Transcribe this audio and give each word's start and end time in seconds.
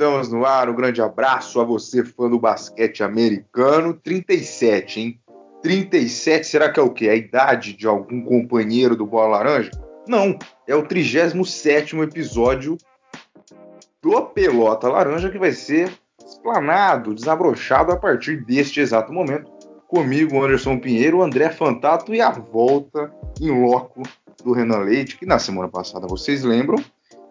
Estamos 0.00 0.32
no 0.32 0.46
ar. 0.46 0.70
Um 0.70 0.74
grande 0.74 1.02
abraço 1.02 1.60
a 1.60 1.64
você, 1.64 2.02
fã 2.02 2.26
do 2.26 2.40
basquete 2.40 3.02
americano. 3.02 3.92
37, 3.92 4.98
hein? 4.98 5.20
37, 5.62 6.46
será 6.46 6.72
que 6.72 6.80
é 6.80 6.82
o 6.82 6.88
quê? 6.88 7.10
A 7.10 7.14
idade 7.14 7.74
de 7.74 7.86
algum 7.86 8.22
companheiro 8.22 8.96
do 8.96 9.04
Bola 9.04 9.36
Laranja? 9.36 9.70
Não, 10.08 10.38
é 10.66 10.74
o 10.74 10.86
37 10.86 11.98
episódio 11.98 12.78
do 14.00 14.22
Pelota 14.22 14.88
Laranja 14.88 15.28
que 15.28 15.38
vai 15.38 15.52
ser 15.52 15.92
explanado, 16.26 17.14
desabrochado 17.14 17.92
a 17.92 17.96
partir 17.98 18.42
deste 18.42 18.80
exato 18.80 19.12
momento. 19.12 19.52
Comigo, 19.86 20.42
Anderson 20.42 20.78
Pinheiro, 20.78 21.20
André 21.20 21.50
Fantato 21.50 22.14
e 22.14 22.22
a 22.22 22.30
volta 22.30 23.12
em 23.38 23.50
loco 23.50 24.02
do 24.42 24.52
Renan 24.54 24.78
Leite, 24.78 25.18
que 25.18 25.26
na 25.26 25.38
semana 25.38 25.68
passada, 25.68 26.06
vocês 26.06 26.42
lembram, 26.42 26.82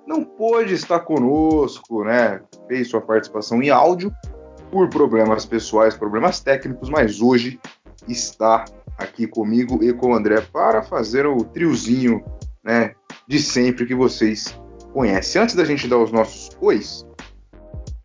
não 0.09 0.23
pôde 0.23 0.73
estar 0.73 1.01
conosco, 1.01 2.03
né? 2.03 2.41
Fez 2.67 2.89
sua 2.89 2.99
participação 2.99 3.61
em 3.61 3.69
áudio 3.69 4.11
por 4.71 4.89
problemas 4.89 5.45
pessoais, 5.45 5.95
problemas 5.95 6.39
técnicos, 6.39 6.89
mas 6.89 7.21
hoje 7.21 7.59
está 8.07 8.65
aqui 8.97 9.27
comigo 9.27 9.83
e 9.83 9.93
com 9.93 10.07
o 10.11 10.15
André 10.15 10.41
para 10.41 10.81
fazer 10.81 11.27
o 11.27 11.43
triozinho, 11.43 12.23
né, 12.63 12.95
de 13.27 13.39
sempre 13.39 13.85
que 13.85 13.93
vocês 13.93 14.59
conhecem. 14.93 15.43
Antes 15.43 15.53
da 15.53 15.63
gente 15.63 15.87
dar 15.87 15.99
os 15.99 16.11
nossos 16.11 16.49
ois, 16.59 17.05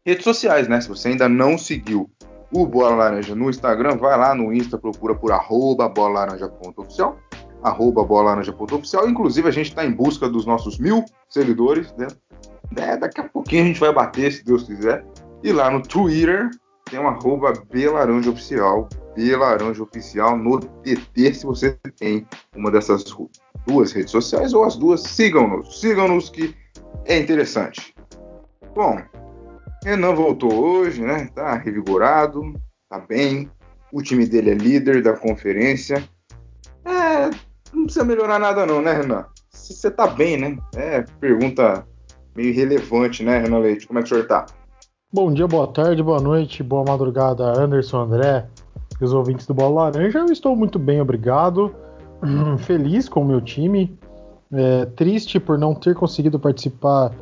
redes 0.04 0.24
sociais, 0.24 0.68
né? 0.68 0.82
Se 0.82 0.88
você 0.88 1.08
ainda 1.08 1.26
não 1.26 1.56
seguiu 1.56 2.10
o 2.52 2.66
Bola 2.66 2.96
Laranja 2.96 3.34
no 3.34 3.48
Instagram, 3.48 3.96
vai 3.96 4.16
lá 4.16 4.34
no 4.34 4.52
Insta, 4.52 4.76
procura 4.76 5.14
por 5.14 5.32
arroba 5.32 5.88
bolalaranja.oficial, 5.88 7.18
arroba 7.64 8.04
bolalaranja.oficial. 8.04 9.08
Inclusive, 9.08 9.48
a 9.48 9.50
gente 9.50 9.70
está 9.70 9.84
em 9.84 9.90
busca 9.90 10.28
dos 10.28 10.44
nossos 10.46 10.78
mil 10.78 11.04
seguidores, 11.28 11.92
né? 11.96 12.06
É, 12.76 12.96
daqui 12.96 13.20
a 13.20 13.28
pouquinho 13.28 13.62
a 13.62 13.66
gente 13.66 13.80
vai 13.80 13.92
bater, 13.92 14.30
se 14.30 14.44
Deus 14.44 14.64
quiser. 14.64 15.04
E 15.42 15.52
lá 15.52 15.70
no 15.70 15.82
Twitter 15.82 16.50
tem 16.90 16.98
um 16.98 17.08
arroba 17.08 17.52
belaranjaoficial, 17.70 18.88
belaranjaoficial 19.16 20.36
no 20.36 20.60
TT, 20.60 21.34
se 21.34 21.46
você 21.46 21.78
tem 21.98 22.26
uma 22.54 22.70
dessas 22.70 23.04
duas 23.66 23.92
redes 23.92 24.10
sociais 24.10 24.52
ou 24.52 24.64
as 24.64 24.76
duas, 24.76 25.02
sigam-nos, 25.02 25.80
sigam-nos 25.80 26.28
que 26.28 26.54
é 27.06 27.18
interessante. 27.18 27.94
Bom, 28.74 29.00
Renan 29.84 30.14
voltou 30.14 30.52
hoje, 30.52 31.02
né? 31.02 31.28
Tá 31.34 31.54
revigorado, 31.56 32.54
tá 32.88 32.98
bem. 32.98 33.50
O 33.92 34.02
time 34.02 34.26
dele 34.26 34.50
é 34.50 34.54
líder 34.54 35.02
da 35.02 35.14
conferência. 35.14 36.02
Não 37.84 37.86
precisa 37.86 38.04
melhorar 38.06 38.38
nada 38.38 38.64
não, 38.64 38.80
né, 38.80 38.94
Renan? 38.94 39.26
Você 39.50 39.90
tá 39.90 40.06
bem, 40.06 40.38
né? 40.38 40.56
É 40.74 41.04
pergunta 41.20 41.86
meio 42.34 42.54
relevante, 42.54 43.22
né, 43.22 43.40
Renan 43.40 43.58
Leite? 43.58 43.86
Como 43.86 43.98
é 43.98 44.02
que 44.02 44.06
o 44.06 44.08
senhor 44.08 44.26
tá? 44.26 44.46
Bom 45.12 45.30
dia, 45.30 45.46
boa 45.46 45.66
tarde, 45.66 46.02
boa 46.02 46.18
noite, 46.18 46.62
boa 46.62 46.82
madrugada, 46.82 47.44
Anderson, 47.44 48.04
André 48.04 48.46
e 48.98 49.04
os 49.04 49.12
ouvintes 49.12 49.46
do 49.46 49.52
Bola 49.52 49.82
Laranja. 49.82 50.20
Eu 50.20 50.32
estou 50.32 50.56
muito 50.56 50.78
bem, 50.78 50.98
obrigado. 50.98 51.74
Feliz 52.64 53.06
com 53.06 53.20
o 53.20 53.24
meu 53.26 53.42
time. 53.42 53.98
É, 54.50 54.86
triste 54.86 55.38
por 55.38 55.58
não 55.58 55.74
ter 55.74 55.94
conseguido 55.94 56.38
participar 56.38 57.12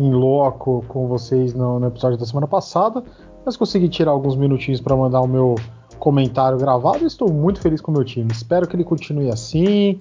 em 0.00 0.12
loco 0.12 0.84
com 0.88 1.06
vocês 1.06 1.54
no, 1.54 1.78
no, 1.78 1.86
episódio 1.86 2.18
da 2.18 2.26
semana 2.26 2.48
passada, 2.48 3.04
mas 3.46 3.56
consegui 3.56 3.88
tirar 3.88 4.10
alguns 4.10 4.34
minutinhos 4.34 4.80
para 4.80 4.96
mandar 4.96 5.20
o 5.20 5.28
meu 5.28 5.54
comentário 5.98 6.58
gravado. 6.58 7.06
Estou 7.06 7.32
muito 7.32 7.60
feliz 7.60 7.80
com 7.80 7.90
o 7.90 7.94
meu 7.94 8.04
time. 8.04 8.30
Espero 8.32 8.66
que 8.66 8.76
ele 8.76 8.84
continue 8.84 9.30
assim, 9.30 9.98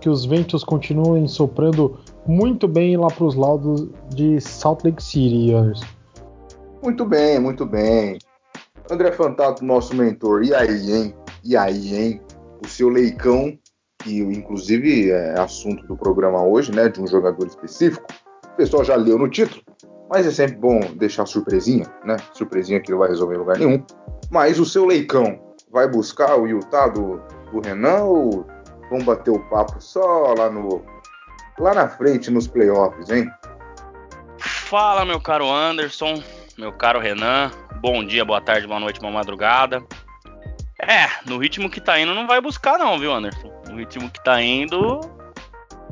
que 0.00 0.08
os 0.08 0.24
ventos 0.24 0.62
continuem 0.64 1.26
soprando 1.26 1.98
muito 2.26 2.68
bem 2.68 2.96
lá 2.96 3.08
para 3.08 3.24
os 3.24 3.34
lados 3.34 3.88
de 4.14 4.40
Salt 4.40 4.84
Lake 4.84 5.02
City, 5.02 5.52
Anderson. 5.52 5.86
Muito 6.82 7.04
bem, 7.04 7.38
muito 7.38 7.64
bem. 7.64 8.18
André 8.90 9.12
Fantato, 9.12 9.64
nosso 9.64 9.94
mentor. 9.94 10.44
E 10.44 10.54
aí, 10.54 10.92
hein? 10.92 11.14
E 11.44 11.56
aí, 11.56 11.94
hein? 11.94 12.20
O 12.64 12.68
seu 12.68 12.88
leicão, 12.88 13.56
que 13.98 14.18
inclusive 14.18 15.10
é 15.10 15.38
assunto 15.38 15.86
do 15.86 15.96
programa 15.96 16.42
hoje, 16.44 16.72
né? 16.72 16.88
De 16.88 17.00
um 17.00 17.06
jogador 17.06 17.46
específico 17.46 18.06
o 18.52 18.56
pessoal 18.56 18.84
já 18.84 18.96
leu 18.96 19.18
no 19.18 19.28
título, 19.28 19.62
mas 20.10 20.26
é 20.26 20.30
sempre 20.30 20.56
bom 20.56 20.80
deixar 20.96 21.26
surpresinha, 21.26 21.86
né? 22.04 22.16
Surpresinha 22.34 22.80
que 22.80 22.90
não 22.90 22.98
vai 22.98 23.08
resolver 23.08 23.34
em 23.34 23.38
lugar 23.38 23.58
nenhum. 23.58 23.82
Mas 24.32 24.58
o 24.58 24.64
seu 24.64 24.86
leicão 24.86 25.38
vai 25.70 25.86
buscar 25.86 26.36
o 26.36 26.46
Utah 26.46 26.88
do, 26.88 27.22
do 27.52 27.60
Renan 27.60 28.04
ou 28.04 28.46
vão 28.88 29.04
bater 29.04 29.30
o 29.30 29.38
papo 29.50 29.78
só 29.78 30.32
lá 30.32 30.48
no 30.48 30.82
lá 31.58 31.74
na 31.74 31.86
frente 31.86 32.30
nos 32.30 32.48
playoffs, 32.48 33.10
hein? 33.10 33.30
Fala, 34.38 35.04
meu 35.04 35.20
caro 35.20 35.50
Anderson, 35.50 36.22
meu 36.56 36.72
caro 36.72 36.98
Renan. 36.98 37.50
Bom 37.82 38.02
dia, 38.02 38.24
boa 38.24 38.40
tarde, 38.40 38.66
boa 38.66 38.80
noite, 38.80 38.98
boa 39.00 39.12
madrugada. 39.12 39.84
É, 40.80 41.08
no 41.26 41.36
ritmo 41.36 41.68
que 41.68 41.78
tá 41.80 42.00
indo 42.00 42.14
não 42.14 42.26
vai 42.26 42.40
buscar 42.40 42.78
não, 42.78 42.98
viu, 42.98 43.12
Anderson? 43.12 43.52
No 43.68 43.76
ritmo 43.76 44.10
que 44.10 44.24
tá 44.24 44.40
indo, 44.40 44.98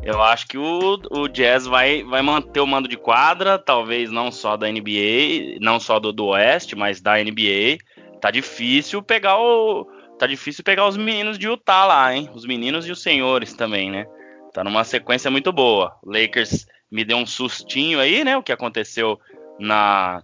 eu 0.02 0.22
acho 0.22 0.46
que 0.48 0.56
o, 0.56 0.98
o 1.10 1.28
Jazz 1.28 1.66
vai, 1.66 2.02
vai 2.04 2.22
manter 2.22 2.60
o 2.60 2.66
mando 2.66 2.88
de 2.88 2.96
quadra, 2.96 3.58
talvez 3.58 4.10
não 4.10 4.32
só 4.32 4.56
da 4.56 4.66
NBA, 4.66 5.58
não 5.60 5.78
só 5.78 6.00
do, 6.00 6.10
do 6.10 6.26
Oeste, 6.28 6.74
mas 6.74 7.02
da 7.02 7.22
NBA. 7.22 7.78
Tá 8.20 8.30
difícil 8.30 9.02
pegar 9.02 9.38
o. 9.38 9.86
Tá 10.18 10.26
difícil 10.26 10.62
pegar 10.62 10.86
os 10.86 10.96
meninos 10.96 11.38
de 11.38 11.46
Utah 11.46 11.86
lá, 11.86 12.14
hein? 12.14 12.30
Os 12.34 12.44
meninos 12.44 12.86
e 12.86 12.92
os 12.92 13.02
senhores 13.02 13.54
também, 13.54 13.90
né? 13.90 14.06
Tá 14.52 14.62
numa 14.62 14.84
sequência 14.84 15.30
muito 15.30 15.52
boa. 15.52 15.96
Lakers 16.04 16.66
me 16.90 17.04
deu 17.04 17.16
um 17.16 17.26
sustinho 17.26 18.00
aí, 18.00 18.22
né? 18.24 18.36
O 18.36 18.42
que 18.42 18.52
aconteceu 18.52 19.18
na 19.58 20.22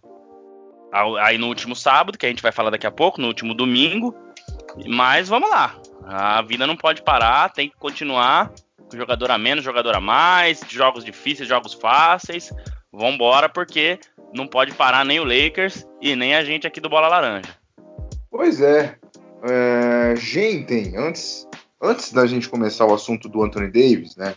aí 1.21 1.37
no 1.37 1.49
último 1.49 1.75
sábado, 1.77 2.17
que 2.17 2.25
a 2.25 2.29
gente 2.29 2.43
vai 2.43 2.53
falar 2.53 2.71
daqui 2.71 2.87
a 2.87 2.91
pouco, 2.91 3.21
no 3.21 3.27
último 3.27 3.55
domingo. 3.55 4.15
Mas 4.87 5.29
vamos 5.29 5.51
lá. 5.51 5.77
A 6.05 6.43
vida 6.43 6.67
não 6.67 6.77
pode 6.77 7.03
parar, 7.03 7.51
tem 7.51 7.69
que 7.69 7.77
continuar 7.77 8.53
jogador 8.95 9.31
a 9.31 9.39
menos, 9.39 9.65
jogador 9.65 9.97
a 9.97 10.01
mais, 10.01 10.61
jogos 10.69 11.05
difíceis, 11.05 11.49
jogos 11.49 11.75
fáceis. 11.75 12.53
Vambora, 12.93 13.49
porque 13.49 13.99
não 14.33 14.47
pode 14.47 14.73
parar 14.73 15.05
nem 15.05 15.21
o 15.21 15.25
Lakers 15.25 15.87
e 16.01 16.15
nem 16.15 16.35
a 16.35 16.45
gente 16.45 16.67
aqui 16.67 16.81
do 16.81 16.89
Bola 16.89 17.09
Laranja. 17.09 17.66
Pois 18.37 18.61
é. 18.61 18.95
é 19.45 20.15
gente, 20.15 20.95
antes, 20.95 21.49
antes 21.83 22.13
da 22.13 22.27
gente 22.27 22.51
começar 22.51 22.85
o 22.85 22.93
assunto 22.93 23.31
do 23.31 23.43
Anthony 23.43 23.69
Davis, 23.69 24.15
né? 24.15 24.35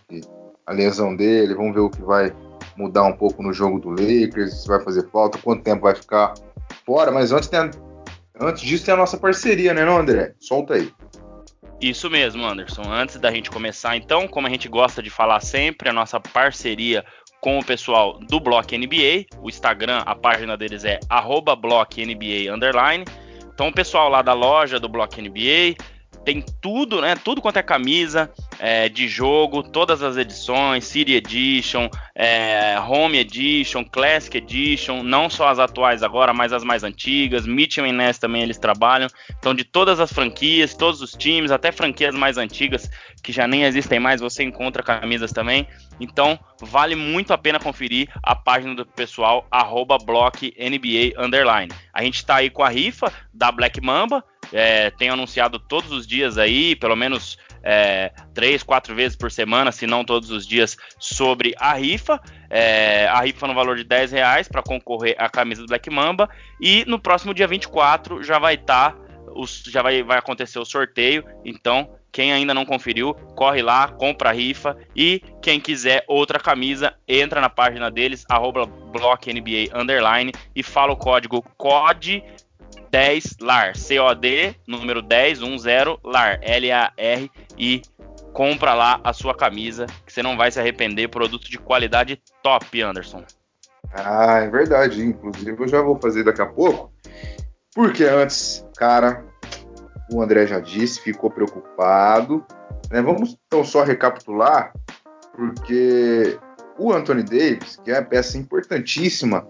a 0.66 0.72
lesão 0.72 1.14
dele, 1.14 1.54
vamos 1.54 1.74
ver 1.74 1.82
o 1.82 1.90
que 1.90 2.02
vai 2.02 2.34
mudar 2.78 3.04
um 3.04 3.12
pouco 3.12 3.44
no 3.44 3.52
jogo 3.52 3.78
do 3.78 3.90
Lakers, 3.90 4.62
se 4.62 4.68
vai 4.70 4.82
fazer 4.82 5.06
falta, 5.10 5.38
quanto 5.40 5.64
tempo 5.64 5.82
vai 5.82 5.96
ficar 5.96 6.34
fora, 6.86 7.12
mas 7.12 7.34
antes, 7.34 7.50
tem 7.50 7.60
a, 7.60 7.72
antes 8.40 8.64
disso 8.64 8.86
tem 8.86 8.94
a 8.94 8.98
nossa 8.98 9.18
parceria, 9.18 9.74
né, 9.74 9.84
não, 9.84 9.98
André? 9.98 10.34
Solta 10.40 10.76
aí. 10.76 10.90
Isso 11.82 12.10
mesmo, 12.10 12.46
Anderson. 12.46 12.84
Antes 12.90 13.18
da 13.18 13.32
gente 13.32 13.52
começar, 13.52 13.98
então, 13.98 14.30
como 14.30 14.48
a 14.48 14.50
gente 14.50 14.70
gosta 14.70 15.04
de 15.04 15.10
falar 15.10 15.42
sempre, 15.42 15.90
a 15.90 15.94
nossa 15.94 16.22
parceria 16.22 17.04
com 17.42 17.60
o 17.60 17.66
pessoal 17.66 18.18
do 18.20 18.40
Block 18.40 18.78
NBA. 18.78 19.26
O 19.42 19.50
Instagram, 19.50 20.04
a 20.06 20.16
página 20.16 20.56
deles 20.56 20.86
é 20.86 21.00
@blocknba 21.10 22.56
Então, 23.60 23.68
o 23.68 23.74
pessoal 23.74 24.08
lá 24.08 24.22
da 24.22 24.32
loja 24.32 24.80
do 24.80 24.88
Block 24.88 25.22
NBA 25.22 25.76
tem 26.24 26.44
tudo, 26.62 27.02
né? 27.02 27.16
Tudo 27.16 27.42
quanto 27.42 27.58
é 27.58 27.64
camisa 27.64 28.32
é, 28.60 28.90
de 28.90 29.08
jogo, 29.08 29.64
todas 29.64 30.04
as 30.04 30.18
edições, 30.18 30.86
City 30.86 31.14
Edition, 31.14 31.90
é, 32.14 32.80
Home 32.80 33.18
Edition, 33.18 33.84
Classic 33.86 34.38
Edition, 34.38 35.04
não 35.04 35.30
só 35.30 35.48
as 35.48 35.60
atuais 35.60 36.04
agora, 36.04 36.34
mas 36.34 36.54
as 36.54 36.64
mais 36.64 36.84
antigas. 36.84 37.46
Mitchell 37.46 37.86
e 37.86 37.92
Ness 37.92 38.18
também 38.18 38.44
eles 38.44 38.58
trabalham. 38.58 39.10
Então, 39.38 39.54
de 39.54 39.64
todas 39.64 40.00
as 40.00 40.12
franquias, 40.12 40.76
todos 40.76 41.02
os 41.02 41.14
times, 41.14 41.52
até 41.52 41.72
franquias 41.72 42.14
mais 42.14 42.38
antigas 42.38 42.90
que 43.24 43.32
já 43.32 43.48
nem 43.48 43.64
existem 43.64 44.00
mais, 44.00 44.22
você 44.22 44.44
encontra 44.44 44.84
camisas 44.84 45.32
também. 45.32 45.68
Então, 46.00 46.40
vale 46.62 46.96
muito 46.96 47.34
a 47.34 47.38
pena 47.38 47.60
conferir 47.60 48.10
a 48.24 48.36
página 48.36 48.76
do 48.76 48.86
pessoal, 48.86 49.46
arroba 49.52 49.98
Underline. 51.18 51.72
A 51.94 52.04
gente 52.04 52.16
está 52.16 52.36
aí 52.36 52.50
com 52.50 52.64
a 52.64 52.70
rifa 52.70 53.12
da 53.34 53.52
Black 53.52 53.82
Mamba, 53.82 54.24
é, 54.52 54.90
tenho 54.92 55.14
anunciado 55.14 55.60
todos 55.60 55.92
os 55.92 56.08
dias 56.08 56.38
aí, 56.38 56.76
pelo 56.76 56.96
menos 56.96 57.38
é, 57.64 58.12
três, 58.34 58.64
quatro 58.64 58.96
vezes 58.96 59.16
por 59.16 59.32
semana, 59.32 59.72
se 59.72 59.86
não 59.86 60.04
todos 60.04 60.32
os 60.32 60.46
dias, 60.46 60.78
sobre 60.98 61.54
a 61.58 61.74
rifa. 61.74 62.20
É, 62.50 63.08
a 63.08 63.22
rifa 63.22 63.48
no 63.48 63.54
valor 63.54 63.78
de 63.78 63.84
10 63.84 64.12
reais 64.12 64.48
para 64.48 64.64
concorrer 64.64 65.16
à 65.18 65.30
camisa 65.30 65.62
do 65.62 65.68
Black 65.68 65.90
Mamba. 65.90 66.30
E 66.60 66.84
no 66.88 67.00
próximo 67.00 67.34
dia 67.34 67.48
24 67.48 68.24
já 68.24 68.40
vai 68.40 68.56
estar. 68.56 68.94
Tá, 68.94 69.10
já 69.68 69.82
vai, 69.82 70.02
vai 70.02 70.18
acontecer 70.18 70.58
o 70.60 70.66
sorteio. 70.66 71.24
Então, 71.46 71.90
quem 72.12 72.34
ainda 72.34 72.54
não 72.54 72.66
conferiu, 72.66 73.14
corre 73.36 73.62
lá, 73.62 73.88
compra 73.88 74.30
a 74.30 74.34
rifa. 74.34 74.76
E 74.96 75.22
quem 75.42 75.60
quiser 75.60 76.04
outra 76.08 76.40
camisa, 76.40 76.94
entra 77.08 77.40
na 77.40 77.50
página 77.50 77.92
deles, 77.92 78.26
arroba 78.30 78.66
BlockNBA 78.66 79.70
Underline, 79.76 80.32
e 80.56 80.64
fala 80.64 80.94
o 80.94 80.98
código 80.98 81.44
COD 81.56 82.24
10 82.92 83.38
LAR, 83.42 83.74
COD, 83.74 84.56
número 84.68 85.02
10, 85.02 85.40
10 85.40 85.62
LAR, 86.04 86.40
L-A-R, 86.42 87.32
e 87.58 87.82
compra 88.34 88.74
lá 88.74 89.00
a 89.04 89.14
sua 89.14 89.36
camisa, 89.36 89.86
que 90.06 90.14
você 90.14 90.24
não 90.24 90.38
vai 90.38 90.52
se 90.52 90.60
arrepender, 90.60 91.10
produto 91.10 91.50
de 91.50 91.58
qualidade 91.58 92.22
top, 92.42 92.82
Anderson. 92.82 93.24
Ah, 93.94 94.40
é 94.40 94.50
verdade. 94.50 95.04
Inclusive, 95.04 95.56
eu 95.60 95.68
já 95.68 95.82
vou 95.82 96.00
fazer 96.00 96.24
daqui 96.24 96.42
a 96.42 96.46
pouco. 96.46 96.92
Porque 97.74 98.04
antes, 98.04 98.66
cara, 98.78 99.26
o 100.12 100.22
André 100.22 100.48
já 100.48 100.60
disse, 100.60 101.02
ficou 101.02 101.30
preocupado. 101.30 102.46
Né? 102.92 103.02
Vamos 103.02 103.38
então 103.48 103.64
só 103.64 103.84
recapitular, 103.84 104.74
porque 105.36 106.40
o 106.78 106.92
Anthony 106.92 107.24
Davis, 107.24 107.80
que 107.84 107.92
é 107.92 107.98
a 107.98 108.06
peça 108.06 108.38
importantíssima 108.38 109.48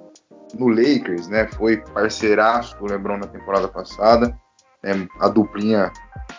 no 0.58 0.68
Lakers, 0.68 1.28
né? 1.28 1.48
Foi 1.48 1.78
parceiraço 1.78 2.78
do 2.78 2.86
LeBron 2.86 3.18
na 3.18 3.28
temporada 3.28 3.68
passada. 3.68 4.36
Né? 4.84 5.08
A 5.20 5.28
duplinha 5.28 5.92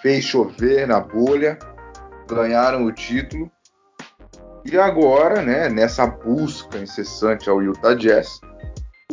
fez 0.03 0.25
chover 0.25 0.87
na 0.87 1.01
bolha, 1.01 1.59
ganharam 2.29 2.85
o 2.85 2.93
título. 2.93 3.51
E 4.65 4.79
agora, 4.79 5.43
né, 5.43 5.69
nessa 5.69 6.07
busca 6.07 6.79
incessante 6.79 7.49
ao 7.49 7.63
Utah 7.63 7.95
Jazz, 7.95 8.41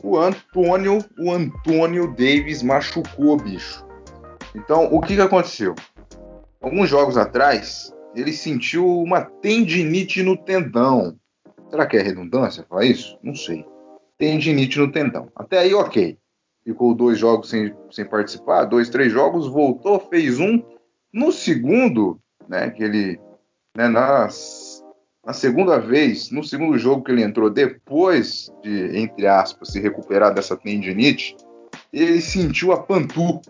o 0.03 0.17
Antônio, 0.17 0.99
o 1.17 1.31
Antônio 1.31 2.07
Davis 2.07 2.61
machucou, 2.61 3.37
bicho. 3.37 3.85
Então, 4.53 4.93
o 4.93 5.01
que, 5.01 5.15
que 5.15 5.21
aconteceu? 5.21 5.73
Alguns 6.61 6.89
jogos 6.89 7.17
atrás, 7.17 7.93
ele 8.15 8.33
sentiu 8.33 8.85
uma 8.85 9.21
tendinite 9.21 10.21
no 10.21 10.35
tendão. 10.35 11.15
Será 11.69 11.85
que 11.85 11.97
é 11.97 12.01
redundância 12.01 12.65
falar 12.67 12.85
isso? 12.85 13.17
Não 13.23 13.35
sei. 13.35 13.65
Tendinite 14.17 14.79
no 14.79 14.91
tendão. 14.91 15.29
Até 15.35 15.59
aí, 15.59 15.73
ok. 15.73 16.17
Ficou 16.63 16.93
dois 16.93 17.17
jogos 17.17 17.49
sem, 17.49 17.73
sem 17.91 18.05
participar, 18.05 18.65
dois, 18.65 18.89
três 18.89 19.11
jogos, 19.11 19.47
voltou, 19.47 19.99
fez 19.99 20.39
um. 20.39 20.61
No 21.13 21.31
segundo, 21.31 22.19
né, 22.49 22.69
que 22.69 22.83
ele, 22.83 23.19
né, 23.75 23.87
nas, 23.87 24.83
na 25.25 25.33
segunda 25.33 25.79
vez, 25.79 26.29
no 26.29 26.43
segundo 26.43 26.77
jogo 26.77 27.03
que 27.03 27.11
ele 27.11 27.23
entrou, 27.23 27.49
depois 27.49 28.51
de, 28.61 28.97
entre 28.97 29.27
aspas, 29.27 29.69
se 29.69 29.79
recuperar 29.79 30.33
dessa 30.33 30.57
tendinite, 30.57 31.37
ele 31.93 32.19
sentiu 32.19 32.73
a 32.73 32.83
pantu. 32.83 33.41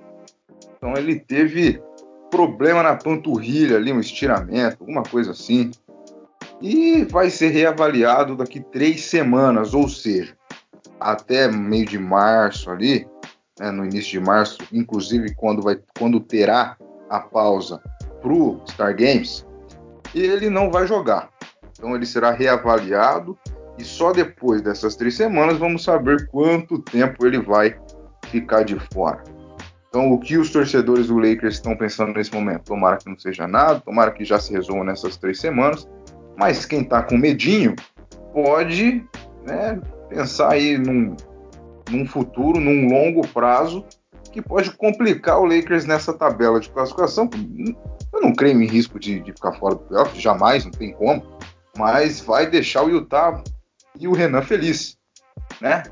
Então 0.77 0.93
ele 0.95 1.19
teve 1.19 1.81
problema 2.29 2.83
na 2.83 2.95
panturrilha 2.95 3.77
ali, 3.77 3.91
um 3.91 3.99
estiramento, 3.99 4.77
alguma 4.79 5.01
coisa 5.01 5.31
assim. 5.31 5.71
E 6.61 7.03
vai 7.05 7.31
ser 7.31 7.49
reavaliado 7.49 8.35
daqui 8.35 8.59
três 8.59 9.05
semanas, 9.05 9.73
ou 9.73 9.89
seja, 9.89 10.36
até 10.99 11.47
meio 11.47 11.85
de 11.85 11.99
março 11.99 12.69
ali, 12.69 13.07
né, 13.59 13.71
no 13.71 13.85
início 13.85 14.19
de 14.19 14.25
março, 14.25 14.57
inclusive 14.71 15.33
quando, 15.35 15.61
vai, 15.61 15.79
quando 15.97 16.19
terá 16.19 16.77
a 17.09 17.19
pausa 17.19 17.81
para 18.21 18.33
o 18.33 18.61
Star 18.67 18.95
Games, 18.95 19.45
ele 20.13 20.49
não 20.49 20.71
vai 20.71 20.87
jogar. 20.87 21.29
Então 21.77 21.95
ele 21.95 22.05
será 22.05 22.31
reavaliado 22.31 23.37
e 23.77 23.83
só 23.83 24.11
depois 24.11 24.61
dessas 24.61 24.95
três 24.95 25.15
semanas 25.15 25.57
vamos 25.57 25.83
saber 25.83 26.27
quanto 26.29 26.79
tempo 26.79 27.25
ele 27.25 27.39
vai 27.39 27.77
ficar 28.27 28.63
de 28.63 28.77
fora. 28.93 29.23
Então, 29.89 30.11
o 30.11 30.19
que 30.19 30.37
os 30.37 30.51
torcedores 30.51 31.07
do 31.07 31.17
Lakers 31.17 31.55
estão 31.55 31.75
pensando 31.75 32.13
nesse 32.13 32.33
momento? 32.33 32.65
Tomara 32.65 32.97
que 32.97 33.09
não 33.09 33.17
seja 33.17 33.47
nada, 33.47 33.79
tomara 33.79 34.11
que 34.11 34.25
já 34.25 34.39
se 34.39 34.51
resolva 34.51 34.83
nessas 34.83 35.17
três 35.17 35.39
semanas. 35.39 35.87
Mas 36.37 36.65
quem 36.65 36.81
está 36.81 37.01
com 37.01 37.17
medinho 37.17 37.75
pode 38.33 39.03
né, 39.45 39.79
pensar 40.09 40.53
aí 40.53 40.77
num, 40.77 41.15
num 41.89 42.05
futuro, 42.05 42.59
num 42.59 42.87
longo 42.87 43.27
prazo, 43.27 43.85
que 44.31 44.41
pode 44.41 44.71
complicar 44.71 45.39
o 45.39 45.45
Lakers 45.45 45.85
nessa 45.85 46.13
tabela 46.13 46.59
de 46.59 46.69
classificação. 46.69 47.29
Eu 48.13 48.21
não 48.21 48.33
creio 48.33 48.61
em 48.61 48.67
risco 48.67 48.99
de, 48.99 49.19
de 49.19 49.31
ficar 49.31 49.53
fora 49.53 49.75
do 49.75 49.81
playoff, 49.81 50.19
jamais, 50.19 50.65
não 50.65 50.71
tem 50.71 50.93
como. 50.93 51.23
Mas 51.77 52.19
vai 52.19 52.49
deixar 52.49 52.83
o 52.83 52.89
Utah 52.89 53.43
e 53.99 54.07
o 54.07 54.13
Renan 54.13 54.41
feliz, 54.41 54.97
né? 55.61 55.83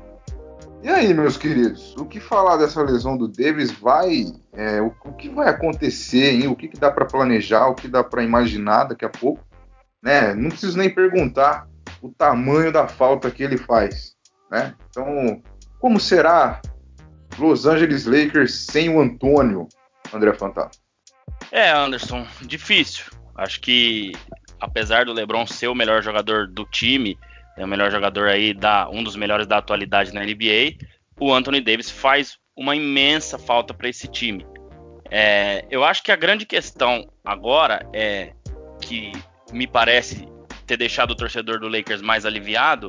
E 0.82 0.88
aí, 0.88 1.12
meus 1.12 1.36
queridos, 1.36 1.96
o 1.96 2.04
que 2.04 2.20
falar 2.20 2.56
dessa 2.58 2.82
lesão 2.82 3.16
do 3.16 3.26
Davis 3.26 3.72
vai. 3.72 4.26
É, 4.52 4.80
o, 4.80 4.94
o, 5.04 5.12
que 5.12 5.28
vai 5.28 5.48
acontecer, 5.48 6.34
hein? 6.34 6.46
O 6.46 6.54
que, 6.54 6.68
que 6.68 6.78
dá 6.78 6.90
para 6.90 7.04
planejar, 7.04 7.66
o 7.66 7.74
que 7.74 7.88
dá 7.88 8.04
para 8.04 8.22
imaginar 8.22 8.84
daqui 8.84 9.04
a 9.04 9.08
pouco? 9.08 9.44
Né? 10.02 10.34
Não 10.34 10.50
preciso 10.50 10.78
nem 10.78 10.88
perguntar 10.88 11.66
o 12.00 12.10
tamanho 12.10 12.72
da 12.72 12.88
falta 12.88 13.30
que 13.30 13.42
ele 13.42 13.56
faz. 13.56 14.14
Né? 14.50 14.74
Então, 14.90 15.42
como 15.80 15.98
será 16.00 16.60
Los 17.38 17.66
Angeles 17.66 18.06
Lakers 18.06 18.54
sem 18.66 18.88
o 18.88 19.00
Antônio, 19.00 19.68
André 20.12 20.32
Fantasma? 20.32 20.82
É, 21.50 21.70
Anderson, 21.70 22.26
difícil. 22.42 23.04
Acho 23.36 23.60
que, 23.60 24.12
apesar 24.60 25.04
do 25.04 25.12
LeBron 25.12 25.46
ser 25.46 25.68
o 25.68 25.74
melhor 25.74 26.02
jogador 26.02 26.46
do 26.46 26.64
time, 26.64 27.18
é 27.56 27.64
o 27.64 27.68
melhor 27.68 27.90
jogador 27.90 28.28
aí, 28.28 28.54
da, 28.54 28.88
um 28.88 29.02
dos 29.02 29.16
melhores 29.16 29.46
da 29.46 29.58
atualidade 29.58 30.12
na 30.12 30.22
NBA, 30.22 30.76
o 31.18 31.32
Anthony 31.32 31.60
Davis 31.60 31.90
faz 31.90 32.38
uma 32.56 32.74
imensa 32.74 33.38
falta 33.38 33.74
para 33.74 33.88
esse 33.88 34.08
time. 34.08 34.46
É, 35.10 35.64
eu 35.70 35.84
acho 35.84 36.02
que 36.02 36.10
a 36.10 36.16
grande 36.16 36.44
questão 36.44 37.08
agora 37.24 37.88
é 37.92 38.32
que 38.80 39.12
me 39.52 39.66
parece 39.66 40.28
ter 40.66 40.76
deixado 40.76 41.12
o 41.12 41.14
torcedor 41.14 41.58
do 41.58 41.68
Lakers 41.68 42.02
mais 42.02 42.26
aliviado 42.26 42.88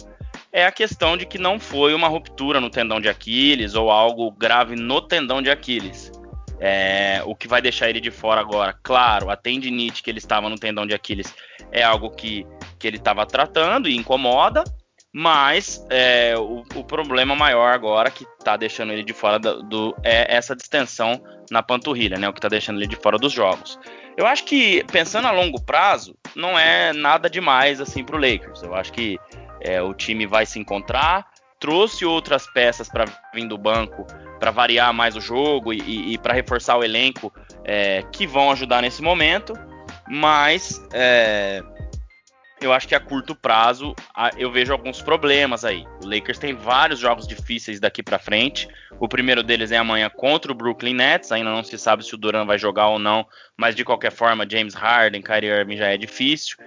é 0.52 0.66
a 0.66 0.72
questão 0.72 1.16
de 1.16 1.26
que 1.26 1.38
não 1.38 1.60
foi 1.60 1.94
uma 1.94 2.08
ruptura 2.08 2.60
no 2.60 2.70
tendão 2.70 3.00
de 3.00 3.08
Aquiles 3.08 3.76
ou 3.76 3.92
algo 3.92 4.32
grave 4.32 4.76
no 4.76 5.02
tendão 5.02 5.42
de 5.42 5.50
Aquiles. 5.50 6.12
É, 6.60 7.22
o 7.26 7.36
que 7.36 7.48
vai 7.48 7.62
deixar 7.62 7.90
ele 7.90 8.02
de 8.02 8.10
fora 8.10 8.42
agora, 8.42 8.74
claro, 8.82 9.30
a 9.30 9.36
tendinite 9.36 10.02
que 10.02 10.10
ele 10.10 10.18
estava 10.18 10.50
no 10.50 10.56
tendão 10.56 10.88
de 10.88 10.96
Aquiles 10.96 11.34
é 11.72 11.84
algo 11.84 12.10
que 12.10 12.48
que 12.80 12.88
ele 12.88 12.98
estava 12.98 13.26
tratando 13.26 13.88
e 13.90 13.96
incomoda, 13.96 14.64
mas 15.20 15.84
é, 15.90 16.36
o, 16.38 16.64
o, 16.76 16.84
problema 16.84 17.36
maior 17.36 17.74
agora 17.74 18.12
que 18.12 18.24
está 18.38 18.56
deixando 18.56 18.94
ele 18.94 19.02
de 19.02 19.14
fora 19.14 19.40
do, 19.40 19.64
do, 19.64 19.98
é 20.04 20.36
essa 20.36 20.56
distensão 20.56 21.20
na 21.50 21.64
panturrilha, 21.64 22.20
né? 22.20 22.30
O 22.30 22.34
que 22.34 22.38
está 22.38 22.48
deixando 22.48 22.78
ele 22.78 22.86
de 22.86 22.96
fora 22.96 23.18
dos 23.18 23.34
jogos. 23.34 23.80
Eu 24.16 24.28
acho 24.28 24.44
que 24.44 24.84
pensando 24.92 25.28
a 25.28 25.32
longo 25.32 25.60
prazo 25.60 26.16
não 26.36 26.58
é 26.58 26.94
nada 26.94 27.28
demais 27.28 27.82
assim 27.82 28.04
para 28.04 28.16
o 28.16 28.20
Lakers. 28.20 28.62
Eu 28.62 28.76
acho 28.76 28.94
que 28.94 29.18
é, 29.60 29.82
o 29.82 29.92
time 29.92 30.28
vai 30.28 30.46
se 30.46 30.60
encontrar, 30.60 31.26
trouxe 31.60 32.06
outras 32.06 32.46
peças 32.54 32.88
para 32.88 33.06
vir 33.34 33.48
do 33.48 33.58
banco 33.58 34.06
para 34.40 34.52
variar 34.52 34.94
mais 34.94 35.16
o 35.16 35.20
jogo 35.20 35.74
e, 35.74 35.80
e, 35.80 36.14
e 36.14 36.18
para 36.20 36.36
reforçar 36.36 36.78
o 36.78 36.84
elenco 36.84 37.34
é, 37.66 38.04
que 38.12 38.28
vão 38.28 38.52
ajudar 38.52 38.84
nesse 38.84 39.02
momento, 39.02 39.54
mas 40.08 40.80
é, 40.94 41.64
eu 42.62 42.74
acho 42.74 42.88
que 42.88 42.96
a 42.96 43.00
curto 43.00 43.36
prazo 43.36 43.96
eu 44.38 44.52
vejo 44.52 44.72
alguns 44.72 45.02
problemas 45.02 45.64
aí. 45.64 45.86
O 46.04 46.08
Lakers 46.08 46.40
tem 46.40 46.54
vários 46.54 47.00
jogos 47.00 47.28
difíceis 47.28 47.80
daqui 47.80 48.02
para 48.02 48.18
frente. 48.18 48.68
O 49.00 49.08
primeiro 49.08 49.44
deles 49.44 49.72
é 49.72 49.78
amanhã 49.78 50.10
contra 50.10 50.52
o 50.52 50.56
Brooklyn 50.56 50.94
Nets. 50.94 51.32
Ainda 51.32 51.52
não 51.52 51.64
se 51.64 51.78
sabe 51.78 52.04
se 52.04 52.16
o 52.16 52.18
Duran 52.18 52.46
vai 52.46 52.58
jogar 52.58 52.88
ou 52.88 53.00
não, 53.00 53.26
mas 53.56 53.76
de 53.76 53.86
qualquer 53.86 54.12
forma, 54.12 54.48
James 54.50 54.74
Harden, 54.74 55.22
Kyrie 55.22 55.50
Irving 55.50 55.78
já 55.78 55.88
é 55.88 55.98
difícil. 55.98 56.58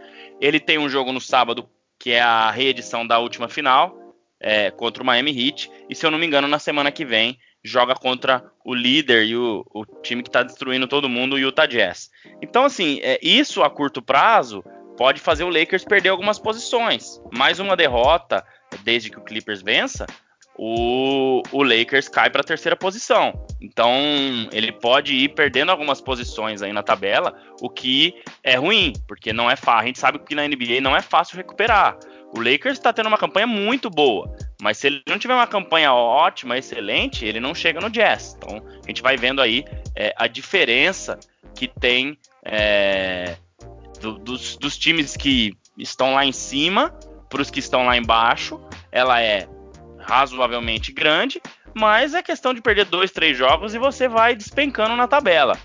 Ele 0.41 0.61
tem 0.61 0.79
um 0.79 0.89
jogo 0.89 1.13
no 1.13 1.21
sábado 1.21 1.69
que 1.99 2.13
é 2.13 2.21
a 2.21 2.51
reedição 2.51 3.07
da 3.07 3.19
última 3.19 3.49
final 3.49 3.95
é, 4.41 4.71
contra 4.71 5.03
o 5.03 5.07
Miami 5.07 5.31
Heat. 5.31 5.71
E 5.89 5.95
se 5.95 6.07
eu 6.07 6.11
não 6.11 6.19
me 6.19 6.27
engano, 6.27 6.49
na 6.49 6.59
semana 6.59 6.91
que 6.91 7.05
vem 7.05 7.39
joga 7.63 7.95
contra 7.95 8.43
o 8.65 8.75
líder 8.75 9.27
e 9.27 9.37
o, 9.37 9.65
o 9.75 9.85
time 10.03 10.23
que 10.23 10.29
está 10.29 10.43
destruindo 10.43 10.89
todo 10.89 11.09
mundo, 11.09 11.35
o 11.35 11.39
Utah 11.39 11.67
Jazz. 11.67 12.11
Então, 12.41 12.65
assim, 12.65 13.01
é, 13.03 13.19
isso 13.23 13.63
a 13.63 13.69
curto 13.69 14.01
prazo 14.01 14.65
pode 15.01 15.19
fazer 15.19 15.45
o 15.45 15.49
Lakers 15.49 15.83
perder 15.83 16.11
algumas 16.11 16.39
posições. 16.39 17.23
Mais 17.33 17.59
uma 17.59 17.75
derrota, 17.75 18.45
desde 18.85 19.09
que 19.09 19.19
o 19.19 19.23
Clippers 19.25 19.63
vença, 19.63 20.05
o, 20.55 21.41
o 21.53 21.63
Lakers 21.63 22.07
cai 22.07 22.29
para 22.29 22.43
a 22.43 22.45
terceira 22.45 22.77
posição. 22.77 23.47
Então 23.63 23.91
ele 24.53 24.71
pode 24.71 25.15
ir 25.15 25.31
perdendo 25.31 25.73
algumas 25.73 26.03
posições 26.03 26.61
aí 26.61 26.71
na 26.71 26.83
tabela, 26.83 27.35
o 27.63 27.71
que 27.71 28.15
é 28.45 28.57
ruim, 28.57 28.93
porque 29.09 29.33
não 29.33 29.51
é 29.51 29.57
fácil. 29.57 29.81
A 29.81 29.87
gente 29.87 29.99
sabe 29.99 30.19
que 30.19 30.35
na 30.35 30.47
NBA 30.47 30.83
não 30.83 30.95
é 30.95 31.01
fácil 31.01 31.39
recuperar. 31.39 31.99
O 32.37 32.39
Lakers 32.39 32.77
está 32.77 32.93
tendo 32.93 33.07
uma 33.07 33.17
campanha 33.17 33.47
muito 33.47 33.89
boa, 33.89 34.31
mas 34.61 34.77
se 34.77 34.89
ele 34.89 35.03
não 35.09 35.19
tiver 35.19 35.35
uma 35.35 35.47
campanha 35.47 35.95
ótima, 35.95 36.59
excelente, 36.59 37.25
ele 37.25 37.41
não 37.41 37.55
chega 37.55 37.81
no 37.81 37.89
Jazz. 37.89 38.37
Então 38.37 38.63
a 38.85 38.87
gente 38.87 39.01
vai 39.01 39.17
vendo 39.17 39.41
aí 39.41 39.65
é, 39.97 40.13
a 40.15 40.27
diferença 40.27 41.19
que 41.55 41.67
tem 41.67 42.19
é, 42.45 43.35
do, 44.01 44.19
dos, 44.19 44.57
dos 44.57 44.77
times 44.77 45.17
que 45.17 45.57
estão 45.79 46.15
lá 46.15 46.25
em 46.25 46.33
cima 46.33 46.91
para 47.29 47.43
os 47.43 47.51
que 47.51 47.61
estão 47.61 47.87
lá 47.87 47.97
embaixo, 47.97 48.61
ela 48.91 49.21
é 49.23 49.49
razoavelmente 49.99 50.93
grande, 50.93 51.41
mas 51.75 52.15
é 52.15 52.23
questão 52.23 52.53
de 52.53 52.61
perder 52.61 52.87
dois, 52.87 53.13
três 53.13 53.37
jogos 53.37 53.75
e 53.75 53.79
você 53.79 54.09
vai 54.09 54.35
despencando 54.35 54.97
na 54.97 55.07
tabela. 55.07 55.57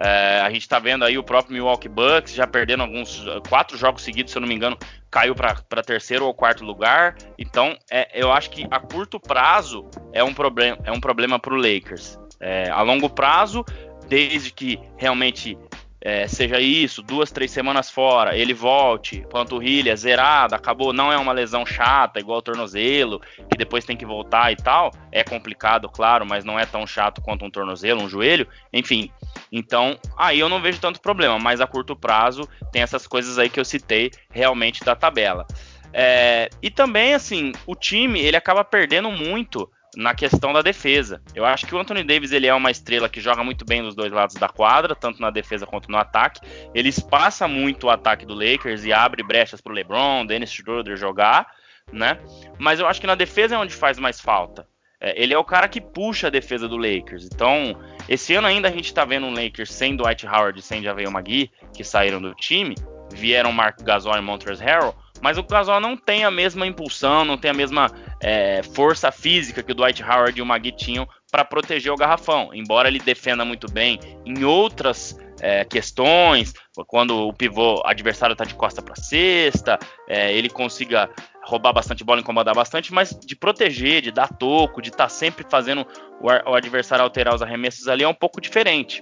É, 0.00 0.40
a 0.40 0.50
gente 0.50 0.62
está 0.62 0.78
vendo 0.78 1.04
aí 1.04 1.18
o 1.18 1.22
próprio 1.22 1.52
Milwaukee 1.52 1.88
Bucks 1.88 2.32
já 2.32 2.46
perdendo 2.46 2.82
alguns 2.82 3.22
quatro 3.48 3.76
jogos 3.76 4.02
seguidos, 4.02 4.32
se 4.32 4.38
eu 4.38 4.40
não 4.40 4.48
me 4.48 4.54
engano, 4.54 4.78
caiu 5.10 5.34
para 5.34 5.82
terceiro 5.82 6.24
ou 6.24 6.32
quarto 6.32 6.64
lugar. 6.64 7.16
Então, 7.38 7.76
é, 7.90 8.08
eu 8.14 8.32
acho 8.32 8.50
que 8.50 8.66
a 8.70 8.80
curto 8.80 9.20
prazo 9.20 9.90
é 10.12 10.24
um 10.24 10.32
problema, 10.32 10.78
é 10.84 10.90
um 10.90 11.00
problema 11.00 11.38
para 11.38 11.52
o 11.52 11.56
Lakers. 11.56 12.18
É, 12.40 12.70
a 12.70 12.80
longo 12.82 13.10
prazo, 13.10 13.64
desde 14.08 14.50
que 14.50 14.80
realmente 14.96 15.58
é, 16.04 16.26
seja 16.26 16.58
isso, 16.58 17.00
duas, 17.00 17.30
três 17.30 17.52
semanas 17.52 17.88
fora, 17.88 18.36
ele 18.36 18.52
volte, 18.52 19.24
panturrilha 19.30 19.94
zerada, 19.94 20.56
acabou, 20.56 20.92
não 20.92 21.12
é 21.12 21.16
uma 21.16 21.32
lesão 21.32 21.64
chata, 21.64 22.18
igual 22.18 22.38
o 22.38 22.42
tornozelo, 22.42 23.20
que 23.48 23.56
depois 23.56 23.84
tem 23.84 23.96
que 23.96 24.04
voltar 24.04 24.50
e 24.52 24.56
tal, 24.56 24.90
é 25.12 25.22
complicado, 25.22 25.88
claro, 25.88 26.26
mas 26.26 26.44
não 26.44 26.58
é 26.58 26.66
tão 26.66 26.84
chato 26.86 27.22
quanto 27.22 27.44
um 27.44 27.50
tornozelo, 27.50 28.02
um 28.02 28.08
joelho, 28.08 28.48
enfim. 28.72 29.10
Então, 29.50 29.96
aí 30.16 30.40
eu 30.40 30.48
não 30.48 30.60
vejo 30.60 30.80
tanto 30.80 31.00
problema, 31.00 31.38
mas 31.38 31.60
a 31.60 31.66
curto 31.68 31.94
prazo 31.94 32.48
tem 32.72 32.82
essas 32.82 33.06
coisas 33.06 33.38
aí 33.38 33.48
que 33.48 33.60
eu 33.60 33.64
citei 33.64 34.10
realmente 34.30 34.84
da 34.84 34.96
tabela. 34.96 35.46
É, 35.92 36.48
e 36.60 36.70
também, 36.70 37.14
assim, 37.14 37.52
o 37.64 37.76
time 37.76 38.18
ele 38.20 38.36
acaba 38.36 38.64
perdendo 38.64 39.10
muito 39.10 39.70
na 39.96 40.14
questão 40.14 40.52
da 40.52 40.62
defesa. 40.62 41.22
Eu 41.34 41.44
acho 41.44 41.66
que 41.66 41.74
o 41.74 41.78
Anthony 41.78 42.02
Davis 42.02 42.32
ele 42.32 42.46
é 42.46 42.54
uma 42.54 42.70
estrela 42.70 43.08
que 43.08 43.20
joga 43.20 43.44
muito 43.44 43.64
bem 43.64 43.82
dos 43.82 43.94
dois 43.94 44.10
lados 44.10 44.36
da 44.36 44.48
quadra, 44.48 44.94
tanto 44.94 45.20
na 45.20 45.30
defesa 45.30 45.66
quanto 45.66 45.90
no 45.90 45.98
ataque. 45.98 46.40
Ele 46.74 46.88
espaça 46.88 47.46
muito 47.46 47.86
o 47.86 47.90
ataque 47.90 48.24
do 48.24 48.34
Lakers 48.34 48.84
e 48.84 48.92
abre 48.92 49.22
brechas 49.22 49.60
para 49.60 49.72
o 49.72 49.74
LeBron, 49.74 50.24
Dennis 50.26 50.52
Schroeder 50.52 50.96
jogar, 50.96 51.46
né? 51.92 52.18
Mas 52.58 52.80
eu 52.80 52.86
acho 52.86 53.00
que 53.00 53.06
na 53.06 53.14
defesa 53.14 53.54
é 53.54 53.58
onde 53.58 53.74
faz 53.74 53.98
mais 53.98 54.20
falta. 54.20 54.66
É, 55.00 55.20
ele 55.20 55.34
é 55.34 55.38
o 55.38 55.44
cara 55.44 55.68
que 55.68 55.80
puxa 55.80 56.28
a 56.28 56.30
defesa 56.30 56.68
do 56.68 56.76
Lakers. 56.76 57.26
Então, 57.26 57.76
esse 58.08 58.34
ano 58.34 58.46
ainda 58.46 58.68
a 58.68 58.70
gente 58.70 58.86
está 58.86 59.04
vendo 59.04 59.26
um 59.26 59.34
Lakers 59.34 59.72
sem 59.72 59.96
Dwight 59.96 60.26
Howard 60.26 60.58
e 60.58 60.62
sem 60.62 60.82
Javel 60.82 61.10
McGee, 61.10 61.50
que 61.74 61.82
saíram 61.82 62.22
do 62.22 62.32
time. 62.34 62.76
Vieram 63.12 63.52
Mark 63.52 63.82
Gasol 63.82 64.16
e 64.16 64.20
Montrezl 64.22 64.62
Harrell, 64.64 64.94
mas 65.22 65.38
o 65.38 65.42
Gasol 65.44 65.80
não 65.80 65.96
tem 65.96 66.24
a 66.24 66.30
mesma 66.30 66.66
impulsão, 66.66 67.24
não 67.24 67.38
tem 67.38 67.50
a 67.50 67.54
mesma 67.54 67.90
é, 68.20 68.62
força 68.74 69.10
física 69.12 69.62
que 69.62 69.70
o 69.72 69.74
Dwight 69.74 70.02
Howard 70.02 70.38
e 70.38 70.42
o 70.42 70.46
Magui 70.46 70.72
tinham 70.72 71.08
para 71.30 71.44
proteger 71.44 71.92
o 71.92 71.96
garrafão. 71.96 72.50
Embora 72.52 72.88
ele 72.88 72.98
defenda 72.98 73.44
muito 73.44 73.70
bem 73.70 74.00
em 74.26 74.44
outras 74.44 75.16
é, 75.40 75.64
questões, 75.64 76.52
quando 76.86 77.28
o 77.28 77.32
pivô 77.32 77.80
adversário 77.84 78.32
está 78.32 78.44
de 78.44 78.54
costa 78.54 78.82
para 78.82 78.96
cesta, 78.96 79.78
é, 80.08 80.32
ele 80.34 80.50
consiga 80.50 81.08
roubar 81.44 81.72
bastante 81.72 82.04
bola, 82.04 82.20
incomodar 82.20 82.54
bastante, 82.54 82.92
mas 82.92 83.10
de 83.10 83.34
proteger, 83.34 84.02
de 84.02 84.10
dar 84.10 84.28
toco, 84.28 84.82
de 84.82 84.90
estar 84.90 85.04
tá 85.04 85.08
sempre 85.08 85.44
fazendo 85.48 85.86
o, 86.20 86.26
o 86.50 86.54
adversário 86.54 87.04
alterar 87.04 87.34
os 87.34 87.42
arremessos 87.42 87.88
ali 87.88 88.04
é 88.04 88.08
um 88.08 88.14
pouco 88.14 88.40
diferente. 88.40 89.00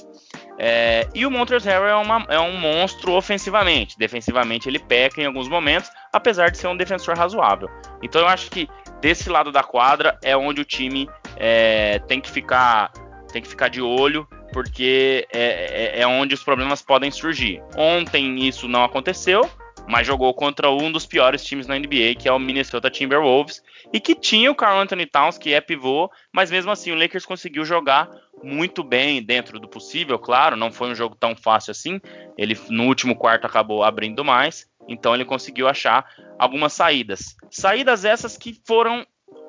É, 0.63 1.09
e 1.15 1.25
o 1.25 1.31
Montrezl 1.31 1.67
Harrell 1.71 1.89
é, 1.89 1.97
uma, 1.97 2.27
é, 2.29 2.39
um 2.39 2.59
monstro 2.59 3.13
ofensivamente. 3.13 3.97
Defensivamente 3.99 4.69
ele 4.69 4.79
peca 4.79 5.23
em 5.23 5.25
alguns 5.25 5.49
momentos, 5.49 5.91
apesar 6.13 6.51
de 6.51 6.59
ser 6.59 6.67
um 6.67 6.77
defensor 6.77 7.17
razoável. 7.17 7.71
Então 8.03 8.21
eu 8.21 8.29
acho 8.29 8.51
que 8.51 8.69
desse 9.01 9.31
lado 9.31 9.51
da 9.51 9.63
quadra 9.63 10.19
é 10.23 10.37
onde 10.37 10.61
o 10.61 10.65
time 10.65 11.09
é, 11.39 11.99
tem 12.01 12.21
que 12.21 12.31
ficar 12.31 12.93
tem 13.33 13.41
que 13.41 13.49
ficar 13.49 13.69
de 13.69 13.81
olho, 13.81 14.29
porque 14.53 15.27
é, 15.33 15.95
é, 15.97 16.01
é 16.03 16.07
onde 16.07 16.35
os 16.35 16.45
problemas 16.45 16.83
podem 16.83 17.11
surgir. 17.11 17.63
Ontem 17.75 18.47
isso 18.47 18.69
não 18.69 18.85
aconteceu, 18.85 19.49
mas 19.89 20.07
jogou 20.07 20.33
contra 20.35 20.71
um 20.71 20.91
dos 20.91 21.07
piores 21.07 21.45
times 21.45 21.67
na 21.67 21.79
NBA, 21.79 22.15
que 22.19 22.29
é 22.29 22.33
o 22.33 22.39
Minnesota 22.39 22.91
Timberwolves, 22.91 23.63
e 23.93 24.01
que 24.01 24.15
tinha 24.15 24.51
o 24.51 24.55
Carl 24.55 24.81
Anthony 24.81 25.07
Towns, 25.07 25.39
que 25.39 25.53
é 25.53 25.61
pivô, 25.61 26.11
mas 26.33 26.51
mesmo 26.51 26.71
assim 26.71 26.93
o 26.93 26.99
Lakers 26.99 27.27
conseguiu 27.27 27.65
jogar 27.65 28.09
muito 28.43 28.83
bem 28.83 29.23
dentro 29.23 29.59
do 29.59 29.69
possível, 29.69 30.19
claro, 30.19 30.57
não 30.57 30.73
foi 30.73 30.89
um 30.89 30.95
jogo 30.95 31.15
tão 31.15 31.37
fácil 31.37 31.73
assim. 31.73 32.01
Ele 32.39 32.59
no 32.69 32.85
último 32.85 33.17
quarto 33.17 33.47
acabou 33.47 33.83
abrindo 33.83 34.25
mais, 34.25 34.69
então 34.89 35.15
ele 35.15 35.25
conseguiu 35.25 35.69
achar 35.69 36.07
algumas 36.39 36.73
saídas. 36.73 37.37
Saídas 37.51 38.05
essas 38.05 38.37
que 38.37 38.61
foram 38.67 39.07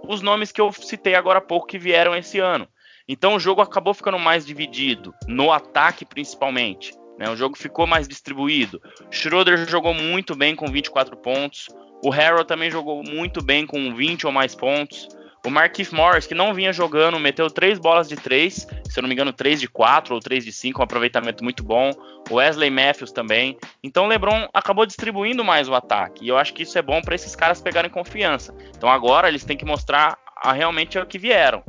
os 0.07 0.21
nomes 0.21 0.51
que 0.51 0.59
eu 0.59 0.71
citei 0.71 1.15
agora 1.15 1.39
há 1.39 1.41
pouco 1.41 1.67
que 1.67 1.79
vieram 1.79 2.15
esse 2.15 2.39
ano. 2.39 2.67
Então 3.07 3.35
o 3.35 3.39
jogo 3.39 3.61
acabou 3.61 3.93
ficando 3.93 4.19
mais 4.19 4.45
dividido, 4.45 5.13
no 5.27 5.51
ataque 5.51 6.05
principalmente. 6.05 6.93
Né? 7.21 7.29
O 7.29 7.35
jogo 7.35 7.55
ficou 7.55 7.85
mais 7.85 8.07
distribuído. 8.07 8.81
Schroeder 9.11 9.69
jogou 9.69 9.93
muito 9.93 10.35
bem 10.35 10.55
com 10.55 10.65
24 10.65 11.15
pontos. 11.15 11.67
O 12.03 12.09
Harrell 12.09 12.43
também 12.43 12.71
jogou 12.71 13.03
muito 13.03 13.43
bem 13.43 13.67
com 13.67 13.93
20 13.93 14.25
ou 14.25 14.31
mais 14.31 14.55
pontos. 14.55 15.07
O 15.45 15.49
Marquise 15.51 15.93
Morris, 15.93 16.25
que 16.25 16.33
não 16.33 16.51
vinha 16.51 16.73
jogando, 16.73 17.19
meteu 17.19 17.47
três 17.49 17.77
bolas 17.77 18.07
de 18.07 18.15
três, 18.15 18.67
se 18.87 18.99
eu 18.99 19.01
não 19.01 19.07
me 19.07 19.13
engano, 19.13 19.33
três 19.33 19.59
de 19.59 19.67
quatro 19.67 20.13
ou 20.13 20.19
três 20.19 20.43
de 20.43 20.51
cinco, 20.51 20.81
um 20.81 20.83
aproveitamento 20.83 21.43
muito 21.43 21.63
bom. 21.63 21.91
O 22.27 22.35
Wesley 22.35 22.71
Matthews 22.71 23.11
também. 23.11 23.55
Então 23.83 24.05
o 24.05 24.07
LeBron 24.07 24.47
acabou 24.51 24.85
distribuindo 24.85 25.43
mais 25.43 25.69
o 25.69 25.75
ataque. 25.75 26.25
E 26.25 26.27
eu 26.27 26.37
acho 26.37 26.53
que 26.55 26.63
isso 26.63 26.77
é 26.77 26.81
bom 26.81 27.01
para 27.01 27.13
esses 27.13 27.35
caras 27.35 27.61
pegarem 27.61 27.89
confiança. 27.89 28.53
Então 28.75 28.89
agora 28.89 29.27
eles 29.27 29.45
têm 29.45 29.57
que 29.57 29.65
mostrar 29.65 30.17
a, 30.35 30.53
realmente 30.53 30.97
o 30.97 31.05
que 31.05 31.19
vieram. 31.19 31.63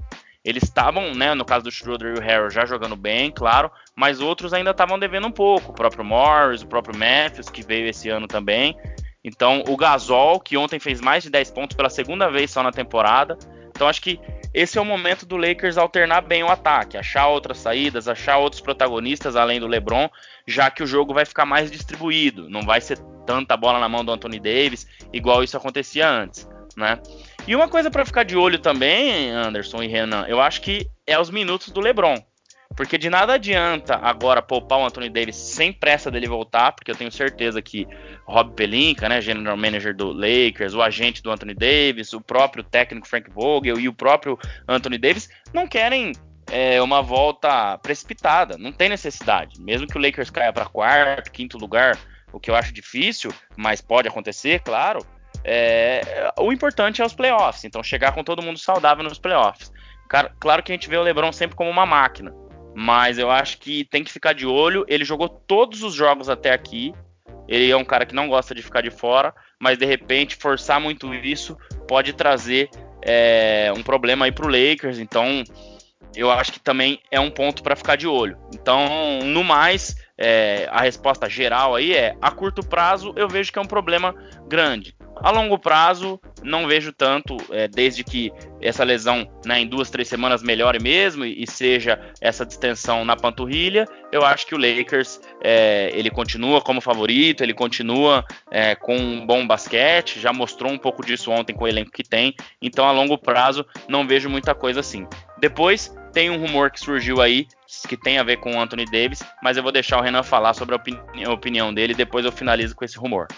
Eles 0.45 0.65
estavam, 0.65 1.15
né, 1.15 1.35
no 1.35 1.45
caso 1.45 1.65
do 1.65 1.71
Schroeder 1.71 2.17
e 2.17 2.19
o 2.19 2.23
Harrell, 2.23 2.51
já 2.51 2.67
jogando 2.67 2.97
bem, 2.97 3.31
claro, 3.31 3.71
mas 3.95 4.21
outros 4.21 4.53
ainda 4.53 4.73
estavam 4.73 4.99
devendo 4.99 5.29
um 5.29 5.33
pouco. 5.33 5.71
O 5.71 5.75
próprio 5.75 6.05
Morris, 6.05 6.63
o 6.63 6.67
próprio 6.67 6.99
Matthews, 6.99 7.49
que 7.49 7.65
veio 7.65 7.87
esse 7.87 8.09
ano 8.09 8.27
também. 8.27 8.77
Então, 9.25 9.63
o 9.69 9.77
Gasol, 9.77 10.41
que 10.41 10.57
ontem 10.57 10.81
fez 10.81 11.01
mais 11.01 11.23
de 11.23 11.31
10 11.31 11.53
pontos 11.53 11.77
pela 11.77 11.89
segunda 11.89 12.29
vez 12.29 12.51
só 12.51 12.63
na 12.63 12.73
temporada. 12.73 13.39
Então, 13.69 13.87
acho 13.87 14.03
que 14.03 14.19
esse 14.53 14.77
é 14.77 14.81
o 14.81 14.85
momento 14.85 15.25
do 15.25 15.37
Lakers 15.37 15.79
alternar 15.79 16.21
bem 16.21 16.43
o 16.43 16.51
ataque, 16.51 16.99
achar 16.99 17.29
outras 17.29 17.59
saídas, 17.59 18.07
achar 18.07 18.37
outros 18.37 18.61
protagonistas 18.61 19.35
além 19.35 19.59
do 19.59 19.67
LeBron, 19.67 20.11
já 20.47 20.71
que 20.71 20.83
o 20.83 20.87
jogo 20.87 21.15
vai 21.15 21.25
ficar 21.25 21.47
mais 21.47 21.71
distribuído. 21.71 22.51
Não 22.51 22.63
vai 22.63 22.81
ser 22.81 22.99
tanta 23.25 23.57
bola 23.57 23.79
na 23.79 23.89
mão 23.89 24.05
do 24.05 24.13
Anthony 24.13 24.39
Davis, 24.39 24.87
igual 25.13 25.43
isso 25.43 25.57
acontecia 25.57 26.09
antes, 26.09 26.47
né? 26.77 27.01
E 27.47 27.57
uma 27.57 27.69
coisa 27.69 27.91
para 27.91 28.05
ficar 28.05 28.23
de 28.23 28.37
olho 28.37 28.59
também, 28.59 29.31
Anderson 29.31 29.83
e 29.83 29.89
Renan, 29.89 30.25
eu 30.29 30.41
acho 30.41 30.61
que 30.61 30.89
é 31.05 31.19
os 31.19 31.29
minutos 31.29 31.71
do 31.71 31.81
LeBron. 31.81 32.17
Porque 32.77 32.97
de 32.97 33.11
nada 33.11 33.35
adianta 33.35 33.97
agora 33.97 34.41
poupar 34.41 34.79
o 34.79 34.87
Anthony 34.87 35.11
Davis 35.11 35.37
sem 35.37 35.73
pressa 35.73 36.11
dele 36.11 36.27
voltar, 36.27 36.73
porque 36.73 36.91
eu 36.91 36.95
tenho 36.95 37.11
certeza 37.13 37.61
que 37.61 37.87
Rob 38.25 38.55
Pelinka, 38.55 39.09
né, 39.09 39.21
general 39.21 39.57
manager 39.57 39.95
do 39.95 40.13
Lakers, 40.13 40.73
o 40.73 40.81
agente 40.81 41.23
do 41.23 41.31
Anthony 41.31 41.53
Davis, 41.53 42.13
o 42.13 42.21
próprio 42.21 42.65
técnico 42.65 43.07
Frank 43.07 43.29
Vogel 43.31 43.79
e 43.79 43.89
o 43.89 43.93
próprio 43.93 44.39
Anthony 44.67 44.97
Davis 44.97 45.29
não 45.53 45.67
querem 45.67 46.13
é, 46.51 46.81
uma 46.81 47.03
volta 47.03 47.77
precipitada. 47.79 48.57
Não 48.57 48.73
tem 48.73 48.89
necessidade. 48.89 49.61
Mesmo 49.61 49.87
que 49.87 49.99
o 49.99 50.01
Lakers 50.01 50.31
caia 50.31 50.53
para 50.53 50.65
quarto, 50.65 51.31
quinto 51.31 51.59
lugar, 51.59 51.99
o 52.33 52.41
que 52.41 52.51
eu 52.51 52.55
acho 52.55 52.73
difícil, 52.73 53.33
mas 53.57 53.81
pode 53.81 54.09
acontecer, 54.09 54.61
claro. 54.61 55.05
É, 55.45 56.33
o 56.39 56.53
importante 56.53 57.03
é 57.03 57.05
os 57.05 57.15
playoffs, 57.15 57.65
então 57.65 57.83
chegar 57.83 58.13
com 58.13 58.23
todo 58.23 58.43
mundo 58.43 58.59
saudável 58.59 59.05
nos 59.05 59.19
playoffs. 59.19 59.73
Claro 60.39 60.63
que 60.63 60.71
a 60.71 60.75
gente 60.75 60.89
vê 60.89 60.97
o 60.97 61.03
LeBron 61.03 61.33
sempre 61.33 61.57
como 61.57 61.71
uma 61.71 61.87
máquina, 61.87 62.35
mas 62.75 63.19
eu 63.19 63.31
acho 63.31 63.59
que 63.59 63.85
tem 63.85 64.05
que 64.05 64.13
ficar 64.13 64.35
de 64.35 64.47
olho. 64.47 64.85
Ele 64.87 65.05
jogou 65.05 65.29
todos 65.29 65.83
os 65.83 65.95
jogos 65.95 66.29
até 66.29 66.53
aqui. 66.53 66.95
Ele 67.49 67.71
é 67.71 67.77
um 67.77 67.85
cara 67.85 68.07
que 68.07 68.15
não 68.15 68.29
gosta 68.29 68.55
de 68.55 68.63
ficar 68.63 68.83
de 68.83 68.91
fora, 68.91 69.35
mas 69.59 69.79
de 69.79 69.87
repente 69.87 70.37
forçar 70.37 70.81
muito 70.81 71.15
isso 71.15 71.57
pode 71.89 72.13
trazer 72.13 72.71
é, 73.03 73.73
um 73.77 73.83
problema 73.83 74.27
aí 74.27 74.33
para 74.33 74.47
o 74.47 74.51
Lakers. 74.51 74.99
Então 74.99 75.43
eu 76.15 76.31
acho 76.31 76.53
que 76.53 76.61
também 76.61 77.01
é 77.11 77.19
um 77.19 77.31
ponto 77.31 77.63
para 77.63 77.77
ficar 77.77 77.97
de 77.97 78.07
olho. 78.07 78.37
Então, 78.55 79.21
no 79.25 79.43
mais, 79.43 79.97
é, 80.17 80.69
a 80.71 80.83
resposta 80.83 81.29
geral 81.29 81.75
aí 81.75 81.95
é: 81.95 82.15
a 82.21 82.31
curto 82.31 82.65
prazo 82.65 83.13
eu 83.17 83.29
vejo 83.29 83.53
que 83.53 83.59
é 83.59 83.63
um 83.63 83.67
problema 83.67 84.15
grande. 84.47 84.95
A 85.23 85.31
longo 85.31 85.57
prazo, 85.57 86.21
não 86.43 86.67
vejo 86.67 86.93
tanto, 86.93 87.37
é, 87.53 87.69
desde 87.69 88.03
que 88.03 88.33
essa 88.61 88.83
lesão 88.83 89.31
né, 89.47 89.61
em 89.61 89.67
duas, 89.69 89.89
três 89.89 90.09
semanas 90.09 90.43
melhore 90.43 90.83
mesmo 90.83 91.25
e, 91.25 91.45
e, 91.45 91.47
seja 91.47 92.01
essa 92.21 92.45
distensão 92.45 93.05
na 93.05 93.15
panturrilha. 93.15 93.87
Eu 94.11 94.25
acho 94.25 94.45
que 94.45 94.55
o 94.55 94.59
Lakers 94.59 95.21
é, 95.41 95.93
ele 95.95 96.11
continua 96.11 96.61
como 96.61 96.81
favorito, 96.81 97.45
ele 97.45 97.55
continua 97.55 98.25
é, 98.51 98.75
com 98.75 98.97
um 98.97 99.25
bom 99.25 99.47
basquete, 99.47 100.19
já 100.19 100.33
mostrou 100.33 100.73
um 100.73 100.79
pouco 100.79 101.07
disso 101.07 101.31
ontem 101.31 101.55
com 101.55 101.65
o 101.65 101.69
elenco 101.69 101.93
que 101.93 102.03
tem. 102.03 102.35
Então, 102.61 102.85
a 102.85 102.91
longo 102.91 103.17
prazo, 103.17 103.65
não 103.89 104.05
vejo 104.05 104.29
muita 104.29 104.57
coisa 104.57 104.81
assim. 104.81 105.07
Depois, 105.39 105.95
tem 106.13 106.31
um 106.31 106.37
rumor 106.37 106.73
que 106.73 106.81
surgiu 106.81 107.21
aí 107.21 107.47
que 107.89 107.97
tem 107.97 108.19
a 108.19 108.23
ver 108.23 108.39
com 108.39 108.57
o 108.57 108.61
Anthony 108.61 108.85
Davis, 108.85 109.23
mas 109.43 109.57
eu 109.57 109.63
vou 109.63 109.73
deixar 109.73 109.99
o 109.99 110.03
Renan 110.03 110.23
falar 110.23 110.53
sobre 110.53 110.75
a, 110.75 110.77
opini 110.77 111.25
a 111.25 111.33
opinião 111.33 111.73
dele 111.73 111.93
e 111.93 111.97
depois 111.97 112.25
eu 112.25 112.33
finalizo 112.33 112.75
com 112.75 112.85
esse 112.85 112.99
rumor. 112.99 113.29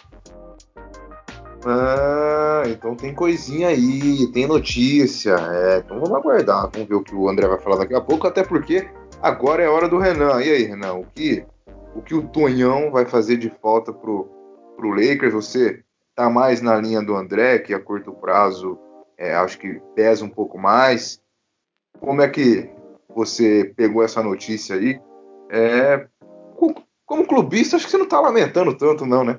Ah, 1.66 2.62
então 2.66 2.94
tem 2.94 3.14
coisinha 3.14 3.68
aí, 3.68 4.30
tem 4.32 4.46
notícia. 4.46 5.34
É, 5.34 5.78
então 5.78 5.98
vamos 5.98 6.16
aguardar, 6.16 6.70
vamos 6.70 6.88
ver 6.88 6.94
o 6.94 7.02
que 7.02 7.14
o 7.14 7.28
André 7.28 7.48
vai 7.48 7.58
falar 7.58 7.76
daqui 7.76 7.94
a 7.94 8.00
pouco, 8.00 8.26
até 8.26 8.42
porque 8.42 8.88
agora 9.22 9.62
é 9.62 9.68
hora 9.68 9.88
do 9.88 9.98
Renan. 9.98 10.42
E 10.42 10.50
aí, 10.50 10.64
Renan, 10.64 10.94
o 10.94 11.06
que 11.06 11.44
o, 11.94 12.02
que 12.02 12.14
o 12.14 12.28
Tonhão 12.28 12.90
vai 12.90 13.06
fazer 13.06 13.36
de 13.36 13.50
falta 13.62 13.92
pro, 13.92 14.28
pro 14.76 14.90
Lakers? 14.90 15.32
Você 15.32 15.82
tá 16.14 16.28
mais 16.28 16.60
na 16.60 16.76
linha 16.76 17.02
do 17.02 17.14
André, 17.14 17.58
que 17.58 17.72
a 17.72 17.80
curto 17.80 18.12
prazo 18.12 18.78
é, 19.16 19.34
acho 19.34 19.58
que 19.58 19.80
pesa 19.94 20.24
um 20.24 20.28
pouco 20.28 20.58
mais. 20.58 21.20
Como 22.00 22.20
é 22.20 22.28
que 22.28 22.68
você 23.14 23.72
pegou 23.76 24.02
essa 24.02 24.22
notícia 24.22 24.76
aí? 24.76 25.00
É, 25.50 26.06
como 27.06 27.26
clubista, 27.26 27.76
acho 27.76 27.84
que 27.84 27.90
você 27.90 27.98
não 27.98 28.08
tá 28.08 28.20
lamentando 28.20 28.76
tanto, 28.76 29.06
não, 29.06 29.24
né? 29.24 29.38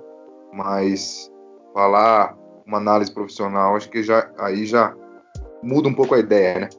Mas 0.54 1.30
falar 1.76 2.38
uma 2.66 2.78
análise 2.78 3.14
profissional, 3.14 3.76
acho 3.76 3.90
que 3.90 4.02
já 4.02 4.32
aí 4.40 4.66
já 4.66 4.96
muda 5.62 5.90
um 5.90 5.94
pouco 5.94 6.16
a 6.16 6.20
ideia, 6.20 6.62
né? 6.62 6.70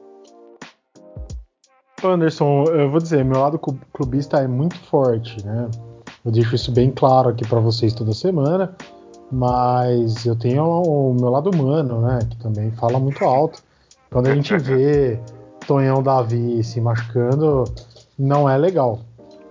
Anderson, 2.03 2.63
eu 2.65 2.89
vou 2.89 2.99
dizer, 2.99 3.23
meu 3.23 3.39
lado 3.39 3.59
clubista 3.93 4.39
é 4.39 4.47
muito 4.47 4.75
forte, 4.85 5.45
né? 5.45 5.69
Eu 6.25 6.31
deixo 6.31 6.55
isso 6.55 6.71
bem 6.71 6.91
claro 6.91 7.29
aqui 7.29 7.47
para 7.47 7.59
vocês 7.59 7.93
toda 7.93 8.11
semana. 8.11 8.75
Mas 9.31 10.25
eu 10.25 10.35
tenho 10.35 10.63
o 10.63 11.13
meu 11.13 11.29
lado 11.29 11.49
humano, 11.49 12.01
né? 12.01 12.19
Que 12.29 12.37
também 12.37 12.71
fala 12.71 12.99
muito 12.99 13.23
alto. 13.25 13.61
Quando 14.11 14.27
a 14.27 14.35
gente 14.35 14.57
vê 14.57 15.19
Tonhão 15.65 16.01
Davi 16.01 16.63
se 16.63 16.79
machucando, 16.79 17.65
não 18.17 18.49
é 18.49 18.57
legal. 18.57 18.99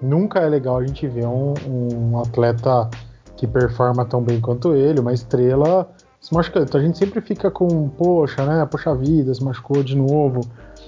Nunca 0.01 0.41
é 0.41 0.49
legal 0.49 0.79
a 0.79 0.87
gente 0.87 1.07
ver 1.07 1.27
um, 1.27 1.55
um 1.69 2.19
atleta 2.21 2.89
que 3.37 3.47
performa 3.47 4.05
tão 4.05 4.23
bem 4.23 4.41
quanto 4.41 4.75
ele, 4.75 5.01
uma 5.01 5.13
estrela, 5.13 5.89
se 6.21 6.33
machucando. 6.35 6.67
Então 6.67 6.81
a 6.81 6.85
gente 6.85 6.99
sempre 6.99 7.21
fica 7.21 7.51
com, 7.51 7.89
poxa, 7.91 8.45
né? 8.45 8.67
Poxa 8.67 8.95
vida, 8.95 9.33
se 9.33 9.43
machucou 9.45 9.83
de 9.83 9.97
novo. 9.97 10.41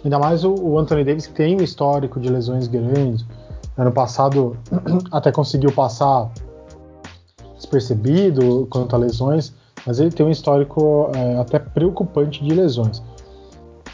Ainda 0.05 0.19
mais 0.19 0.45
o, 0.45 0.55
o 0.55 0.79
Anthony 0.79 1.05
Davis 1.05 1.27
que 1.27 1.35
tem 1.35 1.57
um 1.57 1.63
histórico 1.63 2.19
de 2.19 2.29
lesões 2.29 2.67
grandes. 2.67 3.25
Ano 3.77 3.93
passado 3.93 4.57
até 5.13 5.31
conseguiu 5.31 5.73
passar 5.73 6.31
despercebido 7.57 8.67
quanto 8.71 8.95
a 8.95 8.99
lesões, 8.99 9.53
mas 9.87 10.01
ele 10.01 10.11
tem 10.11 10.25
um 10.25 10.31
histórico 10.31 11.11
é, 11.15 11.37
até 11.39 11.59
preocupante 11.59 12.43
de 12.43 12.55
lesões. 12.55 13.03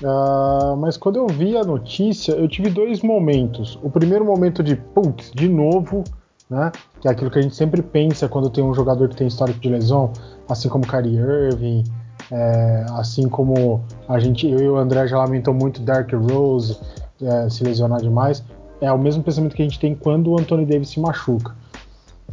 Uh, 0.03 0.77
mas 0.77 0.97
quando 0.97 1.17
eu 1.17 1.27
vi 1.27 1.57
a 1.57 1.63
notícia, 1.63 2.33
eu 2.33 2.49
tive 2.49 2.69
dois 2.69 3.01
momentos. 3.01 3.79
O 3.83 3.89
primeiro 3.89 4.25
momento 4.25 4.63
de, 4.63 4.77
putz, 4.77 5.31
de 5.33 5.49
novo, 5.49 6.05
né? 6.49 6.71
Que 7.01 7.09
é 7.09 7.11
aquilo 7.11 7.31
que 7.31 7.39
a 7.39 7.43
gente 7.43 7.55
sempre 7.55 7.83
pensa 7.83 8.29
quando 8.29 8.51
tem 8.51 8.63
um 8.63 8.75
jogador 8.75 9.09
que 9.09 9.17
tem 9.17 9.27
histórico 9.27 9.59
de 9.61 9.69
lesão, 9.69 10.13
assim 10.49 10.69
como 10.69 10.87
Kyrie 10.87 11.17
Irving, 11.17 11.85
é, 12.31 12.87
assim 12.91 13.29
como 13.29 13.85
a 14.09 14.19
gente, 14.19 14.49
eu 14.49 14.59
e 14.59 14.69
o 14.69 14.77
André 14.77 15.07
já 15.07 15.19
lamentou 15.19 15.53
muito 15.53 15.83
Dark 15.83 16.11
Rose 16.13 16.79
é, 17.23 17.49
se 17.49 17.65
lesionar 17.65 18.01
demais. 18.01 18.43
É 18.81 18.93
o 18.93 18.99
mesmo 18.99 19.23
pensamento 19.23 19.55
que 19.55 19.63
a 19.63 19.65
gente 19.65 19.79
tem 19.79 19.95
quando 19.95 20.31
o 20.31 20.39
Anthony 20.39 20.67
Davis 20.67 20.91
se 20.91 21.01
machuca. 21.01 21.55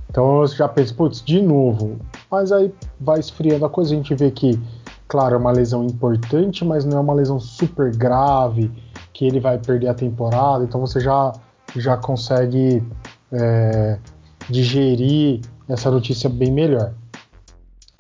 Então 0.10 0.42
eu 0.42 0.48
já 0.48 0.68
penso, 0.68 0.94
putz, 0.96 1.24
de 1.24 1.42
novo. 1.42 1.98
Mas 2.30 2.52
aí 2.52 2.74
vai 3.00 3.20
esfriando 3.20 3.66
a 3.66 3.70
coisa, 3.70 3.94
a 3.94 3.98
gente 3.98 4.14
vê 4.14 4.30
que, 4.30 4.60
claro, 5.08 5.36
é 5.36 5.38
uma 5.38 5.52
lesão 5.52 5.86
importante, 5.86 6.66
mas 6.66 6.84
não 6.84 6.98
é 6.98 7.02
uma 7.02 7.14
lesão 7.14 7.40
super 7.40 7.96
grave, 7.96 8.70
que 9.14 9.26
ele 9.26 9.40
vai 9.40 9.58
perder 9.58 9.88
a 9.88 9.94
temporada, 9.94 10.64
então 10.64 10.82
você 10.82 11.00
já, 11.00 11.32
já 11.76 11.96
consegue 11.96 12.84
é, 13.32 13.98
digerir 14.50 15.42
essa 15.68 15.90
notícia 15.90 16.30
bem 16.30 16.52
melhor. 16.52 16.94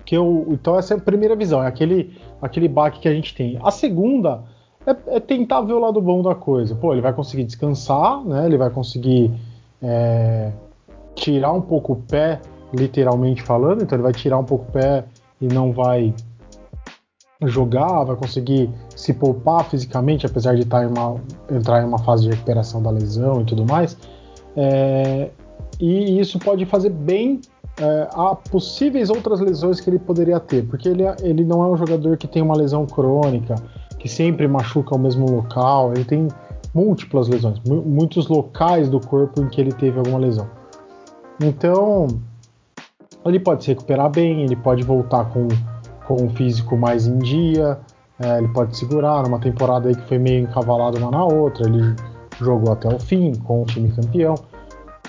Que 0.05 0.17
eu, 0.17 0.47
então 0.50 0.77
essa 0.77 0.93
é 0.93 0.97
a 0.97 1.00
primeira 1.00 1.35
visão, 1.35 1.63
é 1.63 1.67
aquele, 1.67 2.17
aquele 2.41 2.67
baque 2.67 3.00
que 3.00 3.07
a 3.07 3.13
gente 3.13 3.33
tem. 3.33 3.57
A 3.63 3.71
segunda 3.71 4.43
é, 4.85 5.15
é 5.15 5.19
tentar 5.19 5.61
ver 5.61 5.73
o 5.73 5.79
lado 5.79 6.01
bom 6.01 6.21
da 6.21 6.35
coisa. 6.35 6.75
Pô, 6.75 6.93
ele 6.93 7.01
vai 7.01 7.13
conseguir 7.13 7.43
descansar, 7.43 8.23
né? 8.25 8.45
Ele 8.45 8.57
vai 8.57 8.69
conseguir 8.69 9.31
é, 9.81 10.51
tirar 11.15 11.51
um 11.51 11.61
pouco 11.61 11.93
o 11.93 11.95
pé, 11.95 12.41
literalmente 12.73 13.41
falando, 13.41 13.83
então 13.83 13.95
ele 13.95 14.03
vai 14.03 14.13
tirar 14.13 14.38
um 14.38 14.43
pouco 14.43 14.69
o 14.69 14.71
pé 14.71 15.05
e 15.39 15.47
não 15.47 15.71
vai 15.71 16.13
jogar, 17.43 18.03
vai 18.03 18.15
conseguir 18.15 18.69
se 18.95 19.13
poupar 19.13 19.65
fisicamente, 19.65 20.25
apesar 20.25 20.55
de 20.55 20.61
estar 20.61 20.83
em 20.83 20.88
uma, 20.88 21.19
entrar 21.50 21.81
em 21.81 21.85
uma 21.85 21.97
fase 22.00 22.23
de 22.23 22.29
recuperação 22.29 22.81
da 22.81 22.91
lesão 22.91 23.41
e 23.41 23.45
tudo 23.45 23.65
mais. 23.65 23.97
É, 24.55 25.29
e 25.79 26.20
isso 26.20 26.38
pode 26.39 26.65
fazer 26.65 26.89
bem 26.89 27.41
é, 27.79 28.08
a 28.13 28.36
possíveis 28.36 29.10
outras 29.10 29.39
lesões 29.39 29.79
que 29.79 29.89
ele 29.89 30.00
poderia 30.00 30.39
ter, 30.39 30.65
porque 30.67 30.89
ele, 30.89 31.03
ele 31.22 31.43
não 31.43 31.63
é 31.63 31.67
um 31.67 31.77
jogador 31.77 32.17
que 32.17 32.27
tem 32.27 32.41
uma 32.41 32.55
lesão 32.55 32.86
crônica, 32.86 33.55
que 33.98 34.10
sempre 34.10 34.48
machuca 34.48 34.96
o 34.96 35.00
mesmo 35.00 35.29
local, 35.29 35.93
ele 35.93 36.03
tem 36.03 36.27
múltiplas 36.74 37.27
lesões, 37.27 37.60
muitos 37.65 38.27
locais 38.27 38.90
do 38.90 39.00
corpo 39.00 39.42
em 39.42 39.48
que 39.48 39.59
ele 39.59 39.72
teve 39.72 39.98
alguma 39.98 40.20
lesão. 40.20 40.50
Então, 41.42 42.07
ele 43.25 43.40
pode 43.40 43.64
se 43.64 43.70
recuperar 43.70 44.09
bem, 44.09 44.44
ele 44.44 44.55
pode 44.55 44.83
voltar 44.83 45.25
com, 45.25 45.48
com 46.07 46.29
físico 46.29 46.77
mais 46.77 47.07
em 47.07 47.18
dia, 47.20 47.79
é, 48.20 48.37
ele 48.37 48.48
pode 48.50 48.77
segurar 48.77 49.24
numa 49.24 49.40
temporada 49.40 49.90
aí 49.90 49.96
que 49.96 50.07
foi 50.07 50.18
meio 50.18 50.44
encavalado 50.44 50.98
uma 50.98 51.09
na 51.09 51.25
outra, 51.25 51.68
ele 51.68 51.96
jogou 52.43 52.73
até 52.73 52.87
o 52.87 52.99
fim 52.99 53.33
com 53.35 53.61
o 53.63 53.65
time 53.65 53.91
campeão. 53.91 54.35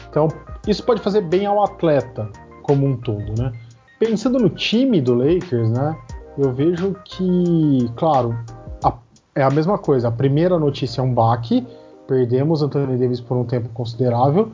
Então, 0.08 0.28
isso 0.66 0.84
pode 0.84 1.00
fazer 1.00 1.22
bem 1.22 1.46
ao 1.46 1.62
atleta 1.64 2.28
como 2.62 2.86
um 2.86 2.96
todo, 2.96 3.34
né? 3.36 3.52
Pensando 3.98 4.38
no 4.38 4.50
time 4.50 5.00
do 5.00 5.14
Lakers, 5.14 5.70
né? 5.70 5.96
Eu 6.36 6.52
vejo 6.52 6.96
que, 7.04 7.90
claro, 7.96 8.36
a, 8.82 8.94
é 9.34 9.42
a 9.42 9.50
mesma 9.50 9.78
coisa. 9.78 10.08
A 10.08 10.12
primeira 10.12 10.58
notícia 10.58 11.00
é 11.00 11.04
um 11.04 11.12
baque, 11.12 11.66
perdemos 12.06 12.62
Anthony 12.62 12.96
Davis 12.96 13.20
por 13.20 13.36
um 13.36 13.44
tempo 13.44 13.68
considerável, 13.70 14.50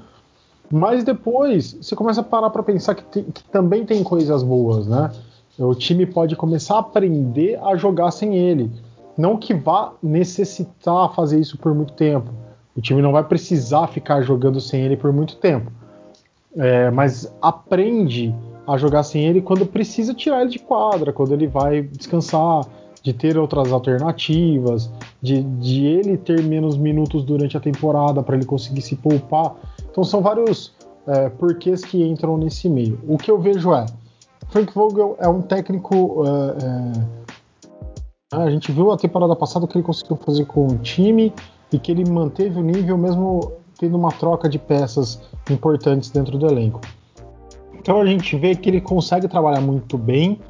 mas 0.70 1.02
depois 1.02 1.76
você 1.80 1.96
começa 1.96 2.20
a 2.20 2.24
parar 2.24 2.50
para 2.50 2.62
pensar 2.62 2.94
que, 2.94 3.02
tem, 3.04 3.24
que, 3.24 3.42
também 3.44 3.84
tem 3.84 4.02
coisas 4.02 4.42
boas, 4.42 4.86
né? 4.86 5.10
O 5.58 5.74
time 5.74 6.06
pode 6.06 6.36
começar 6.36 6.76
a 6.76 6.80
aprender 6.80 7.58
a 7.60 7.74
jogar 7.76 8.10
sem 8.12 8.36
ele. 8.36 8.70
Não 9.16 9.36
que 9.36 9.52
vá 9.52 9.92
necessitar 10.00 11.12
fazer 11.14 11.40
isso 11.40 11.58
por 11.58 11.74
muito 11.74 11.94
tempo. 11.94 12.30
O 12.78 12.80
time 12.80 13.02
não 13.02 13.10
vai 13.10 13.24
precisar 13.24 13.88
ficar 13.88 14.22
jogando 14.22 14.60
sem 14.60 14.82
ele 14.82 14.96
por 14.96 15.12
muito 15.12 15.34
tempo. 15.38 15.68
É, 16.56 16.92
mas 16.92 17.28
aprende 17.42 18.32
a 18.64 18.78
jogar 18.78 19.02
sem 19.02 19.24
ele 19.24 19.42
quando 19.42 19.66
precisa 19.66 20.14
tirar 20.14 20.42
ele 20.42 20.50
de 20.50 20.60
quadra, 20.60 21.12
quando 21.12 21.32
ele 21.32 21.48
vai 21.48 21.82
descansar, 21.82 22.64
de 23.02 23.12
ter 23.12 23.36
outras 23.36 23.72
alternativas, 23.72 24.88
de, 25.20 25.42
de 25.42 25.86
ele 25.86 26.16
ter 26.16 26.40
menos 26.44 26.76
minutos 26.76 27.24
durante 27.24 27.56
a 27.56 27.60
temporada 27.60 28.22
para 28.22 28.36
ele 28.36 28.44
conseguir 28.44 28.82
se 28.82 28.94
poupar. 28.94 29.56
Então 29.90 30.04
são 30.04 30.20
vários 30.20 30.72
é, 31.04 31.28
porquês 31.30 31.84
que 31.84 32.00
entram 32.00 32.38
nesse 32.38 32.68
meio. 32.68 33.00
O 33.08 33.18
que 33.18 33.28
eu 33.28 33.40
vejo 33.40 33.74
é, 33.74 33.86
Frank 34.50 34.72
Vogel 34.72 35.16
é 35.18 35.26
um 35.26 35.42
técnico. 35.42 36.22
É, 36.24 38.36
é, 38.36 38.40
a 38.40 38.50
gente 38.50 38.70
viu 38.70 38.92
a 38.92 38.96
temporada 38.96 39.34
passada 39.34 39.64
o 39.64 39.68
que 39.68 39.76
ele 39.76 39.84
conseguiu 39.84 40.14
fazer 40.14 40.44
com 40.44 40.68
o 40.68 40.78
time 40.78 41.34
e 41.72 41.78
que 41.78 41.92
ele 41.92 42.08
manteve 42.08 42.58
o 42.58 42.62
nível 42.62 42.96
mesmo 42.96 43.52
tendo 43.78 43.96
uma 43.96 44.10
troca 44.10 44.48
de 44.48 44.58
peças 44.58 45.20
importantes 45.50 46.10
dentro 46.10 46.36
do 46.36 46.46
elenco. 46.46 46.80
Então 47.74 48.00
a 48.00 48.06
gente 48.06 48.36
vê 48.36 48.54
que 48.54 48.68
ele 48.68 48.80
consegue 48.80 49.28
trabalhar 49.28 49.60
muito 49.60 49.96
bem 49.96 50.40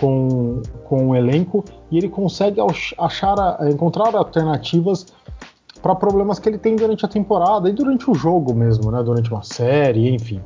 com, 0.00 0.60
com 0.84 1.10
o 1.10 1.16
elenco 1.16 1.64
e 1.90 1.96
ele 1.96 2.08
consegue 2.08 2.60
achar, 2.98 3.58
encontrar 3.70 4.14
alternativas 4.14 5.06
para 5.80 5.94
problemas 5.94 6.38
que 6.38 6.48
ele 6.48 6.58
tem 6.58 6.76
durante 6.76 7.04
a 7.04 7.08
temporada 7.08 7.68
e 7.68 7.72
durante 7.72 8.10
o 8.10 8.14
jogo 8.14 8.54
mesmo, 8.54 8.90
né? 8.90 9.02
Durante 9.02 9.30
uma 9.30 9.42
série, 9.42 10.12
enfim. 10.12 10.40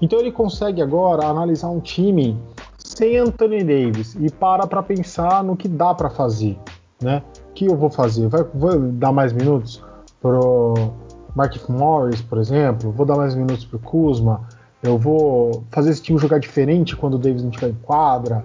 Então 0.00 0.18
ele 0.18 0.32
consegue 0.32 0.80
agora 0.80 1.26
analisar 1.26 1.68
um 1.68 1.80
time 1.80 2.36
sem 2.78 3.16
Anthony 3.16 3.62
Davis 3.62 4.16
e 4.18 4.30
para 4.30 4.66
para 4.66 4.82
pensar 4.82 5.44
no 5.44 5.56
que 5.56 5.68
dá 5.68 5.94
para 5.94 6.10
fazer, 6.10 6.58
né? 7.02 7.22
Que 7.60 7.66
eu 7.66 7.76
vou 7.76 7.90
fazer? 7.90 8.26
Vai, 8.26 8.42
vou 8.54 8.78
dar 8.92 9.12
mais 9.12 9.34
minutos 9.34 9.84
pro 10.18 10.72
Mark 11.34 11.54
Morris, 11.68 12.22
por 12.22 12.38
exemplo? 12.38 12.90
Vou 12.90 13.04
dar 13.04 13.16
mais 13.16 13.34
minutos 13.34 13.66
pro 13.66 13.78
Kuzma? 13.78 14.48
Eu 14.82 14.96
vou 14.96 15.62
fazer 15.70 15.90
esse 15.90 16.00
time 16.00 16.18
jogar 16.18 16.38
diferente 16.38 16.96
quando 16.96 17.16
o 17.16 17.18
Davis 17.18 17.42
não 17.42 17.50
estiver 17.50 17.68
em 17.68 17.76
quadra? 17.82 18.42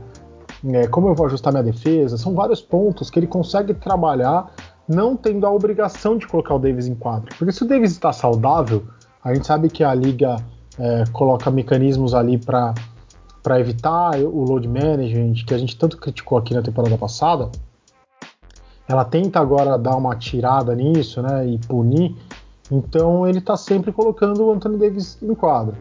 É, 0.67 0.85
como 0.87 1.07
eu 1.07 1.15
vou 1.15 1.27
ajustar 1.27 1.53
minha 1.53 1.63
defesa? 1.63 2.17
São 2.17 2.35
vários 2.35 2.61
pontos 2.61 3.09
que 3.09 3.17
ele 3.17 3.25
consegue 3.25 3.73
trabalhar 3.73 4.51
não 4.85 5.15
tendo 5.15 5.47
a 5.47 5.49
obrigação 5.49 6.17
de 6.17 6.27
colocar 6.27 6.53
o 6.53 6.59
Davis 6.59 6.85
em 6.85 6.95
quadra. 6.95 7.33
Porque 7.37 7.53
se 7.53 7.63
o 7.63 7.65
Davis 7.65 7.91
está 7.91 8.11
saudável, 8.11 8.83
a 9.23 9.33
gente 9.33 9.47
sabe 9.47 9.69
que 9.69 9.81
a 9.81 9.93
liga 9.93 10.35
é, 10.77 11.05
coloca 11.13 11.49
mecanismos 11.49 12.13
ali 12.13 12.37
para 12.37 12.73
evitar 13.61 14.19
o 14.19 14.43
load 14.43 14.67
management, 14.67 15.35
que 15.47 15.53
a 15.53 15.57
gente 15.57 15.77
tanto 15.77 15.95
criticou 15.95 16.37
aqui 16.37 16.53
na 16.53 16.61
temporada 16.61 16.97
passada. 16.97 17.49
Ela 18.87 19.03
tenta 19.03 19.39
agora 19.39 19.77
dar 19.77 19.95
uma 19.95 20.15
tirada 20.15 20.75
nisso, 20.75 21.21
né, 21.21 21.47
e 21.47 21.57
punir. 21.57 22.15
Então 22.71 23.27
ele 23.27 23.39
está 23.39 23.55
sempre 23.57 23.91
colocando 23.91 24.45
o 24.45 24.51
Anthony 24.51 24.77
Davis 24.77 25.17
em 25.21 25.33
quadra. 25.33 25.75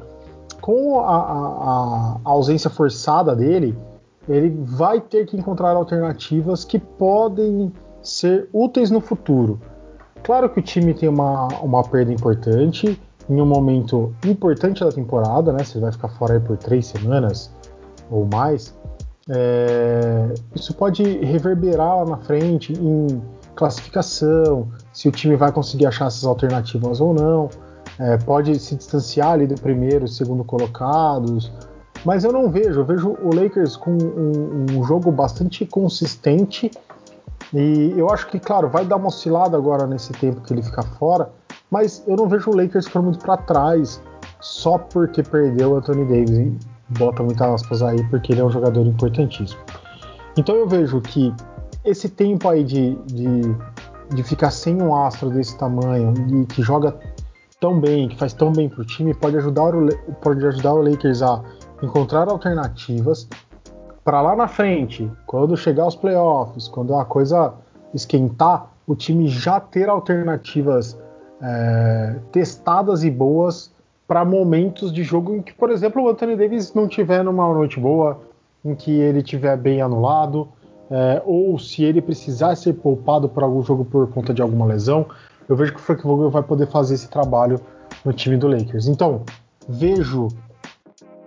Com 0.60 1.00
a, 1.00 1.16
a, 1.16 2.16
a 2.24 2.30
ausência 2.30 2.70
forçada 2.70 3.34
dele, 3.36 3.76
ele 4.28 4.50
vai 4.62 5.00
ter 5.00 5.26
que 5.26 5.36
encontrar 5.36 5.76
alternativas 5.76 6.64
que 6.64 6.78
podem 6.78 7.72
ser 8.02 8.48
úteis 8.52 8.90
no 8.90 9.00
futuro. 9.00 9.60
Claro 10.22 10.48
que 10.48 10.60
o 10.60 10.62
time 10.62 10.94
tem 10.94 11.08
uma, 11.08 11.48
uma 11.60 11.82
perda 11.82 12.12
importante, 12.12 12.98
em 13.28 13.40
um 13.40 13.46
momento 13.46 14.14
importante 14.24 14.84
da 14.84 14.90
temporada, 14.90 15.52
né? 15.52 15.64
Você 15.64 15.78
vai 15.78 15.92
ficar 15.92 16.08
fora 16.08 16.34
aí 16.34 16.40
por 16.40 16.56
três 16.56 16.86
semanas 16.86 17.50
ou 18.10 18.26
mais. 18.26 18.74
É, 19.28 20.34
isso 20.54 20.74
pode 20.74 21.02
reverberar 21.02 21.98
lá 21.98 22.04
na 22.04 22.16
frente 22.18 22.72
em 22.72 23.22
classificação, 23.54 24.68
se 24.92 25.08
o 25.08 25.12
time 25.12 25.36
vai 25.36 25.52
conseguir 25.52 25.86
achar 25.86 26.06
essas 26.06 26.24
alternativas 26.24 27.00
ou 27.00 27.14
não. 27.14 27.48
É, 27.98 28.16
pode 28.18 28.58
se 28.58 28.74
distanciar 28.74 29.32
ali 29.32 29.46
do 29.46 29.54
primeiro, 29.54 30.08
segundo 30.08 30.44
colocados. 30.44 31.50
Mas 32.04 32.24
eu 32.24 32.32
não 32.32 32.50
vejo, 32.50 32.80
eu 32.80 32.84
vejo 32.84 33.16
o 33.22 33.34
Lakers 33.34 33.76
com 33.76 33.92
um, 33.92 34.66
um 34.72 34.84
jogo 34.84 35.10
bastante 35.10 35.64
consistente 35.64 36.70
e 37.52 37.94
eu 37.96 38.10
acho 38.10 38.26
que, 38.26 38.38
claro, 38.38 38.68
vai 38.68 38.84
dar 38.84 38.96
uma 38.96 39.08
oscilada 39.08 39.56
agora 39.56 39.86
nesse 39.86 40.12
tempo 40.12 40.40
que 40.40 40.52
ele 40.52 40.62
fica 40.62 40.82
fora, 40.82 41.30
mas 41.70 42.02
eu 42.06 42.16
não 42.16 42.28
vejo 42.28 42.50
o 42.50 42.56
Lakers 42.56 42.86
ficando 42.86 43.04
muito 43.04 43.20
para 43.20 43.36
trás 43.36 44.02
só 44.40 44.76
porque 44.76 45.22
perdeu 45.22 45.72
o 45.72 45.76
Anthony 45.76 46.04
Davis. 46.04 46.73
Bota 46.88 47.22
muitas 47.22 47.48
aspas 47.48 47.82
aí, 47.82 48.02
porque 48.08 48.32
ele 48.32 48.40
é 48.40 48.44
um 48.44 48.50
jogador 48.50 48.86
importantíssimo. 48.86 49.60
Então 50.36 50.54
eu 50.54 50.68
vejo 50.68 51.00
que 51.00 51.32
esse 51.84 52.08
tempo 52.08 52.48
aí 52.48 52.64
de, 52.64 52.94
de, 53.06 53.40
de 54.14 54.22
ficar 54.22 54.50
sem 54.50 54.80
um 54.80 54.94
astro 54.94 55.30
desse 55.30 55.56
tamanho 55.56 56.14
e 56.42 56.46
que 56.46 56.62
joga 56.62 56.96
tão 57.60 57.80
bem, 57.80 58.08
que 58.08 58.18
faz 58.18 58.32
tão 58.32 58.52
bem 58.52 58.68
pro 58.68 58.84
time, 58.84 59.14
pode 59.14 59.36
ajudar 59.36 59.74
o, 59.74 59.88
pode 60.20 60.44
ajudar 60.46 60.74
o 60.74 60.82
Lakers 60.82 61.22
a 61.22 61.42
encontrar 61.82 62.28
alternativas 62.28 63.28
para 64.04 64.20
lá 64.20 64.36
na 64.36 64.46
frente, 64.46 65.10
quando 65.26 65.56
chegar 65.56 65.86
os 65.86 65.96
playoffs, 65.96 66.68
quando 66.68 66.94
a 66.94 67.04
coisa 67.04 67.54
esquentar, 67.94 68.70
o 68.86 68.94
time 68.94 69.28
já 69.28 69.58
ter 69.58 69.88
alternativas 69.88 70.98
é, 71.40 72.16
testadas 72.30 73.02
e 73.02 73.10
boas 73.10 73.73
para 74.06 74.24
momentos 74.24 74.92
de 74.92 75.02
jogo 75.02 75.34
em 75.34 75.42
que, 75.42 75.52
por 75.54 75.70
exemplo, 75.70 76.02
o 76.02 76.08
Anthony 76.08 76.36
Davis 76.36 76.74
não 76.74 76.86
tiver 76.86 77.24
numa 77.24 77.52
noite 77.52 77.80
boa, 77.80 78.20
em 78.64 78.74
que 78.74 78.90
ele 78.90 79.22
tiver 79.22 79.56
bem 79.56 79.80
anulado, 79.80 80.48
é, 80.90 81.22
ou 81.24 81.58
se 81.58 81.82
ele 81.82 82.00
precisar 82.00 82.54
ser 82.56 82.74
poupado 82.74 83.28
para 83.28 83.44
algum 83.44 83.62
jogo 83.62 83.84
por 83.84 84.10
conta 84.10 84.34
de 84.34 84.42
alguma 84.42 84.66
lesão, 84.66 85.06
eu 85.48 85.56
vejo 85.56 85.72
que 85.72 85.80
o 85.80 85.82
Frank 85.82 86.02
Vogel 86.02 86.30
vai 86.30 86.42
poder 86.42 86.66
fazer 86.66 86.94
esse 86.94 87.08
trabalho 87.08 87.60
no 88.04 88.12
time 88.12 88.36
do 88.36 88.48
Lakers. 88.48 88.86
Então, 88.86 89.22
vejo, 89.68 90.28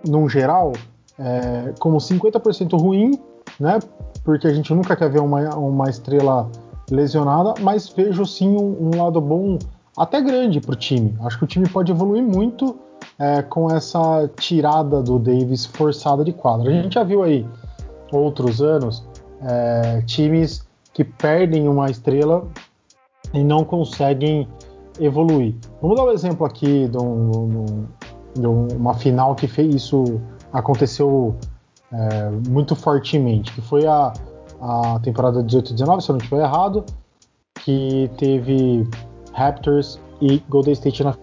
num 0.06 0.28
geral, 0.28 0.72
é, 1.18 1.72
como 1.78 1.98
50% 1.98 2.80
ruim, 2.80 3.18
né? 3.58 3.78
Porque 4.24 4.46
a 4.46 4.52
gente 4.52 4.72
nunca 4.72 4.94
quer 4.96 5.10
ver 5.10 5.20
uma, 5.20 5.54
uma 5.56 5.88
estrela 5.88 6.50
lesionada, 6.90 7.54
mas 7.60 7.88
vejo 7.88 8.24
sim 8.24 8.56
um, 8.56 8.88
um 8.88 9.02
lado 9.02 9.20
bom 9.20 9.58
até 9.98 10.20
grande 10.20 10.60
para 10.60 10.72
o 10.72 10.76
time. 10.76 11.16
Acho 11.22 11.38
que 11.38 11.44
o 11.44 11.46
time 11.46 11.68
pode 11.68 11.90
evoluir 11.90 12.22
muito 12.22 12.76
é, 13.18 13.42
com 13.42 13.70
essa 13.70 14.30
tirada 14.38 15.02
do 15.02 15.18
Davis 15.18 15.66
forçada 15.66 16.24
de 16.24 16.32
quadra. 16.32 16.70
A 16.70 16.82
gente 16.82 16.94
já 16.94 17.02
viu 17.02 17.22
aí 17.22 17.46
outros 18.12 18.62
anos 18.62 19.04
é, 19.42 20.02
times 20.02 20.66
que 20.92 21.04
perdem 21.04 21.68
uma 21.68 21.90
estrela 21.90 22.46
e 23.32 23.42
não 23.42 23.64
conseguem 23.64 24.48
evoluir. 25.00 25.54
Vamos 25.80 25.96
dar 25.96 26.04
um 26.04 26.10
exemplo 26.10 26.46
aqui 26.46 26.88
de, 26.88 26.98
um, 26.98 27.86
de 28.34 28.46
uma 28.46 28.94
final 28.94 29.34
que 29.34 29.46
fez 29.46 29.74
isso 29.74 30.20
aconteceu 30.52 31.36
é, 31.92 32.30
muito 32.48 32.74
fortemente, 32.74 33.52
que 33.52 33.60
foi 33.60 33.86
a, 33.86 34.12
a 34.60 34.98
temporada 35.00 35.42
18-19, 35.42 36.00
se 36.00 36.10
eu 36.10 36.14
não 36.14 36.18
estiver 36.18 36.42
errado, 36.42 36.84
que 37.62 38.10
teve 38.16 38.88
Raptors 39.38 40.00
e 40.20 40.42
Golden 40.48 40.72
State 40.72 41.04
na 41.04 41.14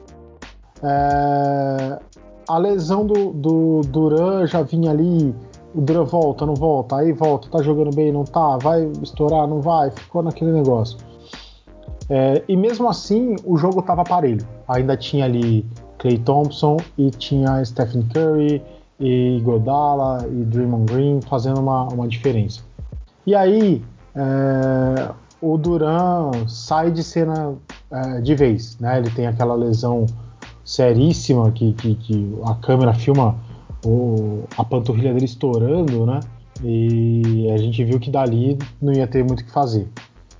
é, 0.83 1.99
a 2.47 2.57
lesão 2.57 3.05
do, 3.05 3.31
do 3.31 3.81
Duran 3.87 4.45
já 4.45 4.61
vinha 4.61 4.91
ali, 4.91 5.33
o 5.73 5.81
Duran 5.81 6.03
volta, 6.03 6.45
não 6.45 6.53
volta, 6.53 6.97
aí 6.97 7.11
volta, 7.11 7.49
tá 7.49 7.61
jogando 7.61 7.95
bem, 7.95 8.11
não 8.11 8.23
tá, 8.23 8.57
vai 8.57 8.85
estourar, 9.01 9.47
não 9.47 9.61
vai, 9.61 9.91
ficou 9.91 10.21
naquele 10.21 10.51
negócio. 10.51 10.97
É, 12.09 12.43
e 12.47 12.55
mesmo 12.55 12.87
assim, 12.87 13.35
o 13.43 13.57
jogo 13.57 13.81
tava 13.81 14.03
parelho. 14.03 14.45
Ainda 14.67 14.95
tinha 14.95 15.25
ali 15.25 15.65
Clay 15.97 16.19
Thompson 16.19 16.77
e 16.97 17.09
tinha 17.09 17.63
Stephen 17.65 18.03
Curry 18.13 18.61
e 18.99 19.41
Godala 19.43 20.25
e 20.27 20.43
Draymond 20.45 20.93
Green 20.93 21.19
fazendo 21.21 21.59
uma, 21.59 21.87
uma 21.87 22.07
diferença. 22.07 22.61
E 23.25 23.33
aí, 23.33 23.83
é, 24.15 25.09
o 25.41 25.57
Duran 25.57 26.31
sai 26.47 26.91
de 26.91 27.03
cena 27.03 27.55
é, 27.91 28.21
de 28.21 28.35
vez, 28.35 28.77
né? 28.79 28.97
Ele 28.99 29.09
tem 29.09 29.27
aquela 29.27 29.55
lesão 29.55 30.05
seríssima 30.63 31.51
que, 31.51 31.73
que, 31.73 31.95
que 31.95 32.39
a 32.43 32.55
câmera 32.55 32.93
filma 32.93 33.35
o, 33.85 34.43
a 34.57 34.63
panturrilha 34.63 35.13
dele 35.13 35.25
estourando, 35.25 36.05
né? 36.05 36.19
E 36.63 37.49
a 37.51 37.57
gente 37.57 37.83
viu 37.83 37.99
que 37.99 38.09
dali 38.09 38.57
não 38.81 38.93
ia 38.93 39.05
ter 39.05 39.23
muito 39.23 39.41
o 39.41 39.45
que 39.45 39.51
fazer. 39.51 39.87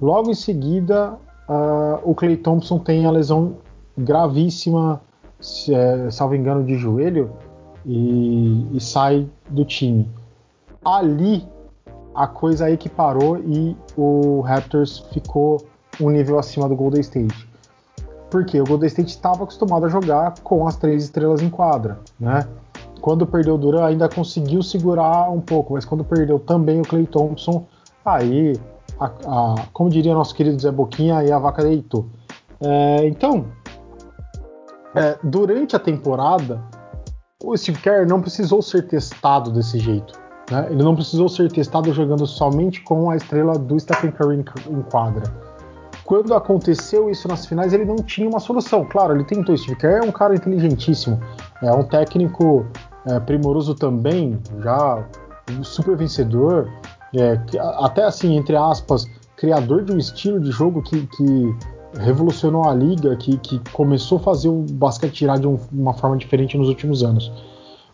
Logo 0.01 0.31
em 0.31 0.35
seguida, 0.35 1.13
uh, 1.47 1.99
o 2.03 2.15
Clay 2.15 2.37
Thompson 2.37 2.79
tem 2.79 3.05
a 3.05 3.11
lesão 3.11 3.57
gravíssima, 3.97 5.01
se, 5.39 5.73
é, 5.73 6.09
salvo 6.09 6.35
engano, 6.35 6.63
de 6.63 6.75
joelho, 6.77 7.31
e, 7.85 8.67
e 8.73 8.79
sai 8.79 9.27
do 9.49 9.63
time. 9.63 10.09
Ali 10.83 11.47
a 12.15 12.27
coisa 12.27 12.65
aí 12.65 12.77
que 12.77 12.87
parou 12.87 13.37
e 13.37 13.75
o 13.97 14.41
Raptors 14.41 14.99
ficou 15.11 15.65
um 15.99 16.09
nível 16.09 16.39
acima 16.39 16.67
do 16.69 16.75
Golden 16.75 17.01
State. 17.01 17.49
Porque 18.31 18.59
o 18.59 18.63
Golden 18.63 18.87
State 18.87 19.09
estava 19.09 19.43
acostumado 19.43 19.85
a 19.85 19.89
jogar 19.89 20.35
com 20.43 20.67
as 20.67 20.75
três 20.77 21.03
estrelas 21.03 21.41
em 21.41 21.49
quadra, 21.49 21.99
né? 22.19 22.47
Quando 23.01 23.27
perdeu 23.27 23.55
o 23.55 23.57
Duran 23.57 23.85
ainda 23.85 24.09
conseguiu 24.09 24.63
segurar 24.63 25.29
um 25.29 25.39
pouco, 25.39 25.73
mas 25.73 25.85
quando 25.85 26.03
perdeu 26.03 26.39
também 26.39 26.81
o 26.81 26.83
Clay 26.83 27.05
Thompson, 27.05 27.65
aí, 28.03 28.59
a, 28.99 29.05
a, 29.05 29.55
como 29.71 29.89
diria 29.89 30.13
nosso 30.13 30.33
querido 30.33 30.59
Zé 30.59 30.71
Boquinha, 30.71 31.17
aí 31.17 31.31
a 31.31 31.37
vaca 31.37 31.61
deitou. 31.61 32.07
É, 32.59 33.07
então, 33.07 33.45
é, 34.95 35.19
durante 35.21 35.75
a 35.75 35.79
temporada, 35.79 36.63
o 37.43 37.55
Steve 37.55 37.79
Kerr 37.79 38.07
não 38.07 38.21
precisou 38.21 38.61
ser 38.61 38.87
testado 38.87 39.51
desse 39.51 39.77
jeito. 39.77 40.24
Né? 40.51 40.67
Ele 40.69 40.83
não 40.83 40.95
precisou 40.95 41.27
ser 41.27 41.51
testado 41.51 41.91
jogando 41.93 42.25
somente 42.25 42.81
com 42.81 43.09
a 43.09 43.15
estrela 43.15 43.57
do 43.57 43.79
Stephen 43.79 44.11
Curry 44.11 44.43
em 44.69 44.81
quadra. 44.83 45.23
Quando 46.03 46.35
aconteceu 46.35 47.09
isso 47.09 47.27
nas 47.27 47.47
finais, 47.47 47.73
ele 47.73 47.83
não 47.83 47.95
tinha 47.95 48.29
uma 48.29 48.39
solução. 48.39 48.85
Claro, 48.85 49.15
ele 49.15 49.23
tentou. 49.23 49.57
Steve 49.57 49.75
Kerr 49.75 50.03
é 50.03 50.07
um 50.07 50.11
cara 50.11 50.35
inteligentíssimo, 50.35 51.19
é 51.63 51.71
um 51.71 51.83
técnico 51.83 52.65
é, 53.07 53.19
primoroso 53.19 53.73
também, 53.73 54.39
já 54.61 55.03
super 55.63 55.97
vencedor, 55.97 56.71
é, 57.15 57.39
até 57.79 58.03
assim, 58.03 58.35
entre 58.35 58.55
aspas, 58.55 59.05
criador 59.35 59.83
de 59.83 59.93
um 59.93 59.97
estilo 59.97 60.39
de 60.39 60.51
jogo 60.51 60.81
que, 60.83 61.07
que 61.07 61.55
revolucionou 61.99 62.67
a 62.67 62.73
liga, 62.73 63.15
que, 63.15 63.37
que 63.37 63.59
começou 63.71 64.17
a 64.19 64.21
fazer 64.21 64.49
o 64.49 64.65
basquete 64.71 65.13
tirar 65.13 65.39
de 65.39 65.47
um, 65.47 65.57
uma 65.71 65.93
forma 65.93 66.17
diferente 66.17 66.57
nos 66.57 66.67
últimos 66.67 67.03
anos. 67.03 67.31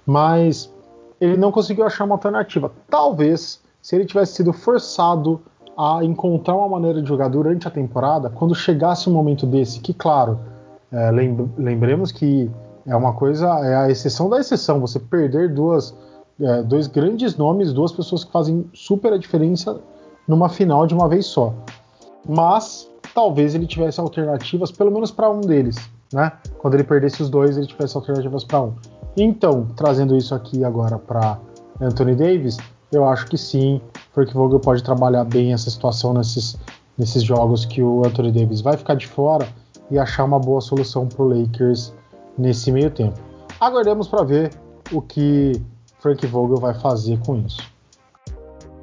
Mas 0.05 0.73
ele 1.21 1.37
não 1.37 1.51
conseguiu 1.51 1.85
achar 1.85 2.03
uma 2.03 2.15
alternativa. 2.15 2.71
Talvez, 2.89 3.61
se 3.79 3.95
ele 3.95 4.05
tivesse 4.05 4.33
sido 4.33 4.51
forçado 4.51 5.39
a 5.77 6.03
encontrar 6.03 6.55
uma 6.55 6.67
maneira 6.67 7.01
de 7.01 7.07
jogar 7.07 7.27
durante 7.29 7.67
a 7.67 7.71
temporada, 7.71 8.29
quando 8.29 8.55
chegasse 8.55 9.07
um 9.07 9.13
momento 9.13 9.45
desse, 9.45 9.79
que 9.79 9.93
claro, 9.93 10.39
é, 10.91 11.11
lembremos 11.57 12.11
que 12.11 12.49
é 12.87 12.95
uma 12.95 13.13
coisa, 13.13 13.47
é 13.59 13.75
a 13.75 13.89
exceção 13.89 14.29
da 14.29 14.39
exceção, 14.39 14.79
você 14.79 14.99
perder 14.99 15.53
duas, 15.53 15.95
é, 16.39 16.63
dois 16.63 16.87
grandes 16.87 17.37
nomes, 17.37 17.71
duas 17.71 17.91
pessoas 17.91 18.23
que 18.23 18.31
fazem 18.31 18.65
super 18.73 19.13
a 19.13 19.17
diferença 19.17 19.79
numa 20.27 20.49
final 20.49 20.87
de 20.87 20.93
uma 20.93 21.07
vez 21.07 21.27
só. 21.27 21.53
Mas 22.27 22.89
talvez 23.13 23.53
ele 23.53 23.67
tivesse 23.67 23.99
alternativas, 23.99 24.71
pelo 24.71 24.91
menos 24.91 25.11
para 25.11 25.29
um 25.29 25.41
deles, 25.41 25.77
né? 26.11 26.31
Quando 26.57 26.73
ele 26.73 26.83
perdesse 26.83 27.21
os 27.21 27.29
dois, 27.29 27.57
ele 27.57 27.67
tivesse 27.67 27.95
alternativas 27.95 28.43
para 28.43 28.61
um. 28.61 28.73
Então, 29.15 29.67
trazendo 29.75 30.15
isso 30.15 30.33
aqui 30.33 30.63
agora 30.63 30.97
para 30.97 31.39
Anthony 31.79 32.15
Davis, 32.15 32.57
eu 32.91 33.07
acho 33.07 33.27
que 33.27 33.37
sim, 33.37 33.81
Frank 34.13 34.33
Vogel 34.33 34.59
pode 34.59 34.83
trabalhar 34.83 35.23
bem 35.23 35.53
essa 35.53 35.69
situação 35.69 36.13
nesses, 36.13 36.57
nesses 36.97 37.23
jogos 37.23 37.65
que 37.65 37.81
o 37.81 38.05
Anthony 38.05 38.31
Davis 38.31 38.61
vai 38.61 38.77
ficar 38.77 38.95
de 38.95 39.07
fora 39.07 39.47
e 39.89 39.99
achar 39.99 40.23
uma 40.23 40.39
boa 40.39 40.61
solução 40.61 41.07
para 41.07 41.23
o 41.23 41.27
Lakers 41.27 41.93
nesse 42.37 42.71
meio 42.71 42.89
tempo. 42.89 43.19
Aguardemos 43.59 44.07
para 44.07 44.23
ver 44.23 44.51
o 44.91 45.01
que 45.01 45.61
Frank 45.99 46.25
Vogel 46.27 46.57
vai 46.57 46.73
fazer 46.73 47.19
com 47.25 47.37
isso. 47.37 47.71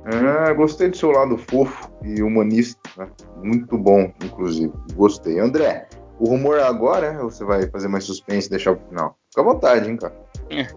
Ah, 0.05 0.53
gostei 0.55 0.89
do 0.89 0.97
seu 0.97 1.11
lado 1.11 1.37
fofo 1.37 1.91
e 2.03 2.23
humanista, 2.23 2.81
né? 2.97 3.09
muito 3.43 3.77
bom, 3.77 4.11
inclusive. 4.25 4.73
Gostei. 4.95 5.39
André, 5.39 5.87
o 6.19 6.31
rumor 6.31 6.59
é 6.59 6.63
agora 6.63 7.23
ou 7.23 7.31
você 7.31 7.45
vai 7.45 7.67
fazer 7.69 7.89
mais 7.89 8.05
suspense 8.05 8.47
e 8.47 8.51
deixar 8.51 8.75
pro 8.75 8.89
final? 8.89 9.17
Fica 9.39 9.41
à 9.41 9.45
vontade, 9.45 9.89
hein, 9.89 9.97
cara. 9.97 10.15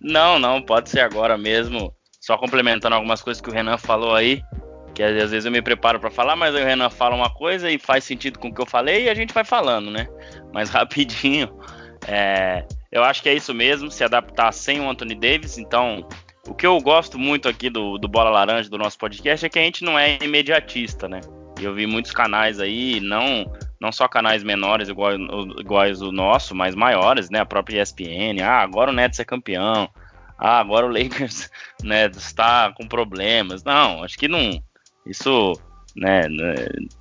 Não, 0.00 0.38
não, 0.38 0.62
pode 0.62 0.88
ser 0.88 1.00
agora 1.00 1.36
mesmo. 1.36 1.94
Só 2.20 2.38
complementando 2.38 2.94
algumas 2.94 3.22
coisas 3.22 3.40
que 3.40 3.50
o 3.50 3.52
Renan 3.52 3.76
falou 3.76 4.14
aí, 4.14 4.42
que 4.94 5.02
às 5.02 5.30
vezes 5.30 5.44
eu 5.44 5.52
me 5.52 5.60
preparo 5.60 6.00
para 6.00 6.10
falar, 6.10 6.36
mas 6.36 6.54
o 6.54 6.58
Renan 6.58 6.88
fala 6.88 7.14
uma 7.14 7.28
coisa 7.32 7.70
e 7.70 7.78
faz 7.78 8.04
sentido 8.04 8.38
com 8.38 8.48
o 8.48 8.54
que 8.54 8.60
eu 8.62 8.66
falei 8.66 9.04
e 9.04 9.10
a 9.10 9.14
gente 9.14 9.34
vai 9.34 9.44
falando, 9.44 9.90
né? 9.90 10.08
Mas 10.54 10.70
rapidinho, 10.72 11.50
é, 12.08 12.64
eu 12.90 13.04
acho 13.04 13.22
que 13.22 13.28
é 13.28 13.34
isso 13.34 13.52
mesmo, 13.52 13.90
se 13.90 14.02
adaptar 14.02 14.52
sem 14.52 14.80
o 14.80 14.88
Anthony 14.88 15.14
Davis, 15.14 15.58
então 15.58 16.06
o 16.48 16.54
que 16.54 16.66
eu 16.66 16.78
gosto 16.80 17.18
muito 17.18 17.46
aqui 17.46 17.68
do, 17.68 17.98
do 17.98 18.08
Bola 18.08 18.30
Laranja, 18.30 18.70
do 18.70 18.78
nosso 18.78 18.96
podcast, 18.96 19.44
é 19.44 19.48
que 19.50 19.58
a 19.58 19.62
gente 19.62 19.84
não 19.84 19.98
é 19.98 20.18
imediatista, 20.22 21.06
né? 21.08 21.20
Eu 21.60 21.74
vi 21.74 21.86
muitos 21.86 22.12
canais 22.12 22.58
aí, 22.58 23.00
não 23.00 23.44
não 23.80 23.90
só 23.90 24.06
canais 24.06 24.42
menores 24.42 24.88
iguais, 24.88 25.18
iguais 25.58 26.02
o 26.02 26.12
nosso, 26.12 26.54
mas 26.54 26.74
maiores, 26.74 27.30
né? 27.30 27.40
A 27.40 27.46
própria 27.46 27.82
ESPN. 27.82 28.42
Ah, 28.42 28.60
agora 28.60 28.90
o 28.90 28.94
Nets 28.94 29.18
é 29.18 29.24
campeão. 29.24 29.88
Ah, 30.38 30.60
agora 30.60 30.86
o 30.86 30.90
Lakers 30.90 31.50
né, 31.82 32.06
está 32.06 32.72
com 32.72 32.86
problemas. 32.86 33.64
Não, 33.64 34.02
acho 34.02 34.18
que 34.18 34.28
não. 34.28 34.62
Isso, 35.06 35.52
né, 35.96 36.28
né, 36.28 36.54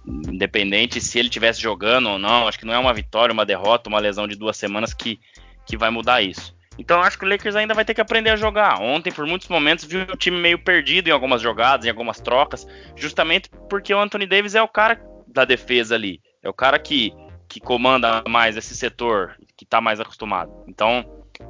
independente 0.06 1.02
se 1.02 1.20
ele 1.20 1.30
tivesse 1.30 1.62
jogando 1.62 2.10
ou 2.10 2.20
não, 2.20 2.48
acho 2.48 2.58
que 2.58 2.66
não 2.66 2.74
é 2.74 2.80
uma 2.80 2.94
vitória, 2.94 3.34
uma 3.34 3.46
derrota, 3.46 3.90
uma 3.90 4.00
lesão 4.00 4.28
de 4.28 4.36
duas 4.36 4.58
semanas 4.58 4.94
que 4.94 5.20
que 5.66 5.78
vai 5.78 5.92
mudar 5.92 6.24
isso. 6.24 6.58
Então 6.80 7.02
acho 7.02 7.20
que 7.20 7.26
o 7.26 7.30
Lakers 7.30 7.56
ainda 7.56 7.76
vai 7.76 7.86
ter 7.86 7.94
que 7.94 8.02
aprender 8.02 8.32
a 8.32 8.36
jogar. 8.36 8.82
Ontem, 8.82 9.12
por 9.12 9.28
muitos 9.28 9.48
momentos, 9.48 9.86
viu 9.86 10.02
o 10.02 10.18
time 10.18 10.38
meio 10.38 10.58
perdido 10.58 11.10
em 11.10 11.12
algumas 11.12 11.42
jogadas, 11.42 11.86
em 11.86 11.90
algumas 11.90 12.20
trocas, 12.20 12.66
justamente 12.96 13.50
porque 13.70 13.94
o 13.94 14.00
Anthony 14.00 14.26
Davis 14.26 14.56
é 14.56 14.62
o 14.62 14.68
cara 14.68 15.00
da 15.28 15.46
defesa 15.46 15.94
ali. 15.94 16.20
É 16.42 16.50
o 16.50 16.54
cara 16.54 16.80
que, 16.80 17.14
que 17.48 17.60
comanda 17.60 18.24
mais 18.28 18.56
esse 18.56 18.76
setor, 18.76 19.36
que 19.58 19.66
tá 19.66 19.82
mais 19.82 20.00
acostumado. 20.00 20.52
Então, 20.68 21.04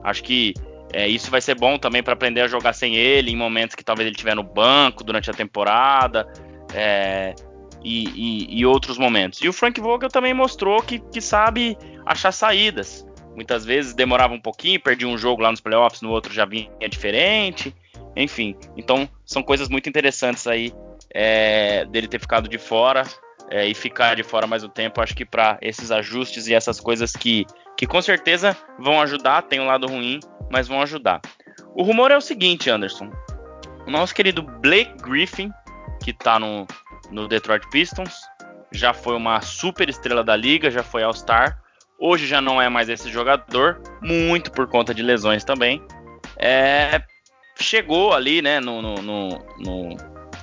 acho 0.03 0.23
que 0.23 0.53
é, 0.91 1.07
isso 1.07 1.29
vai 1.29 1.41
ser 1.41 1.55
bom 1.55 1.77
também 1.77 2.01
para 2.01 2.13
aprender 2.13 2.41
a 2.41 2.47
jogar 2.47 2.73
sem 2.73 2.95
ele, 2.95 3.31
em 3.31 3.35
momentos 3.35 3.75
que 3.75 3.83
talvez 3.83 4.07
ele 4.07 4.15
estiver 4.15 4.35
no 4.35 4.43
banco 4.43 5.03
durante 5.03 5.29
a 5.29 5.33
temporada. 5.33 6.27
É, 6.73 7.35
e, 7.83 8.09
e, 8.09 8.59
e, 8.59 8.65
outros 8.65 8.97
momentos. 8.97 9.39
E 9.41 9.47
o 9.47 9.53
Frank 9.53 9.79
Vogel 9.79 10.09
também 10.09 10.33
mostrou 10.33 10.81
que, 10.81 10.99
que 10.99 11.21
sabe 11.21 11.77
achar 12.05 12.31
saídas. 12.31 13.07
Muitas 13.35 13.63
vezes 13.63 13.93
demorava 13.93 14.33
um 14.33 14.41
pouquinho, 14.41 14.81
perdia 14.81 15.07
um 15.07 15.17
jogo 15.17 15.41
lá 15.41 15.49
nos 15.49 15.61
playoffs, 15.61 16.01
no 16.01 16.09
outro 16.09 16.33
já 16.33 16.43
vinha 16.43 16.69
diferente. 16.89 17.73
Enfim, 18.17 18.55
então 18.75 19.07
são 19.23 19.41
coisas 19.41 19.69
muito 19.69 19.87
interessantes 19.87 20.45
aí 20.45 20.73
é, 21.13 21.85
dele 21.85 22.07
ter 22.07 22.19
ficado 22.19 22.49
de 22.49 22.57
fora 22.57 23.03
é, 23.49 23.67
e 23.67 23.73
ficar 23.73 24.15
de 24.15 24.23
fora 24.23 24.47
mais 24.47 24.63
um 24.63 24.69
tempo. 24.69 25.01
Acho 25.01 25.15
que 25.15 25.25
para 25.25 25.57
esses 25.61 25.91
ajustes 25.91 26.47
e 26.47 26.53
essas 26.53 26.79
coisas 26.79 27.11
que, 27.13 27.45
que 27.77 27.85
com 27.85 28.01
certeza 28.01 28.55
vão 28.77 29.01
ajudar, 29.01 29.43
tem 29.43 29.59
um 29.59 29.65
lado 29.65 29.87
ruim, 29.87 30.19
mas 30.51 30.67
vão 30.67 30.81
ajudar. 30.81 31.21
O 31.75 31.83
rumor 31.83 32.11
é 32.11 32.17
o 32.17 32.21
seguinte, 32.21 32.69
Anderson. 32.69 33.11
O 33.87 33.91
nosso 33.91 34.13
querido 34.13 34.43
Blake 34.43 35.01
Griffin, 35.01 35.51
que 36.03 36.11
está 36.11 36.39
no, 36.39 36.67
no 37.11 37.27
Detroit 37.27 37.67
Pistons, 37.69 38.15
já 38.71 38.93
foi 38.93 39.15
uma 39.15 39.41
super 39.41 39.89
estrela 39.89 40.23
da 40.23 40.35
liga, 40.35 40.69
já 40.69 40.83
foi 40.83 41.03
All-Star. 41.03 41.59
Hoje 41.99 42.27
já 42.27 42.39
não 42.39 42.61
é 42.61 42.69
mais 42.69 42.87
esse 42.87 43.09
jogador, 43.09 43.81
muito 44.01 44.51
por 44.51 44.67
conta 44.67 44.93
de 44.93 45.01
lesões 45.01 45.43
também. 45.43 45.81
É, 46.37 47.01
chegou 47.59 48.13
ali, 48.13 48.41
né, 48.41 48.59
no, 48.59 48.81
no, 48.81 48.95
no, 48.95 49.29
no, 49.57 49.97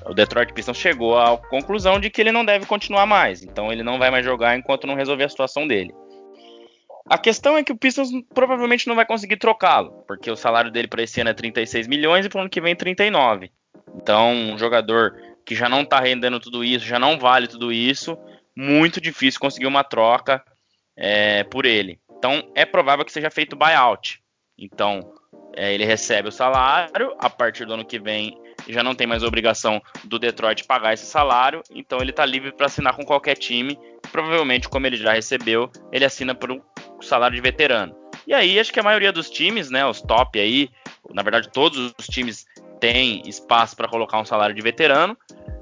o 0.08 0.14
Detroit 0.14 0.52
Pistons 0.52 0.76
chegou 0.76 1.18
à 1.18 1.36
conclusão 1.36 1.98
de 1.98 2.10
que 2.10 2.20
ele 2.20 2.32
não 2.32 2.44
deve 2.44 2.66
continuar 2.66 3.06
mais. 3.06 3.42
Então 3.42 3.72
ele 3.72 3.82
não 3.82 3.98
vai 3.98 4.10
mais 4.10 4.24
jogar 4.24 4.56
enquanto 4.56 4.86
não 4.86 4.94
resolver 4.94 5.24
a 5.24 5.28
situação 5.28 5.66
dele. 5.66 5.94
A 7.08 7.18
questão 7.18 7.56
é 7.56 7.62
que 7.62 7.72
o 7.72 7.76
Pistons 7.76 8.10
provavelmente 8.34 8.88
não 8.88 8.96
vai 8.96 9.06
conseguir 9.06 9.36
trocá-lo, 9.36 10.04
porque 10.08 10.30
o 10.30 10.36
salário 10.36 10.72
dele 10.72 10.88
para 10.88 11.02
esse 11.02 11.20
ano 11.20 11.30
é 11.30 11.34
36 11.34 11.86
milhões 11.86 12.26
e 12.26 12.28
para 12.28 12.38
o 12.38 12.40
ano 12.40 12.50
que 12.50 12.60
vem 12.60 12.74
39. 12.74 13.50
Então, 13.94 14.32
um 14.32 14.58
jogador 14.58 15.14
que 15.44 15.54
já 15.54 15.68
não 15.68 15.82
está 15.82 16.00
rendendo 16.00 16.40
tudo 16.40 16.64
isso, 16.64 16.84
já 16.84 16.98
não 16.98 17.16
vale 17.16 17.46
tudo 17.46 17.72
isso, 17.72 18.18
muito 18.56 19.00
difícil 19.00 19.38
conseguir 19.38 19.66
uma 19.66 19.84
troca 19.84 20.42
é, 20.96 21.44
por 21.44 21.64
ele. 21.64 22.00
Então 22.10 22.50
é 22.54 22.64
provável 22.64 23.04
que 23.04 23.12
seja 23.12 23.30
feito 23.30 23.54
buyout. 23.54 24.20
Então 24.58 25.12
é, 25.54 25.72
ele 25.72 25.84
recebe 25.84 26.28
o 26.28 26.32
salário, 26.32 27.14
a 27.18 27.30
partir 27.30 27.64
do 27.66 27.74
ano 27.74 27.84
que 27.84 27.98
vem 27.98 28.36
já 28.68 28.82
não 28.82 28.94
tem 28.94 29.06
mais 29.06 29.22
obrigação 29.22 29.80
do 30.04 30.18
Detroit 30.18 30.64
pagar 30.64 30.94
esse 30.94 31.06
salário, 31.06 31.62
então 31.70 32.00
ele 32.00 32.10
está 32.10 32.24
livre 32.24 32.52
para 32.52 32.66
assinar 32.66 32.94
com 32.94 33.04
qualquer 33.04 33.36
time. 33.36 33.78
Provavelmente, 34.10 34.68
como 34.68 34.86
ele 34.86 34.96
já 34.96 35.12
recebeu, 35.12 35.70
ele 35.92 36.04
assina 36.04 36.34
por 36.34 36.50
um 36.50 36.60
salário 37.00 37.36
de 37.36 37.42
veterano. 37.42 37.94
E 38.26 38.34
aí 38.34 38.58
acho 38.58 38.72
que 38.72 38.80
a 38.80 38.82
maioria 38.82 39.12
dos 39.12 39.30
times, 39.30 39.70
né, 39.70 39.86
os 39.86 40.00
top 40.02 40.38
aí, 40.38 40.70
na 41.12 41.22
verdade 41.22 41.48
todos 41.52 41.94
os 41.98 42.06
times 42.06 42.44
têm 42.80 43.22
espaço 43.26 43.76
para 43.76 43.88
colocar 43.88 44.18
um 44.18 44.24
salário 44.24 44.54
de 44.54 44.60
veterano 44.60 45.16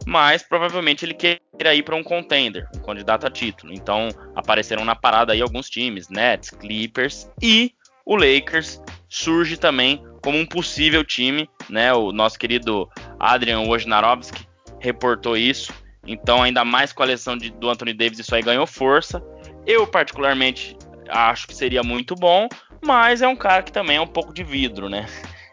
mas 0.06 0.42
provavelmente 0.42 1.04
ele 1.04 1.14
queira 1.14 1.74
ir 1.74 1.82
para 1.82 1.96
um 1.96 2.02
contender, 2.02 2.68
um 2.76 2.80
candidato 2.80 3.26
a 3.26 3.30
título. 3.30 3.72
Então 3.72 4.08
apareceram 4.34 4.84
na 4.84 4.94
parada 4.94 5.32
aí 5.32 5.40
alguns 5.40 5.68
times, 5.70 6.08
Nets, 6.08 6.50
Clippers 6.50 7.30
e 7.42 7.72
o 8.04 8.16
Lakers 8.16 8.80
surge 9.08 9.56
também 9.56 10.04
como 10.24 10.38
um 10.38 10.46
possível 10.46 11.04
time, 11.04 11.48
né? 11.68 11.92
O 11.92 12.10
nosso 12.10 12.38
querido 12.38 12.88
Adrian 13.20 13.60
Wojnarowski 13.60 14.48
reportou 14.80 15.36
isso. 15.36 15.70
Então, 16.06 16.42
ainda 16.42 16.64
mais 16.64 16.94
com 16.94 17.02
a 17.02 17.06
lesão 17.06 17.36
de, 17.36 17.50
do 17.50 17.68
Anthony 17.68 17.92
Davis, 17.92 18.18
isso 18.18 18.34
aí 18.34 18.42
ganhou 18.42 18.66
força. 18.66 19.22
Eu, 19.66 19.86
particularmente, 19.86 20.76
acho 21.10 21.46
que 21.46 21.54
seria 21.54 21.82
muito 21.82 22.14
bom, 22.14 22.48
mas 22.82 23.20
é 23.20 23.28
um 23.28 23.36
cara 23.36 23.62
que 23.62 23.70
também 23.70 23.98
é 23.98 24.00
um 24.00 24.06
pouco 24.06 24.32
de 24.32 24.42
vidro, 24.42 24.88
né? 24.88 25.04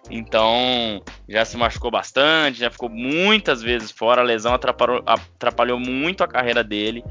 Então, 0.09 1.03
já 1.27 1.43
se 1.43 1.57
machucou 1.57 1.91
bastante, 1.91 2.59
já 2.59 2.71
ficou 2.71 2.89
muitas 2.89 3.61
vezes 3.61 3.91
fora. 3.91 4.21
A 4.21 4.25
lesão 4.25 4.53
atrapalhou, 4.53 5.03
atrapalhou 5.05 5.79
muito 5.79 6.23
a 6.23 6.27
carreira 6.27 6.63
dele. 6.63 7.03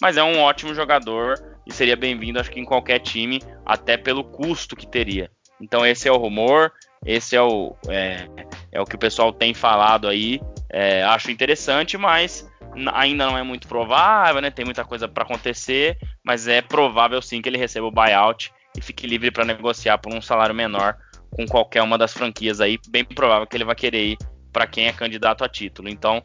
Mas 0.00 0.18
é 0.18 0.22
um 0.22 0.40
ótimo 0.40 0.74
jogador 0.74 1.34
e 1.66 1.72
seria 1.72 1.96
bem-vindo, 1.96 2.38
acho 2.38 2.50
que 2.50 2.60
em 2.60 2.64
qualquer 2.64 2.98
time, 2.98 3.40
até 3.64 3.96
pelo 3.96 4.22
custo 4.22 4.76
que 4.76 4.86
teria. 4.86 5.30
Então, 5.60 5.86
esse 5.86 6.06
é 6.06 6.12
o 6.12 6.18
rumor, 6.18 6.72
esse 7.04 7.36
é 7.36 7.42
o, 7.42 7.74
é, 7.88 8.28
é 8.72 8.80
o 8.80 8.84
que 8.84 8.96
o 8.96 8.98
pessoal 8.98 9.32
tem 9.32 9.54
falado 9.54 10.08
aí. 10.08 10.40
É, 10.70 11.02
acho 11.04 11.30
interessante, 11.30 11.96
mas 11.96 12.48
ainda 12.92 13.26
não 13.26 13.38
é 13.38 13.42
muito 13.42 13.66
provável, 13.66 14.40
né? 14.42 14.50
Tem 14.50 14.64
muita 14.64 14.84
coisa 14.84 15.08
para 15.08 15.24
acontecer, 15.24 15.96
mas 16.24 16.48
é 16.48 16.60
provável 16.60 17.20
sim 17.22 17.40
que 17.40 17.48
ele 17.48 17.58
receba 17.58 17.86
o 17.86 17.92
buyout 17.92 18.52
e 18.76 18.80
fique 18.80 19.06
livre 19.06 19.30
para 19.30 19.44
negociar 19.44 19.98
por 19.98 20.12
um 20.12 20.20
salário 20.20 20.54
menor 20.54 20.96
com 21.30 21.46
qualquer 21.46 21.82
uma 21.82 21.98
das 21.98 22.12
franquias 22.12 22.60
aí, 22.60 22.78
bem 22.88 23.04
provável 23.04 23.46
que 23.46 23.56
ele 23.56 23.64
vai 23.64 23.74
querer 23.74 24.12
ir 24.12 24.18
para 24.52 24.66
quem 24.66 24.86
é 24.86 24.92
candidato 24.92 25.44
a 25.44 25.48
título. 25.48 25.88
Então, 25.88 26.22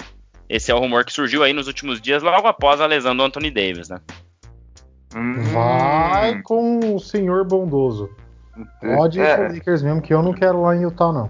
esse 0.48 0.72
é 0.72 0.76
o 0.76 0.80
rumor 0.80 1.06
que 1.06 1.14
surgiu 1.14 1.44
aí 1.44 1.54
nos 1.54 1.68
últimos 1.68 2.02
dias, 2.02 2.24
logo 2.24 2.48
após 2.48 2.80
a 2.80 2.86
lesão 2.86 3.16
do 3.16 3.24
Anthony 3.24 3.52
Davis, 3.52 3.90
né? 3.90 4.00
Vai 5.54 6.42
com 6.42 6.96
o 6.96 7.00
senhor 7.00 7.46
bondoso. 7.46 8.10
Pode 8.80 9.20
ir 9.20 9.24
é. 9.24 9.36
pro 9.36 9.54
Lakers 9.54 9.84
mesmo, 9.84 10.02
que 10.02 10.14
eu 10.14 10.22
não 10.22 10.34
quero 10.34 10.62
lá 10.62 10.76
em 10.76 10.82
Utah, 10.82 11.12
não. 11.12 11.30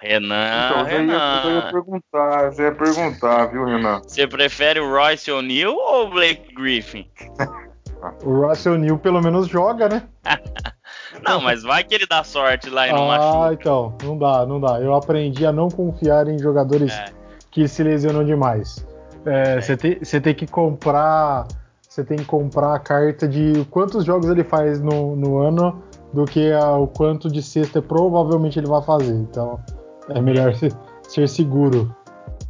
Renan, 0.00 0.70
então, 0.70 0.84
Renan. 0.84 1.42
Eu 1.44 1.50
ia, 1.50 1.56
eu 1.56 1.56
ia 1.56 1.72
perguntar, 1.72 2.52
eu 2.58 2.64
ia 2.64 2.72
perguntar, 2.72 3.46
viu, 3.46 3.64
Renan? 3.64 4.00
Você 4.02 4.26
prefere 4.26 4.80
o 4.80 4.90
Royce 4.90 5.30
O'Neal 5.30 5.74
ou 5.74 6.06
o 6.06 6.10
Blake 6.10 6.54
Griffin? 6.54 7.06
o 8.24 8.40
Royce 8.40 8.68
O'Neal 8.68 8.98
pelo 8.98 9.20
menos 9.20 9.46
joga, 9.48 9.88
né? 9.88 10.02
Não, 11.22 11.40
mas 11.40 11.62
vai 11.62 11.84
que 11.84 11.94
ele 11.94 12.06
dá 12.06 12.24
sorte 12.24 12.70
lá 12.70 12.88
e 12.88 12.92
não 12.92 13.10
ah, 13.10 13.18
machuca. 13.18 13.48
Ah, 13.48 13.52
então, 13.52 13.94
não 14.02 14.16
dá, 14.16 14.46
não 14.46 14.60
dá. 14.60 14.80
Eu 14.80 14.94
aprendi 14.94 15.44
a 15.44 15.52
não 15.52 15.68
confiar 15.68 16.28
em 16.28 16.38
jogadores 16.38 16.92
é. 16.92 17.06
que 17.50 17.66
se 17.68 17.82
lesionam 17.82 18.24
demais. 18.24 18.86
É, 19.26 19.60
você 19.60 19.72
é. 19.72 19.76
tem, 19.76 19.98
tem 19.98 20.34
que 20.34 20.46
comprar. 20.46 21.46
Você 21.86 22.04
tem 22.04 22.16
que 22.16 22.24
comprar 22.24 22.74
a 22.74 22.78
carta 22.78 23.26
de 23.26 23.66
quantos 23.70 24.04
jogos 24.04 24.30
ele 24.30 24.44
faz 24.44 24.80
no, 24.80 25.16
no 25.16 25.38
ano 25.38 25.82
do 26.12 26.24
que 26.24 26.52
a, 26.52 26.72
o 26.72 26.86
quanto 26.86 27.30
de 27.30 27.42
cesta 27.42 27.80
provavelmente 27.80 28.58
ele 28.58 28.68
vai 28.68 28.82
fazer. 28.82 29.14
Então 29.14 29.60
é 30.08 30.20
melhor 30.20 30.54
ser, 30.54 30.72
ser 31.08 31.28
seguro. 31.28 31.94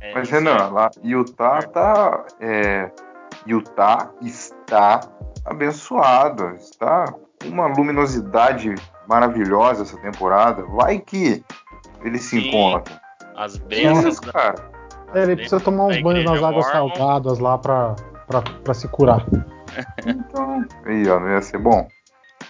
É, 0.01 0.15
mas 0.15 0.31
Renan, 0.31 0.71
lá 0.71 0.91
Utah 1.03 1.63
tá. 1.63 2.25
É, 2.41 2.91
Utah 3.47 4.11
está 4.23 5.01
abençoado, 5.45 6.55
está 6.57 7.07
uma 7.47 7.67
luminosidade 7.67 8.75
maravilhosa 9.09 9.83
essa 9.83 9.97
temporada. 9.99 10.65
Vai 10.67 10.99
que 10.99 11.43
ele 12.03 12.19
se 12.19 12.41
Sim, 12.41 12.49
encontra. 12.49 13.01
As 13.37 13.57
bênçãos, 13.57 14.21
cara. 14.21 14.71
É, 15.15 15.23
ele 15.23 15.37
precisa 15.37 15.61
tomar 15.61 15.87
uns 15.87 16.01
banhos 16.03 16.25
nas 16.25 16.43
águas 16.43 16.67
salgadas 16.67 17.39
lá 17.39 17.59
pra, 17.59 17.97
pra, 18.27 18.43
pra 18.43 18.75
se 18.75 18.87
curar. 18.89 19.25
então, 20.07 20.65
aí, 20.85 21.09
ó, 21.09 21.19
não 21.19 21.31
ia 21.31 21.43
ser 21.43 21.59
bom. 21.59 21.89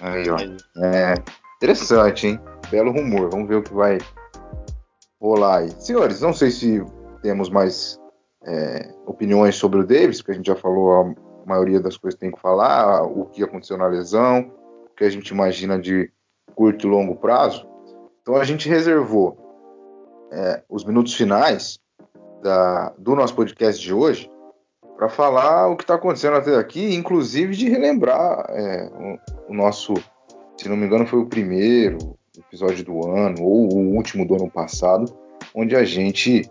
Aí, 0.00 0.24
ó. 0.30 0.36
É 0.82 1.14
interessante, 1.56 2.26
hein? 2.26 2.40
Belo 2.70 2.92
rumor. 2.92 3.30
Vamos 3.30 3.48
ver 3.48 3.56
o 3.56 3.62
que 3.62 3.74
vai 3.74 3.98
rolar 5.20 5.58
aí. 5.58 5.70
Senhores, 5.78 6.20
não 6.20 6.32
sei 6.32 6.50
se 6.50 6.82
temos 7.22 7.50
mais 7.50 8.00
é, 8.46 8.92
opiniões 9.06 9.56
sobre 9.56 9.80
o 9.80 9.86
Davis, 9.86 10.18
porque 10.18 10.32
a 10.32 10.34
gente 10.34 10.46
já 10.46 10.56
falou 10.56 10.92
a 10.92 11.46
maioria 11.46 11.80
das 11.80 11.96
coisas 11.96 12.18
que 12.18 12.24
tem 12.24 12.32
que 12.32 12.40
falar, 12.40 13.02
o 13.02 13.26
que 13.26 13.42
aconteceu 13.42 13.76
na 13.76 13.86
lesão, 13.86 14.50
que 14.96 15.04
a 15.04 15.10
gente 15.10 15.28
imagina 15.28 15.78
de 15.78 16.10
curto 16.54 16.86
e 16.86 16.90
longo 16.90 17.16
prazo. 17.16 17.68
Então 18.22 18.36
a 18.36 18.44
gente 18.44 18.68
reservou 18.68 19.36
é, 20.32 20.62
os 20.68 20.84
minutos 20.84 21.14
finais 21.14 21.78
da, 22.42 22.92
do 22.98 23.14
nosso 23.14 23.34
podcast 23.34 23.82
de 23.82 23.92
hoje 23.92 24.30
para 25.00 25.08
falar 25.08 25.66
o 25.68 25.76
que 25.76 25.82
está 25.82 25.94
acontecendo 25.94 26.36
até 26.36 26.54
aqui, 26.56 26.94
inclusive 26.94 27.56
de 27.56 27.70
relembrar 27.70 28.44
é, 28.50 28.90
o, 29.48 29.50
o, 29.52 29.54
nosso, 29.54 29.94
se 30.58 30.68
não 30.68 30.76
me 30.76 30.84
engano, 30.84 31.06
foi 31.06 31.20
o 31.20 31.26
primeiro 31.26 32.18
episódio 32.36 32.84
do 32.84 33.08
ano 33.08 33.42
ou 33.42 33.72
o 33.72 33.96
último 33.96 34.26
do 34.26 34.34
ano 34.34 34.50
passado, 34.50 35.10
onde 35.54 35.74
a 35.74 35.84
gente 35.84 36.42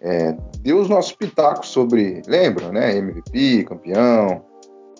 é, 0.00 0.34
deu 0.60 0.78
os 0.80 0.88
nossos 0.88 1.12
pitacos 1.12 1.68
sobre, 1.68 2.22
lembra, 2.26 2.72
né? 2.72 2.96
MVP, 2.96 3.64
campeão, 3.64 4.42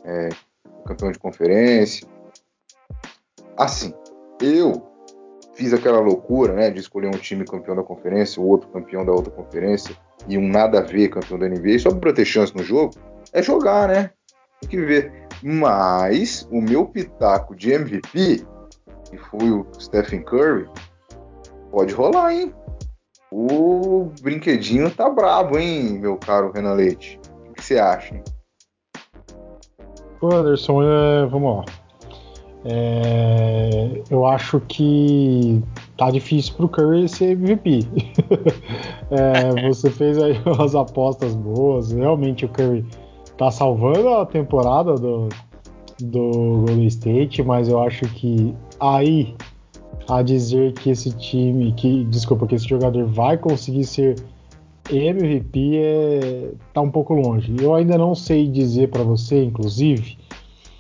é, 0.05 0.29
campeão 0.85 1.11
de 1.11 1.18
conferência, 1.18 2.07
Assim, 3.57 3.92
eu 4.40 4.87
fiz 5.55 5.73
aquela 5.73 5.99
loucura, 5.99 6.53
né, 6.53 6.71
de 6.71 6.79
escolher 6.79 7.09
um 7.09 7.18
time 7.18 7.44
campeão 7.44 7.75
da 7.75 7.83
conferência, 7.83 8.40
o 8.40 8.47
outro 8.47 8.68
campeão 8.68 9.05
da 9.05 9.11
outra 9.11 9.33
conferência 9.33 9.97
e 10.27 10.39
um 10.39 10.49
nada 10.49 10.79
a 10.79 10.83
ver 10.83 11.09
campeão 11.09 11.39
da 11.39 11.49
NBA 11.49 11.79
só 11.79 11.95
para 11.95 12.13
ter 12.13 12.25
chance 12.25 12.57
no 12.57 12.63
jogo. 12.63 12.95
É 13.33 13.43
jogar, 13.43 13.89
né? 13.89 14.11
Tem 14.61 14.71
que 14.71 14.81
ver. 14.81 15.13
Mas 15.43 16.49
o 16.51 16.61
meu 16.61 16.87
pitaco 16.87 17.55
de 17.55 17.73
MVP 17.73 18.45
e 19.13 19.17
foi 19.17 19.51
o 19.51 19.67
Stephen 19.79 20.23
Curry, 20.23 20.69
pode 21.71 21.95
rolar, 21.95 22.33
hein? 22.33 22.55
O 23.31 24.11
brinquedinho 24.23 24.91
tá 24.91 25.09
brabo, 25.09 25.59
hein, 25.59 25.99
meu 25.99 26.17
caro 26.17 26.53
Renan 26.53 26.75
Leite? 26.75 27.21
O 27.49 27.53
que 27.53 27.63
você 27.63 27.79
acha? 27.79 28.15
Hein? 28.15 28.25
Ô 30.21 30.33
Anderson, 30.33 30.83
é, 30.83 31.27
vamos 31.27 31.59
lá. 31.59 31.88
É, 32.64 34.03
eu 34.11 34.27
acho 34.27 34.61
que 34.61 35.62
tá 35.97 36.11
difícil 36.11 36.55
pro 36.55 36.68
Curry 36.68 37.09
ser 37.09 37.33
MVP. 37.33 37.87
é, 39.11 39.68
você 39.68 39.90
fez 39.90 40.18
aí 40.18 40.40
umas 40.47 40.75
apostas 40.75 41.35
boas. 41.35 41.92
Realmente 41.92 42.44
o 42.44 42.49
Curry 42.49 42.85
tá 43.37 43.51
salvando 43.51 44.09
a 44.09 44.27
temporada 44.27 44.94
do, 44.94 45.29
do 46.01 46.31
Golden 46.66 46.87
State, 46.87 47.42
mas 47.42 47.68
eu 47.68 47.81
acho 47.81 48.07
que 48.14 48.55
aí 48.81 49.35
a 50.09 50.23
dizer 50.23 50.73
que 50.73 50.90
esse 50.90 51.11
time, 51.12 51.73
que 51.73 52.05
desculpa, 52.05 52.47
que 52.47 52.55
esse 52.55 52.66
jogador 52.66 53.05
vai 53.07 53.37
conseguir 53.37 53.85
ser 53.85 54.16
MVP 54.90 55.77
é, 55.77 56.51
tá 56.73 56.81
um 56.81 56.90
pouco 56.90 57.12
longe. 57.14 57.55
Eu 57.61 57.75
ainda 57.75 57.99
não 57.99 58.14
sei 58.14 58.49
dizer 58.49 58.88
para 58.88 59.03
você, 59.03 59.44
inclusive, 59.44 60.16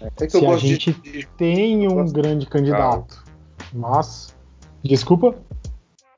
é 0.00 0.28
se 0.28 0.46
a 0.46 0.56
gente 0.56 0.92
de... 0.92 1.26
tem 1.36 1.88
um 1.88 2.04
grande 2.10 2.46
candidato. 2.46 3.24
Mas, 3.72 4.34
desculpa. 4.82 5.34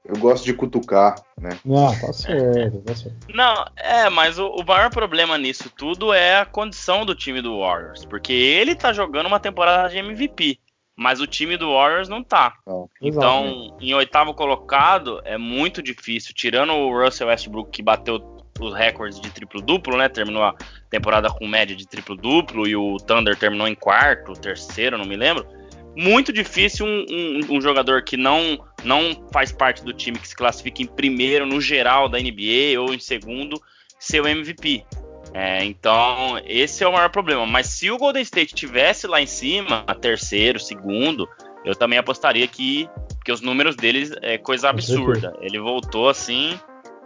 Eu 0.05 0.17
gosto 0.19 0.45
de 0.45 0.55
cutucar, 0.55 1.15
né? 1.41 1.51
Não, 1.65 1.97
tá 2.01 2.13
certo, 2.13 2.81
tá 2.81 2.95
certo. 2.97 3.29
Não, 3.33 3.65
é, 3.77 4.11
mas 4.11 4.39
o, 4.39 4.49
o, 4.49 4.65
maior 4.65 4.91
problema 4.91 5.39
nisso 5.39 5.71
tudo 5.77 6.13
é 6.13 6.41
a 6.41 6.47
condição 6.47 7.07
do 7.07 7.15
time 7.15 7.41
do 7.41 7.61
Warriors. 7.61 8.05
Porque 8.05 8.33
ele 8.33 8.75
tá 8.75 8.93
jogando 8.93 9.27
uma 9.27 9.39
temporada 9.39 9.89
de 9.89 9.99
MVP 9.99 10.59
mas 11.01 11.19
o 11.19 11.27
time 11.27 11.57
do 11.57 11.73
Warriors 11.73 12.11
não 12.11 12.23
tá. 12.23 12.59
então, 13.01 13.75
em 13.81 13.95
oitavo 13.95 14.35
colocado, 14.35 15.23
é 15.25 15.39
muito 15.39 15.83
difícil. 15.83 16.35
Tirando 16.35 16.75
o 16.75 16.93
Russell 16.93 17.29
Westbrook, 17.29 17.71
que 17.71 17.83
bateu 17.83 18.21
os 18.67 18.75
recordes 18.75 19.21
de 19.21 19.31
triplo-duplo, 19.31 19.97
né? 19.97 20.09
Terminou 20.09 20.43
a 20.43 20.55
temporada 20.89 21.29
com 21.31 21.47
média 21.47 21.75
de 21.75 21.87
triplo-duplo, 21.87 22.67
e 22.67 22.77
o 22.77 22.97
Thunder 22.97 23.37
terminou 23.37 23.67
em 23.67 23.75
quarto, 23.75 24.33
terceiro, 24.33 24.99
não 24.99 25.05
me 25.05 25.17
lembro. 25.17 25.47
Muito 25.97 26.33
difícil 26.33 26.87
um, 26.87 27.05
um, 27.11 27.57
um 27.57 27.61
jogador 27.61 28.03
que 28.03 28.17
não, 28.17 28.65
não 28.85 29.29
faz 29.33 29.51
parte 29.51 29.85
do 29.85 29.93
time 29.93 30.19
que 30.19 30.29
se 30.29 30.37
classifica 30.37 30.83
em 30.83 30.87
primeiro 30.87 31.45
no 31.45 31.61
geral 31.61 32.09
da 32.09 32.19
NBA 32.19 32.79
ou 32.79 32.95
em 32.95 32.99
segundo 32.99 33.61
ser 33.99 34.21
o 34.23 34.29
MVP. 34.29 34.85
É, 35.33 35.65
então, 35.65 36.41
esse 36.45 36.83
é 36.83 36.89
o 36.89 36.93
maior 36.93 37.11
problema. 37.11 37.47
Mas 37.47 37.67
se 37.67 37.91
o 37.91 37.99
Golden 37.99 38.23
State 38.23 38.55
tivesse 38.55 39.07
lá 39.07 39.21
em 39.21 39.27
cima, 39.27 39.85
terceiro, 40.01 40.59
segundo, 40.59 41.29
eu 41.65 41.75
também 41.75 41.99
apostaria 41.99 42.47
que, 42.47 42.89
que 43.25 43.31
os 43.31 43.41
números 43.41 43.77
deles 43.77 44.13
é 44.23 44.39
coisa 44.39 44.69
absurda. 44.69 45.37
Ele 45.41 45.59
voltou 45.59 46.09
assim 46.09 46.59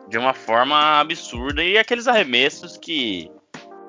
de 0.08 0.18
uma 0.18 0.34
forma 0.34 1.00
absurda 1.00 1.62
e 1.62 1.78
aqueles 1.78 2.06
arremessos 2.06 2.76
que 2.76 3.30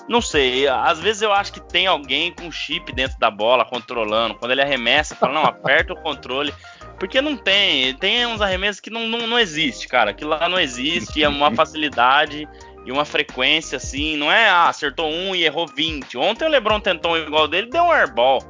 não 0.07 0.21
sei, 0.21 0.67
às 0.67 0.99
vezes 0.99 1.23
eu 1.23 1.31
acho 1.31 1.51
que 1.51 1.59
tem 1.59 1.87
alguém 1.87 2.31
com 2.31 2.51
chip 2.51 2.91
dentro 2.93 3.17
da 3.17 3.31
bola 3.31 3.65
controlando. 3.65 4.35
Quando 4.35 4.51
ele 4.51 4.61
arremessa, 4.61 5.15
fala, 5.15 5.33
não, 5.33 5.43
aperta 5.43 5.93
o 5.93 5.99
controle. 5.99 6.53
Porque 6.99 7.19
não 7.21 7.35
tem, 7.35 7.93
tem 7.95 8.25
uns 8.25 8.39
arremessos 8.39 8.79
que 8.79 8.91
não, 8.91 9.07
não, 9.07 9.25
não 9.25 9.39
existe, 9.39 9.87
cara. 9.87 10.13
Que 10.13 10.23
lá 10.23 10.47
não 10.47 10.59
existe, 10.59 11.23
é 11.23 11.27
uma 11.27 11.51
facilidade 11.51 12.47
e 12.85 12.91
uma 12.91 13.03
frequência 13.03 13.77
assim, 13.77 14.15
não 14.15 14.31
é, 14.31 14.47
ah, 14.47 14.69
acertou 14.69 15.09
um 15.09 15.35
e 15.35 15.43
errou 15.43 15.67
20. 15.67 16.17
Ontem 16.17 16.45
o 16.45 16.49
LeBron 16.49 16.79
tentou 16.79 17.13
um 17.13 17.17
igual 17.17 17.47
dele, 17.47 17.69
deu 17.69 17.83
um 17.83 17.91
airball. 17.91 18.43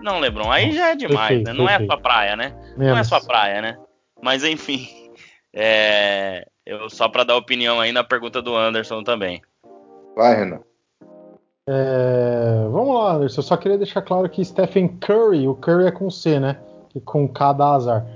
Não, 0.00 0.18
LeBron, 0.18 0.50
aí 0.50 0.72
já 0.72 0.90
é 0.90 0.96
demais, 0.96 1.28
perfeito, 1.28 1.46
né? 1.46 1.52
Não 1.52 1.66
perfeito. 1.66 1.92
é 1.92 1.94
sua 1.94 2.02
praia, 2.02 2.36
né? 2.36 2.48
Menos. 2.76 2.92
Não 2.92 2.98
é 2.98 3.04
sua 3.04 3.20
praia, 3.20 3.62
né? 3.62 3.78
Mas 4.20 4.44
enfim, 4.44 4.88
é, 5.54 6.46
eu 6.66 6.90
só 6.90 7.08
para 7.08 7.22
dar 7.22 7.36
opinião 7.36 7.80
aí 7.80 7.92
na 7.92 8.02
pergunta 8.02 8.42
do 8.42 8.56
Anderson 8.56 9.04
também. 9.04 9.40
Vai, 10.16 10.34
Renan. 10.34 10.60
É, 11.68 12.66
vamos 12.70 12.94
lá, 12.94 13.12
Anderson. 13.14 13.40
Eu 13.40 13.44
só 13.44 13.56
queria 13.56 13.78
deixar 13.78 14.02
claro 14.02 14.28
que 14.28 14.44
Stephen 14.44 14.88
Curry, 15.00 15.46
o 15.46 15.54
Curry 15.54 15.86
é 15.86 15.90
com 15.92 16.10
C, 16.10 16.40
né? 16.40 16.58
E 16.94 17.00
com 17.00 17.28
K 17.28 17.52
da 17.52 17.74
azar. 17.74 18.06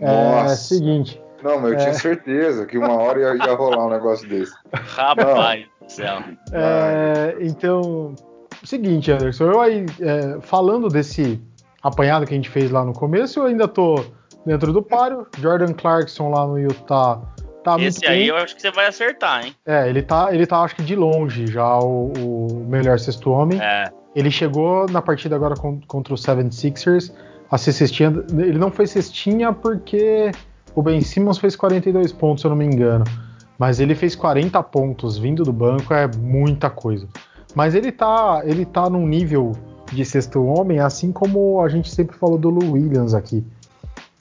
É 0.00 0.48
seguinte. 0.56 1.22
Não, 1.42 1.60
mas 1.60 1.72
eu 1.72 1.78
é... 1.78 1.82
tinha 1.82 1.94
certeza 1.94 2.66
que 2.66 2.76
uma 2.76 2.92
hora 2.92 3.20
ia, 3.20 3.46
ia 3.46 3.54
rolar 3.54 3.86
um 3.86 3.90
negócio 3.90 4.28
desse. 4.28 4.52
Rapaz 4.72 5.66
do 5.80 5.92
céu. 5.92 6.18
É, 6.52 7.36
então, 7.40 8.14
seguinte, 8.64 9.12
Anderson, 9.12 9.44
eu 9.44 9.60
aí, 9.60 9.86
é, 10.00 10.40
falando 10.40 10.88
desse 10.88 11.40
apanhado 11.82 12.26
que 12.26 12.32
a 12.32 12.36
gente 12.36 12.50
fez 12.50 12.70
lá 12.70 12.84
no 12.84 12.92
começo, 12.92 13.40
eu 13.40 13.46
ainda 13.46 13.68
tô 13.68 14.04
dentro 14.44 14.72
do 14.72 14.82
páreo. 14.82 15.26
Jordan 15.38 15.72
Clarkson 15.72 16.30
lá 16.30 16.46
no 16.46 16.58
Utah 16.58 17.20
tá 17.62 17.76
Esse 17.80 18.06
aí 18.06 18.28
eu 18.28 18.36
acho 18.36 18.54
que 18.54 18.62
você 18.62 18.70
vai 18.70 18.86
acertar, 18.86 19.46
hein? 19.46 19.54
É, 19.66 19.88
ele 19.88 20.02
tá, 20.02 20.32
ele 20.32 20.46
tá 20.46 20.60
acho 20.60 20.76
que 20.76 20.82
de 20.82 20.96
longe 20.96 21.46
já 21.46 21.78
o, 21.78 22.12
o 22.12 22.66
melhor 22.68 22.98
sexto 22.98 23.30
homem. 23.30 23.60
É. 23.60 23.90
Ele 24.14 24.30
chegou 24.30 24.86
na 24.90 25.00
partida 25.00 25.36
agora 25.36 25.54
contra 25.56 26.14
o 26.14 26.16
76ers 26.16 27.12
a 27.50 27.58
ser 27.58 27.72
cestinha. 27.72 28.12
Ele 28.32 28.58
não 28.58 28.70
foi 28.70 28.86
cestinha 28.86 29.52
porque 29.52 30.30
o 30.74 30.82
Ben 30.82 31.00
Simmons 31.00 31.38
fez 31.38 31.56
42 31.56 32.12
pontos, 32.12 32.42
se 32.42 32.46
eu 32.46 32.50
não 32.50 32.56
me 32.56 32.64
engano. 32.64 33.04
Mas 33.58 33.78
ele 33.78 33.94
fez 33.94 34.16
40 34.16 34.62
pontos 34.64 35.18
vindo 35.18 35.42
do 35.42 35.52
banco, 35.52 35.92
é 35.92 36.08
muita 36.16 36.70
coisa. 36.70 37.06
Mas 37.54 37.74
ele 37.74 37.92
tá, 37.92 38.42
ele 38.44 38.64
tá 38.64 38.88
num 38.88 39.06
nível 39.06 39.52
de 39.92 40.04
sexto 40.04 40.42
homem, 40.44 40.78
assim 40.78 41.12
como 41.12 41.60
a 41.60 41.68
gente 41.68 41.90
sempre 41.90 42.16
falou 42.16 42.38
do 42.38 42.48
Lou 42.48 42.72
Williams 42.72 43.12
aqui. 43.12 43.44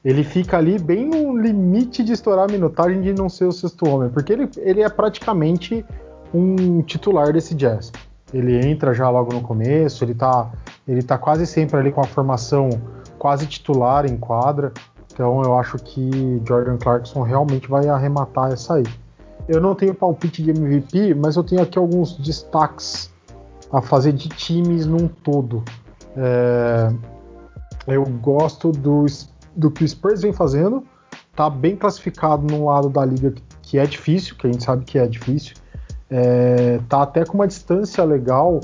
Ele 0.10 0.24
fica 0.24 0.58
ali 0.58 0.80
bem 0.80 1.08
no 1.08 1.38
limite 1.38 2.04
de 2.04 2.14
estourar 2.14 2.50
a 2.50 2.52
minutagem 2.52 3.00
de 3.00 3.14
não 3.14 3.30
ser 3.30 3.46
o 3.46 3.52
sexto 3.52 3.88
homem, 3.88 4.10
porque 4.10 4.34
ele, 4.34 4.50
ele 4.58 4.82
é 4.82 4.90
praticamente 4.90 5.86
um 6.34 6.82
titular 6.82 7.32
desse 7.32 7.54
jazz. 7.54 7.92
Ele 8.34 8.58
entra 8.68 8.92
já 8.92 9.08
logo 9.08 9.32
no 9.32 9.42
começo, 9.42 10.04
ele 10.04 10.16
tá, 10.16 10.52
ele 10.88 11.04
tá 11.04 11.16
quase 11.16 11.46
sempre 11.46 11.78
ali 11.78 11.92
com 11.92 12.02
a 12.02 12.06
formação 12.06 12.72
quase 13.20 13.46
titular 13.46 14.08
em 14.08 14.18
quadra. 14.18 14.74
Então 15.14 15.44
eu 15.44 15.56
acho 15.60 15.78
que 15.78 16.42
Jordan 16.44 16.78
Clarkson 16.78 17.22
realmente 17.22 17.70
vai 17.70 17.88
arrematar 17.88 18.52
essa 18.52 18.78
aí. 18.78 18.86
Eu 19.48 19.62
não 19.62 19.76
tenho 19.76 19.94
palpite 19.94 20.42
de 20.42 20.50
MVP, 20.50 21.14
mas 21.14 21.36
eu 21.36 21.44
tenho 21.44 21.62
aqui 21.62 21.78
alguns 21.78 22.18
destaques 22.18 23.14
a 23.72 23.80
fazer 23.80 24.14
de 24.14 24.28
times 24.28 24.88
num 24.88 25.08
todo. 25.08 25.64
É, 26.18 26.92
eu 27.86 28.04
gosto 28.06 28.72
do, 28.72 29.06
do 29.60 29.70
que 29.70 29.84
o 29.84 29.88
Spurs 29.88 30.22
vem 30.22 30.32
fazendo, 30.32 30.84
tá 31.36 31.50
bem 31.50 31.76
classificado 31.76 32.48
no 32.50 32.66
lado 32.66 32.90
da 32.90 33.06
liga 33.06 33.34
que 33.62 33.78
é 33.78 33.86
difícil, 33.86 34.36
que 34.36 34.48
a 34.48 34.52
gente 34.52 34.64
sabe 34.64 34.86
que 34.86 34.98
é 34.98 35.06
difícil. 35.06 35.56
É, 36.10 36.80
tá 36.88 37.04
até 37.04 37.24
com 37.24 37.36
uma 37.36 37.48
distância 37.48 38.04
legal 38.04 38.62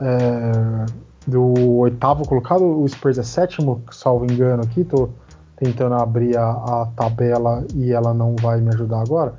é, 0.00 0.86
do 1.26 1.78
oitavo 1.78 2.26
colocado, 2.26 2.64
o 2.64 2.88
Spurs 2.88 3.18
é 3.18 3.22
sétimo, 3.22 3.84
salvo 3.92 4.24
engano 4.24 4.62
aqui, 4.62 4.82
tô 4.82 5.10
tentando 5.56 5.94
abrir 5.94 6.36
a, 6.36 6.50
a, 6.50 6.88
tabela 6.96 7.64
e 7.74 7.92
ela 7.92 8.14
não 8.14 8.34
vai 8.36 8.60
me 8.60 8.68
ajudar 8.70 9.00
agora. 9.00 9.34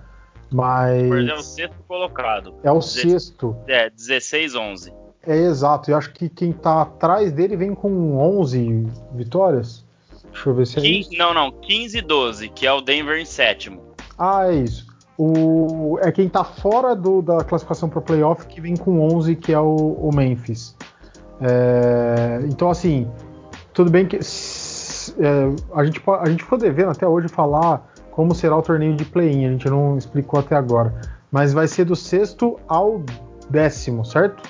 Mas. 0.52 1.06
Spurs 1.06 1.30
é 1.30 1.34
o 1.34 1.42
sexto 1.42 1.84
colocado. 1.88 2.54
É 2.64 2.72
o 2.72 2.82
sexto. 2.82 3.56
É, 3.68 3.90
16, 3.90 4.56
11. 4.56 4.94
É 5.24 5.36
exato, 5.36 5.92
e 5.92 5.94
acho 5.94 6.14
que 6.14 6.30
quem 6.30 6.54
tá 6.54 6.82
atrás 6.82 7.32
dele 7.34 7.58
vem 7.58 7.76
com 7.76 8.18
11 8.18 8.88
vitórias. 9.14 9.86
Deixa 10.32 10.50
eu 10.50 10.54
ver 10.54 10.68
se 10.68 10.80
é 10.80 10.82
15, 10.82 11.00
isso. 11.00 11.18
Não, 11.18 11.34
não, 11.34 11.52
15 11.52 11.98
e 11.98 12.02
12, 12.02 12.50
que 12.50 12.66
é 12.66 12.74
o 12.74 12.82
Denver 12.82 13.20
em 13.20 13.26
sétimo. 13.26 13.82
Ah, 14.18 14.48
é 14.48 14.56
isso. 14.56 14.88
O, 15.18 16.00
é 16.02 16.12
quem 16.12 16.30
tá 16.30 16.44
fora 16.44 16.96
do, 16.96 17.22
da 17.22 17.44
classificação 17.44 17.90
para 17.90 18.00
playoff 18.00 18.46
que 18.48 18.62
vem 18.62 18.76
com 18.76 19.02
11, 19.02 19.36
que 19.36 19.52
é 19.52 19.60
o, 19.60 19.76
o 19.76 20.16
Memphis. 20.16 20.76
É, 21.42 22.40
então, 22.46 22.70
assim, 22.70 23.10
tudo 23.74 23.92
bem 23.92 24.06
que 24.06 24.18
é, 24.18 24.22
a, 25.74 25.84
gente, 25.84 26.02
a 26.08 26.30
gente 26.30 26.44
ficou 26.44 26.58
devendo 26.58 26.92
até 26.92 27.08
hoje 27.08 27.28
falar 27.28 27.92
como 28.12 28.36
será 28.36 28.58
o 28.58 28.62
torneio 28.62 28.96
de 28.96 29.06
play-in, 29.06 29.46
a 29.46 29.52
gente 29.52 29.70
não 29.70 29.98
explicou 29.98 30.40
até 30.40 30.56
agora. 30.56 30.94
Mas 31.32 31.54
vai 31.54 31.68
ser 31.68 31.86
do 31.86 31.96
sexto 31.96 32.60
ao 32.68 33.04
décimo, 33.50 34.06
certo? 34.06 34.44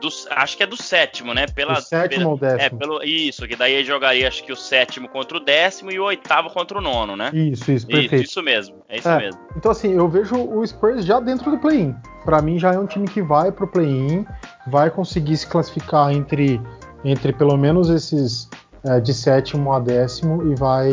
Do, 0.00 0.08
acho 0.30 0.56
que 0.56 0.62
é 0.62 0.66
do 0.66 0.76
sétimo, 0.76 1.34
né? 1.34 1.46
Pela, 1.46 1.74
do 1.74 1.82
sétimo 1.82 2.20
pela, 2.20 2.30
ao 2.30 2.38
décimo. 2.38 2.62
É, 2.62 2.70
pelo, 2.70 3.02
isso, 3.04 3.46
que 3.46 3.54
daí 3.54 3.84
jogaria 3.84 4.26
acho 4.26 4.42
que 4.42 4.52
o 4.52 4.56
sétimo 4.56 5.08
contra 5.08 5.36
o 5.36 5.40
décimo 5.40 5.90
e 5.90 6.00
o 6.00 6.04
oitavo 6.04 6.48
contra 6.50 6.78
o 6.78 6.80
nono, 6.80 7.16
né? 7.16 7.30
Isso, 7.34 7.70
isso, 7.70 7.86
perfeito. 7.86 8.14
Isso, 8.14 8.24
isso 8.24 8.42
mesmo, 8.42 8.76
é 8.88 8.98
isso 8.98 9.08
é, 9.08 9.18
mesmo. 9.18 9.40
Então 9.56 9.70
assim, 9.70 9.92
eu 9.92 10.08
vejo 10.08 10.36
o 10.36 10.66
Spurs 10.66 11.04
já 11.04 11.20
dentro 11.20 11.50
do 11.50 11.58
play-in. 11.58 11.94
Para 12.24 12.40
mim 12.40 12.58
já 12.58 12.72
é 12.72 12.78
um 12.78 12.86
time 12.86 13.06
que 13.06 13.20
vai 13.20 13.52
pro 13.52 13.68
play-in, 13.68 14.24
vai 14.68 14.90
conseguir 14.90 15.36
se 15.36 15.46
classificar 15.46 16.12
entre, 16.12 16.60
entre 17.04 17.32
pelo 17.32 17.56
menos 17.56 17.90
esses 17.90 18.48
é, 18.84 19.00
de 19.00 19.12
sétimo 19.12 19.72
a 19.72 19.80
décimo 19.80 20.50
e 20.50 20.54
vai 20.54 20.90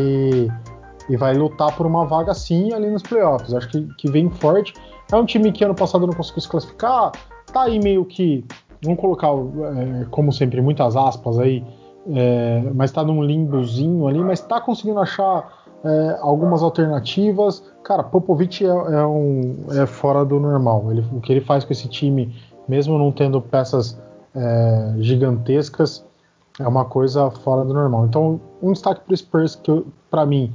e 1.08 1.16
vai 1.16 1.34
lutar 1.36 1.76
por 1.76 1.86
uma 1.86 2.06
vaga 2.06 2.34
sim 2.34 2.74
ali 2.74 2.90
nos 2.90 3.04
playoffs. 3.04 3.54
Acho 3.54 3.70
que, 3.70 3.88
que 3.98 4.12
vem 4.12 4.30
forte. 4.30 4.74
É 5.12 5.16
um 5.16 5.26
time 5.26 5.52
que 5.52 5.64
ano 5.64 5.76
passado 5.76 6.08
não 6.08 6.14
conseguiu 6.14 6.42
se 6.42 6.50
classificar, 6.50 7.12
tá 7.56 7.64
aí 7.64 7.80
meio 7.80 8.04
que, 8.04 8.44
vamos 8.84 9.00
colocar, 9.00 9.30
é, 9.30 10.06
como 10.12 10.34
sempre, 10.34 10.62
muitas 10.62 10.98
aspas 10.98 11.40
aí, 11.40 11.64
é, 12.14 12.62
mas 12.74 12.90
está 12.90 13.02
num 13.02 13.24
limbozinho 13.24 14.06
ali, 14.08 14.20
mas 14.20 14.42
está 14.42 14.60
conseguindo 14.60 15.00
achar 15.00 15.64
é, 15.82 16.18
algumas 16.20 16.62
alternativas. 16.62 17.64
Cara, 17.82 18.04
Popovic 18.04 18.66
é, 18.66 18.68
é, 18.68 19.06
um, 19.06 19.68
é 19.72 19.86
fora 19.86 20.26
do 20.26 20.38
normal. 20.38 20.92
Ele, 20.92 21.06
o 21.14 21.22
que 21.22 21.32
ele 21.32 21.40
faz 21.40 21.64
com 21.64 21.72
esse 21.72 21.88
time, 21.88 22.36
mesmo 22.68 22.98
não 22.98 23.10
tendo 23.10 23.42
peças 23.42 23.98
é, 24.36 24.96
gigantescas, 25.00 26.06
é 26.60 26.68
uma 26.68 26.84
coisa 26.84 27.32
fora 27.32 27.64
do 27.64 27.74
normal. 27.74 28.06
Então, 28.06 28.42
um 28.62 28.74
destaque 28.74 29.00
para 29.06 29.14
o 29.14 29.18
Spurs 29.18 29.56
que, 29.56 29.86
para 30.12 30.26
mim, 30.26 30.52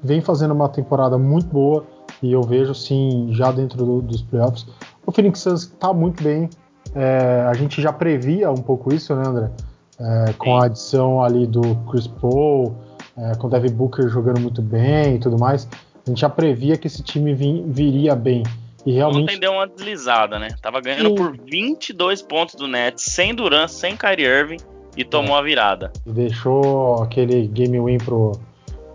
vem 0.00 0.20
fazendo 0.20 0.54
uma 0.54 0.68
temporada 0.68 1.18
muito 1.18 1.48
boa 1.48 1.84
e 2.22 2.32
eu 2.32 2.42
vejo 2.42 2.74
sim 2.74 3.28
já 3.32 3.50
dentro 3.50 3.84
do, 3.84 4.00
dos 4.00 4.22
playoffs. 4.22 4.64
O 5.06 5.12
Phoenix 5.12 5.40
Suns 5.40 5.62
está 5.62 5.92
muito 5.92 6.22
bem. 6.22 6.48
É, 6.94 7.46
a 7.48 7.54
gente 7.54 7.80
já 7.80 7.92
previa 7.92 8.50
um 8.50 8.62
pouco 8.62 8.92
isso, 8.92 9.14
né, 9.14 9.22
André? 9.26 9.50
É, 9.98 10.32
com 10.34 10.56
a 10.56 10.66
adição 10.66 11.22
ali 11.22 11.46
do 11.46 11.62
Chris 11.90 12.06
Paul, 12.06 12.76
é, 13.16 13.34
com 13.36 13.46
o 13.46 13.50
Devin 13.50 13.72
Booker 13.72 14.08
jogando 14.08 14.40
muito 14.40 14.60
bem 14.60 15.16
e 15.16 15.18
tudo 15.18 15.38
mais. 15.38 15.68
A 16.06 16.10
gente 16.10 16.20
já 16.20 16.28
previa 16.28 16.76
que 16.76 16.86
esse 16.86 17.02
time 17.02 17.34
vim, 17.34 17.64
viria 17.68 18.14
bem. 18.14 18.42
E 18.84 18.92
realmente. 18.92 19.22
Ontem 19.22 19.38
deu 19.38 19.52
uma 19.52 19.66
deslizada, 19.66 20.38
né? 20.38 20.48
Tava 20.60 20.80
ganhando 20.80 21.10
Sim. 21.10 21.14
por 21.14 21.36
22 21.36 22.22
pontos 22.22 22.54
do 22.54 22.68
Nets, 22.68 23.04
sem 23.04 23.34
Durant, 23.34 23.68
sem 23.68 23.96
Kyrie 23.96 24.26
Irving, 24.26 24.58
e 24.96 25.04
tomou 25.04 25.36
é. 25.36 25.38
a 25.38 25.42
virada. 25.42 25.92
E 26.04 26.12
deixou 26.12 27.02
aquele 27.02 27.46
game 27.48 27.80
win 27.80 27.98
pro, 27.98 28.32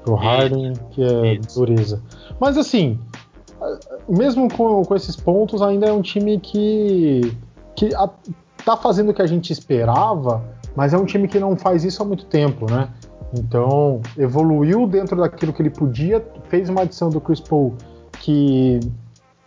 pro 0.03 0.13
Harden, 0.13 0.73
que 0.91 1.01
é 1.01 1.33
Isso. 1.33 1.59
dureza. 1.59 2.03
Mas 2.39 2.57
assim, 2.57 2.99
mesmo 4.07 4.47
com, 4.51 4.83
com 4.83 4.95
esses 4.95 5.15
pontos, 5.15 5.61
ainda 5.61 5.87
é 5.87 5.91
um 5.91 6.01
time 6.01 6.39
que, 6.39 7.35
que 7.75 7.93
a, 7.95 8.09
tá 8.63 8.77
fazendo 8.77 9.09
o 9.09 9.13
que 9.13 9.21
a 9.21 9.27
gente 9.27 9.51
esperava, 9.51 10.43
mas 10.75 10.93
é 10.93 10.97
um 10.97 11.05
time 11.05 11.27
que 11.27 11.39
não 11.39 11.55
faz 11.55 11.83
isso 11.83 12.01
há 12.01 12.05
muito 12.05 12.25
tempo, 12.25 12.69
né? 12.71 12.89
Então, 13.33 14.01
evoluiu 14.17 14.87
dentro 14.87 15.17
daquilo 15.17 15.53
que 15.53 15.61
ele 15.61 15.69
podia, 15.69 16.25
fez 16.45 16.69
uma 16.69 16.81
adição 16.81 17.09
do 17.09 17.21
Chris 17.21 17.39
Paul 17.39 17.75
que, 18.19 18.79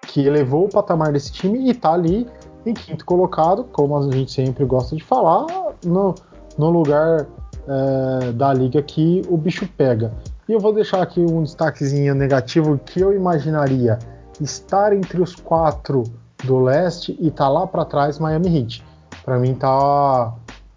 que 0.07 0.25
elevou 0.27 0.67
o 0.67 0.69
patamar 0.69 1.13
desse 1.13 1.33
time 1.33 1.59
e 1.67 1.71
está 1.71 1.93
ali 1.93 2.27
em 2.65 2.75
quinto 2.75 3.05
colocado, 3.05 3.65
como 3.65 3.97
a 3.97 4.11
gente 4.11 4.31
sempre 4.31 4.65
gosta 4.65 4.95
de 4.95 5.03
falar, 5.03 5.47
no, 5.85 6.15
no 6.57 6.71
lugar 6.71 7.27
é, 7.67 8.33
da 8.33 8.53
liga 8.53 8.81
que 8.83 9.23
o 9.29 9.37
bicho 9.37 9.69
pega. 9.77 10.13
E 10.53 10.55
eu 10.55 10.61
vou 10.61 10.75
deixar 10.75 11.01
aqui 11.01 11.19
um 11.19 11.43
destaquezinho 11.43 12.15
negativo 12.15 12.79
que 12.79 13.01
eu 13.01 13.15
imaginaria 13.15 13.99
estar 14.39 14.93
entre 14.93 15.19
os 15.19 15.35
quatro 15.35 16.03
do 16.45 16.61
leste 16.61 17.17
e 17.19 17.31
tá 17.31 17.49
lá 17.49 17.67
para 17.67 17.87
trás 17.87 18.19
Miami 18.19 18.59
Heat. 18.59 18.85
Para 19.25 19.39
mim 19.39 19.55
tá 19.55 20.35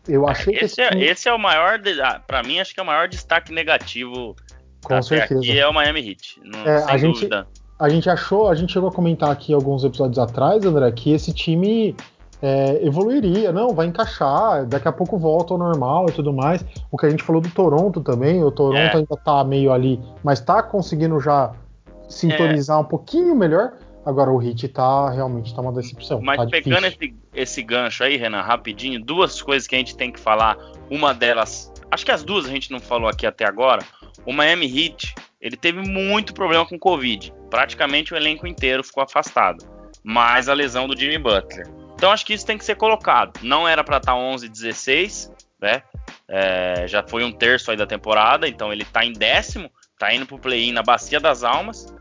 eu 0.07 0.29
achei 0.29 0.53
esse, 0.53 0.77
que 0.77 0.81
esse, 0.81 0.81
é, 0.81 1.03
esse 1.03 1.27
é 1.27 1.33
o 1.33 1.37
maior, 1.37 1.81
ah, 2.01 2.21
para 2.25 2.41
mim 2.41 2.57
acho 2.57 2.73
que 2.73 2.79
é 2.79 2.83
o 2.83 2.85
maior 2.85 3.09
destaque 3.09 3.51
negativo 3.51 4.33
com 4.81 5.01
certeza. 5.01 5.41
aqui 5.41 5.59
é 5.59 5.67
o 5.67 5.73
Miami 5.73 6.11
Heat, 6.11 6.39
não, 6.41 6.59
é, 6.59 6.85
a 6.85 6.95
gente, 6.95 7.27
A 7.77 7.89
gente 7.89 8.09
achou, 8.09 8.47
a 8.47 8.55
gente 8.55 8.71
chegou 8.71 8.87
a 8.87 8.93
comentar 8.93 9.29
aqui 9.29 9.53
alguns 9.53 9.83
episódios 9.83 10.19
atrás, 10.19 10.63
André, 10.63 10.89
que 10.93 11.11
esse 11.11 11.33
time 11.33 11.93
é, 12.41 12.85
evoluiria, 12.85 13.51
não, 13.51 13.73
vai 13.73 13.87
encaixar, 13.87 14.65
daqui 14.65 14.87
a 14.87 14.91
pouco 14.91 15.17
volta 15.17 15.53
ao 15.53 15.57
normal 15.57 16.07
e 16.09 16.11
tudo 16.11 16.33
mais. 16.33 16.63
O 16.91 16.97
que 16.97 17.05
a 17.05 17.09
gente 17.09 17.23
falou 17.23 17.41
do 17.41 17.49
Toronto 17.49 18.01
também, 18.01 18.43
o 18.43 18.51
Toronto 18.51 18.77
é. 18.77 18.97
ainda 18.97 19.17
tá 19.17 19.43
meio 19.43 19.71
ali, 19.71 19.99
mas 20.23 20.41
tá 20.41 20.61
conseguindo 20.61 21.19
já 21.19 21.53
sintonizar 22.07 22.77
é. 22.77 22.81
um 22.81 22.85
pouquinho 22.85 23.35
melhor. 23.35 23.73
Agora 24.05 24.31
o 24.31 24.37
Hit 24.37 24.67
tá 24.67 25.09
realmente 25.09 25.55
tá 25.55 25.61
uma 25.61 25.73
decepção. 25.73 26.21
Mas 26.21 26.37
tá 26.37 26.45
pegando 26.45 26.85
esse, 26.85 27.15
esse 27.33 27.63
gancho 27.63 28.03
aí, 28.03 28.17
Renan, 28.17 28.41
rapidinho, 28.41 29.03
duas 29.03 29.41
coisas 29.41 29.67
que 29.67 29.73
a 29.73 29.79
gente 29.79 29.97
tem 29.97 30.11
que 30.11 30.19
falar. 30.19 30.57
Uma 30.91 31.11
delas, 31.13 31.73
acho 31.89 32.05
que 32.05 32.11
as 32.11 32.23
duas 32.23 32.45
a 32.45 32.49
gente 32.49 32.71
não 32.71 32.79
falou 32.79 33.09
aqui 33.09 33.25
até 33.25 33.45
agora. 33.45 33.83
O 34.23 34.31
Miami 34.31 34.67
Heat, 34.67 35.15
ele 35.41 35.57
teve 35.57 35.81
muito 35.81 36.35
problema 36.35 36.65
com 36.67 36.77
Covid. 36.77 37.33
Praticamente 37.49 38.13
o 38.13 38.17
elenco 38.17 38.45
inteiro 38.45 38.83
ficou 38.83 39.01
afastado. 39.01 39.65
Mais 40.03 40.47
a 40.47 40.53
lesão 40.53 40.87
do 40.87 40.95
Jimmy 40.95 41.17
Butler. 41.17 41.67
Então 41.95 42.11
acho 42.11 42.25
que 42.25 42.33
isso 42.33 42.45
tem 42.45 42.57
que 42.57 42.65
ser 42.65 42.75
colocado. 42.75 43.39
Não 43.41 43.67
era 43.67 43.83
para 43.83 43.97
estar 43.97 44.15
11, 44.15 44.47
16, 44.47 45.31
né? 45.59 45.81
É, 46.27 46.85
já 46.87 47.03
foi 47.07 47.23
um 47.23 47.31
terço 47.31 47.71
aí 47.71 47.77
da 47.77 47.85
temporada, 47.85 48.47
então 48.47 48.71
ele 48.71 48.83
tá 48.83 49.05
em 49.05 49.13
décimo, 49.13 49.71
tá 49.97 50.13
indo 50.13 50.25
pro 50.25 50.39
play-in 50.39 50.71
na 50.71 50.83
Bacia 50.83 51.19
das 51.19 51.43
Almas. 51.43 51.93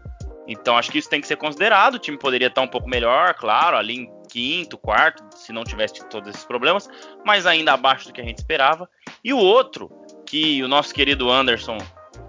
Então 0.47 0.77
acho 0.77 0.91
que 0.91 0.99
isso 0.99 1.09
tem 1.09 1.21
que 1.21 1.27
ser 1.27 1.37
considerado. 1.37 1.95
O 1.95 1.99
time 1.99 2.19
poderia 2.19 2.49
estar 2.49 2.61
um 2.61 2.69
pouco 2.69 2.89
melhor, 2.89 3.35
claro, 3.35 3.77
ali 3.77 4.01
em 4.01 4.23
quinto, 4.29 4.77
quarto, 4.77 5.23
se 5.37 5.53
não 5.53 5.65
tivesse 5.65 6.05
todos 6.09 6.31
esses 6.31 6.45
problemas, 6.45 6.89
mas 7.25 7.47
ainda 7.47 7.73
abaixo 7.73 8.09
do 8.09 8.13
que 8.13 8.21
a 8.21 8.25
gente 8.25 8.39
esperava. 8.39 8.89
E 9.23 9.33
o 9.33 9.39
outro, 9.39 9.91
que 10.27 10.63
o 10.63 10.69
nosso 10.69 10.93
querido 10.93 11.31
Anderson 11.31 11.79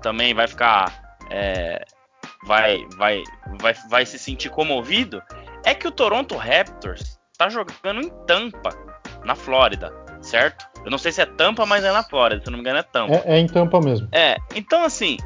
também 0.02 0.34
vai 0.34 0.48
ficar. 0.48 1.18
É, 1.32 1.84
vai, 2.46 2.86
vai, 2.96 3.24
vai, 3.60 3.74
vai 3.90 4.06
se 4.06 4.20
sentir 4.20 4.50
comovido, 4.50 5.22
é 5.66 5.74
que 5.74 5.88
o 5.88 5.92
Toronto 5.92 6.38
Raptors 6.38 7.15
está 7.36 7.50
jogando 7.50 8.02
em 8.02 8.10
Tampa, 8.26 8.70
na 9.26 9.36
Flórida, 9.36 9.94
certo? 10.22 10.66
Eu 10.86 10.90
não 10.90 10.98
sei 10.98 11.12
se 11.12 11.22
é 11.22 11.26
Tampa, 11.26 11.66
mas 11.66 11.84
é 11.84 11.92
na 11.92 12.02
Flórida, 12.02 12.42
se 12.44 12.50
não 12.50 12.58
me 12.58 12.62
engano 12.62 12.80
é 12.80 12.84
Tampa. 12.84 13.14
É, 13.14 13.36
é 13.36 13.40
em 13.40 13.48
Tampa 13.48 13.82
mesmo. 13.82 14.08
É, 14.12 14.38
então 14.56 14.84
assim, 14.84 15.18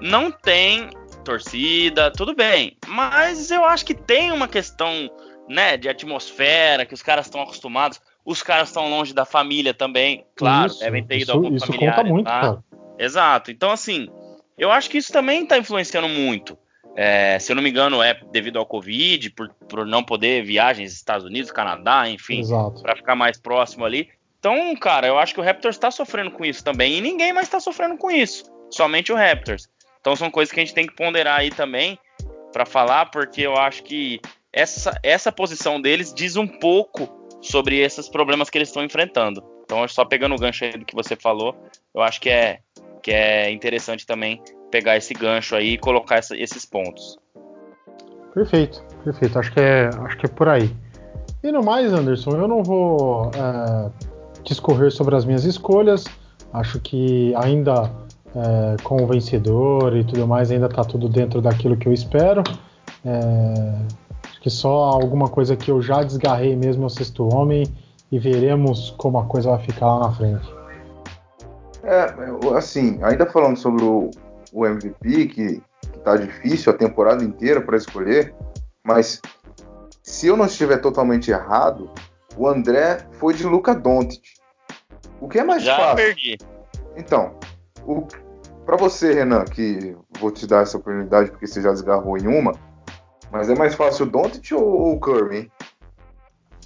não 0.00 0.30
tem 0.30 0.88
torcida, 1.24 2.12
tudo 2.12 2.34
bem. 2.34 2.76
Mas 2.86 3.50
eu 3.50 3.64
acho 3.64 3.84
que 3.84 3.94
tem 3.94 4.30
uma 4.30 4.46
questão, 4.46 5.10
né, 5.48 5.76
de 5.76 5.88
atmosfera, 5.88 6.86
que 6.86 6.94
os 6.94 7.02
caras 7.02 7.26
estão 7.26 7.42
acostumados. 7.42 8.00
Os 8.24 8.42
caras 8.42 8.68
estão 8.68 8.88
longe 8.88 9.12
da 9.12 9.24
família 9.24 9.74
também, 9.74 10.24
claro, 10.36 10.68
isso, 10.68 10.80
devem 10.80 11.04
ter 11.04 11.16
ido 11.16 11.22
isso, 11.22 11.32
algum 11.32 11.56
isso 11.56 11.66
familiar. 11.66 11.96
Conta 11.96 12.08
muito, 12.08 12.26
tá? 12.26 12.40
cara. 12.40 12.64
Exato. 12.98 13.50
Então, 13.50 13.70
assim, 13.70 14.08
eu 14.56 14.70
acho 14.70 14.88
que 14.88 14.98
isso 14.98 15.12
também 15.12 15.42
está 15.42 15.58
influenciando 15.58 16.08
muito. 16.08 16.56
É, 17.00 17.38
se 17.38 17.52
eu 17.52 17.54
não 17.54 17.62
me 17.62 17.70
engano, 17.70 18.02
é 18.02 18.12
devido 18.32 18.58
ao 18.58 18.66
Covid, 18.66 19.30
por, 19.30 19.48
por 19.68 19.86
não 19.86 20.02
poder 20.02 20.42
viagens 20.42 20.92
Estados 20.92 21.24
Unidos, 21.24 21.52
Canadá, 21.52 22.10
enfim, 22.10 22.42
para 22.82 22.96
ficar 22.96 23.14
mais 23.14 23.38
próximo 23.38 23.84
ali. 23.84 24.08
Então, 24.40 24.74
cara, 24.74 25.06
eu 25.06 25.16
acho 25.16 25.32
que 25.32 25.38
o 25.38 25.42
Raptors 25.44 25.76
está 25.76 25.92
sofrendo 25.92 26.32
com 26.32 26.44
isso 26.44 26.64
também 26.64 26.98
e 26.98 27.00
ninguém 27.00 27.32
mais 27.32 27.46
está 27.46 27.60
sofrendo 27.60 27.96
com 27.96 28.10
isso. 28.10 28.52
Somente 28.68 29.12
o 29.12 29.14
Raptors. 29.14 29.68
Então 30.00 30.16
são 30.16 30.28
coisas 30.28 30.52
que 30.52 30.58
a 30.58 30.64
gente 30.64 30.74
tem 30.74 30.88
que 30.88 30.96
ponderar 30.96 31.38
aí 31.38 31.50
também 31.50 31.96
para 32.52 32.66
falar, 32.66 33.06
porque 33.06 33.42
eu 33.42 33.56
acho 33.56 33.84
que 33.84 34.20
essa, 34.52 34.98
essa 35.00 35.30
posição 35.30 35.80
deles 35.80 36.12
diz 36.12 36.34
um 36.34 36.48
pouco 36.48 37.08
sobre 37.40 37.78
esses 37.78 38.08
problemas 38.08 38.50
que 38.50 38.58
eles 38.58 38.70
estão 38.70 38.82
enfrentando. 38.82 39.40
Então, 39.62 39.86
só 39.86 40.04
pegando 40.04 40.34
o 40.34 40.38
gancho 40.38 40.64
aí 40.64 40.72
do 40.72 40.84
que 40.84 40.96
você 40.96 41.14
falou, 41.14 41.54
eu 41.94 42.02
acho 42.02 42.20
que 42.20 42.28
é, 42.28 42.58
que 43.00 43.12
é 43.12 43.52
interessante 43.52 44.04
também 44.04 44.42
pegar 44.70 44.96
esse 44.96 45.14
gancho 45.14 45.54
aí 45.56 45.74
e 45.74 45.78
colocar 45.78 46.16
essa, 46.16 46.36
esses 46.36 46.64
pontos. 46.64 47.18
Perfeito, 48.34 48.84
perfeito. 49.04 49.38
Acho 49.38 49.52
que 49.52 49.60
é, 49.60 49.90
acho 50.02 50.16
que 50.18 50.26
é 50.26 50.28
por 50.28 50.48
aí. 50.48 50.74
E 51.42 51.52
no 51.52 51.62
mais, 51.62 51.92
Anderson, 51.92 52.32
eu 52.32 52.48
não 52.48 52.62
vou 52.62 53.30
é, 53.34 53.90
discorrer 54.44 54.90
sobre 54.90 55.16
as 55.16 55.24
minhas 55.24 55.44
escolhas. 55.44 56.04
Acho 56.52 56.80
que 56.80 57.34
ainda 57.36 57.90
é, 58.34 58.76
com 58.82 59.02
o 59.02 59.06
vencedor 59.06 59.96
e 59.96 60.04
tudo 60.04 60.26
mais, 60.26 60.50
ainda 60.50 60.66
está 60.66 60.84
tudo 60.84 61.08
dentro 61.08 61.40
daquilo 61.40 61.76
que 61.76 61.88
eu 61.88 61.92
espero. 61.92 62.42
É, 63.04 63.74
acho 64.24 64.40
que 64.40 64.50
só 64.50 64.84
alguma 64.84 65.28
coisa 65.28 65.56
que 65.56 65.70
eu 65.70 65.80
já 65.80 66.02
desgarrei 66.02 66.56
mesmo 66.56 66.84
é 66.84 66.86
o 66.86 66.90
sexto 66.90 67.28
homem 67.34 67.66
e 68.10 68.18
veremos 68.18 68.94
como 68.98 69.18
a 69.18 69.24
coisa 69.24 69.50
vai 69.50 69.60
ficar 69.60 69.86
lá 69.86 70.08
na 70.08 70.12
frente. 70.12 70.54
É, 71.84 72.14
assim, 72.56 72.98
ainda 73.02 73.26
falando 73.26 73.56
sobre 73.56 73.84
o, 73.84 74.10
o 74.52 74.66
MVP, 74.66 75.26
que, 75.26 75.62
que 75.92 75.98
tá 76.04 76.16
difícil 76.16 76.72
a 76.72 76.76
temporada 76.76 77.22
inteira 77.24 77.60
para 77.60 77.76
escolher, 77.76 78.34
mas 78.84 79.20
se 80.02 80.26
eu 80.26 80.36
não 80.36 80.46
estiver 80.46 80.78
totalmente 80.78 81.30
errado, 81.30 81.90
o 82.36 82.48
André 82.48 83.06
foi 83.12 83.34
de 83.34 83.44
Luca 83.44 83.74
Doncic. 83.74 84.22
O 85.20 85.28
que 85.28 85.38
é 85.38 85.44
mais 85.44 85.62
Já 85.62 85.76
fácil? 85.76 85.96
perdi. 85.96 86.38
Então, 86.96 87.34
para 88.64 88.76
você, 88.76 89.12
Renan, 89.12 89.44
que 89.44 89.96
vou 90.18 90.30
te 90.30 90.46
dar 90.46 90.62
essa 90.62 90.76
oportunidade 90.76 91.30
porque 91.30 91.46
você 91.46 91.60
já 91.60 91.70
desgarrou 91.72 92.16
em 92.16 92.26
uma, 92.26 92.52
mas 93.30 93.48
é 93.50 93.54
mais 93.54 93.74
fácil 93.74 94.06
o 94.06 94.10
Doncic 94.10 94.52
ou 94.52 94.94
o 94.94 95.00
Curry, 95.00 95.36
hein? 95.38 95.52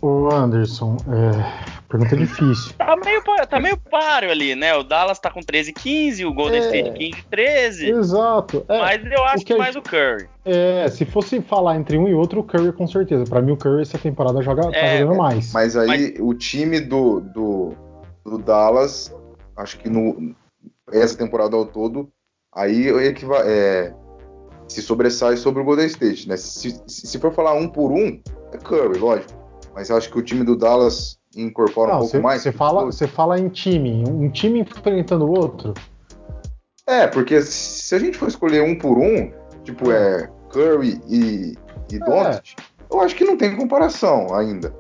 Ô 0.00 0.28
Anderson, 0.32 0.96
é, 1.08 1.81
pergunta 1.92 2.16
difícil. 2.16 2.72
Tá 2.78 2.96
meio, 2.96 3.22
tá 3.46 3.60
meio 3.60 3.76
páreo 3.76 4.30
ali, 4.30 4.54
né? 4.54 4.74
O 4.74 4.82
Dallas 4.82 5.18
tá 5.18 5.30
com 5.30 5.40
13 5.40 5.72
15, 5.74 6.24
o 6.24 6.32
Golden 6.32 6.60
é, 6.60 6.64
State 6.64 6.98
15 6.98 7.24
13. 7.30 7.90
Exato. 7.90 8.64
É, 8.66 8.78
mas 8.78 9.04
eu 9.04 9.24
acho 9.24 9.44
que, 9.44 9.52
que 9.52 9.58
mais 9.58 9.76
o 9.76 9.82
Curry. 9.82 10.26
É, 10.44 10.88
se 10.88 11.04
fosse 11.04 11.40
falar 11.42 11.76
entre 11.76 11.98
um 11.98 12.08
e 12.08 12.14
outro, 12.14 12.40
o 12.40 12.44
Curry 12.44 12.72
com 12.72 12.86
certeza. 12.86 13.24
Para 13.24 13.42
mim 13.42 13.52
o 13.52 13.56
Curry 13.56 13.82
essa 13.82 13.98
temporada 13.98 14.40
joga, 14.42 14.70
tá 14.70 14.76
é, 14.78 15.00
jogando 15.00 15.18
mais. 15.18 15.52
Mas 15.52 15.76
aí 15.76 15.86
mas... 15.86 16.14
o 16.20 16.32
time 16.34 16.80
do, 16.80 17.20
do, 17.20 17.74
do 18.24 18.38
Dallas, 18.38 19.14
acho 19.56 19.78
que 19.78 19.90
no, 19.90 20.34
essa 20.90 21.16
temporada 21.16 21.54
ao 21.54 21.66
todo, 21.66 22.08
aí 22.54 22.88
é, 23.44 23.92
se 24.66 24.80
sobressai 24.80 25.36
sobre 25.36 25.60
o 25.60 25.64
Golden 25.64 25.86
State, 25.86 26.26
né? 26.26 26.38
Se, 26.38 26.80
se 26.86 27.18
for 27.18 27.34
falar 27.34 27.52
um 27.52 27.68
por 27.68 27.92
um, 27.92 28.18
é 28.52 28.56
Curry, 28.56 28.98
lógico. 28.98 29.42
Mas 29.74 29.90
acho 29.90 30.10
que 30.10 30.18
o 30.18 30.22
time 30.22 30.44
do 30.44 30.56
Dallas 30.56 31.21
incorpora 31.36 31.92
não, 31.92 31.96
um 31.96 32.00
pouco 32.00 32.12
cê, 32.12 32.20
mais. 32.20 32.42
Você 32.42 32.52
fala, 32.52 32.84
você 32.84 33.06
fala 33.06 33.38
em 33.38 33.48
time, 33.48 34.04
um 34.08 34.28
time 34.30 34.60
enfrentando 34.60 35.26
o 35.26 35.38
outro. 35.38 35.74
É, 36.86 37.06
porque 37.06 37.40
se 37.42 37.94
a 37.94 37.98
gente 37.98 38.18
for 38.18 38.28
escolher 38.28 38.62
um 38.62 38.76
por 38.76 38.98
um, 38.98 39.30
tipo, 39.64 39.90
é 39.90 40.28
Curry 40.50 41.00
e, 41.08 41.54
e 41.90 41.96
é. 41.96 41.98
Doncic, 41.98 42.56
eu 42.90 43.00
acho 43.00 43.14
que 43.14 43.24
não 43.24 43.36
tem 43.36 43.56
comparação 43.56 44.34
ainda. 44.34 44.74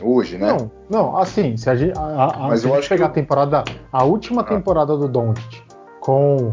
Hoje, 0.00 0.36
né? 0.36 0.48
Não, 0.48 0.70
não, 0.90 1.16
assim, 1.16 1.56
se 1.56 1.70
a 1.70 1.76
gente, 1.76 1.96
a, 1.96 2.24
a, 2.24 2.48
Mas 2.48 2.60
se 2.60 2.66
eu 2.66 2.72
a 2.72 2.80
gente 2.80 2.88
pegar 2.88 3.04
que... 3.06 3.10
a 3.10 3.14
temporada, 3.14 3.64
a 3.92 4.04
última 4.04 4.42
ah. 4.42 4.44
temporada 4.44 4.96
do 4.96 5.06
Doncic 5.06 5.62
com 6.00 6.52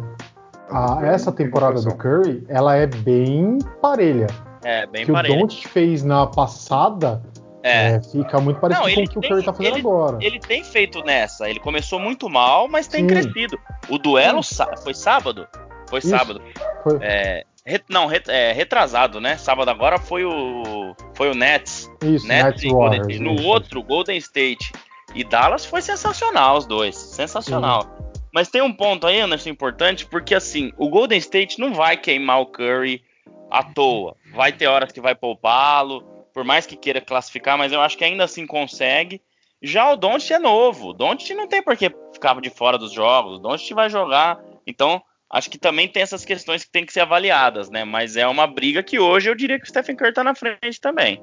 a, 0.70 1.00
essa 1.04 1.32
temporada 1.32 1.82
do 1.82 1.96
Curry, 1.96 2.44
ela 2.48 2.76
é 2.76 2.86
bem 2.86 3.58
parelha. 3.82 4.28
É, 4.64 4.86
bem 4.86 5.06
que 5.06 5.12
parelha. 5.12 5.34
O 5.34 5.38
que 5.38 5.44
o 5.44 5.48
Doncic 5.48 5.68
fez 5.68 6.04
na 6.04 6.28
passada 6.28 7.24
é. 7.64 7.96
É, 7.96 8.04
fica 8.04 8.40
muito 8.40 8.60
parecido 8.60 8.88
não, 8.88 8.96
com 8.96 9.02
o 9.02 9.06
que 9.06 9.20
tem, 9.20 9.30
o 9.30 9.34
Curry 9.34 9.46
tá 9.46 9.54
fazendo 9.54 9.74
ele, 9.74 9.80
agora. 9.80 10.18
Ele 10.22 10.40
tem 10.40 10.64
feito 10.64 11.04
nessa. 11.04 11.50
Ele 11.50 11.60
começou 11.60 12.00
muito 12.00 12.30
mal, 12.30 12.68
mas 12.68 12.88
tem 12.88 13.02
Sim. 13.02 13.08
crescido. 13.08 13.60
O 13.90 13.98
duelo 13.98 14.42
foi 14.84 14.94
sábado? 14.94 15.48
Foi 15.90 16.00
Isso. 16.00 16.10
sábado. 16.10 16.42
Foi. 16.84 17.00
É, 17.02 17.46
não, 17.90 18.10
é, 18.28 18.52
retrasado, 18.52 19.20
né? 19.20 19.38
Sábado 19.38 19.70
agora 19.70 20.00
foi 20.00 20.24
o 20.24 20.96
foi 21.14 21.30
o 21.30 21.36
Nets. 21.36 21.90
Isso, 22.04 22.28
Nets, 22.28 22.44
Nets 22.44 22.64
e 22.64 22.70
Warriors, 22.72 23.08
Golden, 23.08 23.20
No 23.20 23.44
outro, 23.46 23.84
Golden 23.84 24.18
State 24.18 24.72
e 25.14 25.24
Dallas 25.24 25.66
foi 25.66 25.82
sensacional 25.82 26.58
os 26.58 26.66
dois, 26.66 26.96
sensacional. 26.96 27.84
Sim. 27.84 28.10
Mas 28.34 28.50
tem 28.50 28.62
um 28.62 28.72
ponto 28.72 29.08
aí, 29.08 29.20
Anderson, 29.20 29.50
importante, 29.50 30.06
porque 30.06 30.36
assim, 30.36 30.72
o 30.78 30.88
Golden 30.90 31.18
State 31.18 31.60
não 31.60 31.74
vai 31.74 31.98
queimar 31.98 32.40
o 32.40 32.46
Curry 32.46 33.04
à 33.50 33.64
toa. 33.64 34.16
Vai 34.34 34.52
ter 34.52 34.68
horas 34.68 34.92
que 34.92 35.02
vai 35.02 35.16
poupá-lo, 35.16 36.04
por 36.40 36.46
mais 36.46 36.66
que 36.66 36.78
queira 36.78 37.02
classificar, 37.02 37.58
mas 37.58 37.74
eu 37.74 37.82
acho 37.82 37.98
que 37.98 38.04
ainda 38.06 38.24
assim 38.24 38.48
consegue. 38.48 39.22
Já 39.62 39.92
o 39.92 39.98
Doncic 39.98 40.32
é 40.32 40.40
novo. 40.40 40.92
O 40.92 40.94
Doncic 40.94 41.36
não 41.36 41.50
tem 41.50 41.62
por 41.62 41.76
que 41.76 41.94
ficar 42.14 42.40
de 42.40 42.50
fora 42.50 42.78
dos 42.78 42.94
jogos. 42.94 43.36
O 43.36 43.40
Doncic 43.40 43.76
vai 43.76 43.90
jogar. 43.90 44.40
Então, 44.66 45.02
acho 45.30 45.50
que 45.50 45.58
também 45.58 45.90
tem 45.90 46.02
essas 46.02 46.24
questões 46.24 46.64
que 46.64 46.72
tem 46.72 46.86
que 46.86 46.94
ser 46.94 47.02
avaliadas, 47.02 47.70
né? 47.70 47.84
Mas 47.84 48.16
é 48.16 48.26
uma 48.26 48.48
briga 48.48 48.82
que 48.82 48.98
hoje 48.98 49.30
eu 49.30 49.36
diria 49.36 49.60
que 49.60 49.66
o 49.66 49.68
Stephen 49.68 49.98
Curry 49.98 50.14
tá 50.14 50.24
na 50.24 50.34
frente 50.34 50.80
também. 50.80 51.22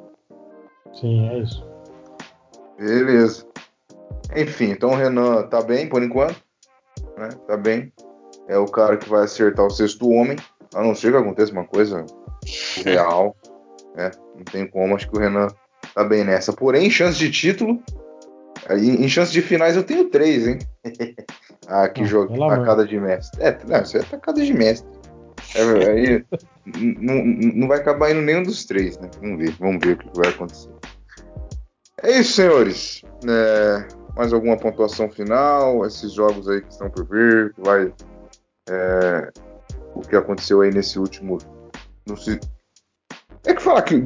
Sim, 0.93 1.31
é 1.31 1.39
isso. 1.39 1.67
Beleza. 2.79 3.47
Enfim, 4.37 4.73
então 4.73 4.91
o 4.91 4.97
Renan 4.97 5.49
tá 5.49 5.63
bem 5.63 5.89
por 5.89 6.03
enquanto. 6.03 6.37
Né? 7.17 7.31
Tá 7.47 7.57
bem. 7.57 7.91
É 8.49 8.59
o 8.59 8.67
cara 8.67 8.99
que 8.99 9.09
vai 9.09 9.25
acertar 9.25 9.65
o 9.65 9.71
sexto 9.71 10.11
homem. 10.11 10.37
A 10.75 10.83
não 10.83 10.95
ser 10.95 11.11
que 11.11 11.17
aconteça 11.17 11.53
uma 11.53 11.65
coisa 11.65 12.05
real. 12.85 13.35
Né? 13.97 14.11
Não 14.37 14.45
tem 14.45 14.67
como, 14.67 14.95
acho 14.95 15.09
que 15.11 15.17
o 15.17 15.21
Renan 15.21 15.49
tá 15.95 16.05
bem 16.05 16.23
nessa. 16.25 16.53
Porém, 16.53 16.91
chance 16.91 17.19
de 17.19 17.31
título. 17.31 17.83
Em 18.71 19.09
chance 19.09 19.33
de 19.33 19.43
finais 19.43 19.77
eu 19.77 19.85
tenho 19.85 20.11
três, 20.11 20.47
hein? 20.47 20.59
ah, 21.69 21.89
que 21.89 22.05
jogo, 22.05 22.37
tacada 22.37 22.85
de 22.85 22.99
mestre. 22.99 23.43
É, 23.43 23.57
não, 23.67 23.83
isso 23.83 23.97
é 23.97 24.03
tacada 24.03 24.43
de 24.43 24.53
mestre. 24.53 24.91
É, 25.55 25.91
aí 25.91 26.25
não, 27.01 27.25
não 27.25 27.69
vai 27.69 27.79
acabar 27.79 28.11
indo 28.11 28.23
nenhum 28.23 28.43
dos 28.43 28.65
três, 28.65 28.99
né? 28.99 29.09
Vamos 29.21 29.39
ver, 29.39 29.51
vamos 29.59 29.79
ver 29.85 29.93
o 29.93 29.99
que 29.99 30.11
vai 30.17 30.31
acontecer. 30.31 30.71
É 32.03 32.19
isso, 32.19 32.33
senhores. 32.33 33.03
É, 33.27 33.87
mais 34.17 34.33
alguma 34.33 34.57
pontuação 34.57 35.09
final? 35.09 35.87
Esses 35.87 36.13
jogos 36.13 36.49
aí 36.49 36.61
que 36.61 36.73
estão 36.73 36.91
por 36.91 37.07
vir, 37.07 37.55
que 37.55 37.61
vai. 37.63 37.93
É, 38.69 39.31
o 39.95 40.01
que 40.01 40.17
aconteceu 40.17 40.61
aí 40.61 40.71
nesse 40.71 40.99
último. 40.99 41.39
No, 42.07 42.17
é 43.47 43.55
que 43.55 43.63
falar 43.63 43.83
que. 43.83 44.05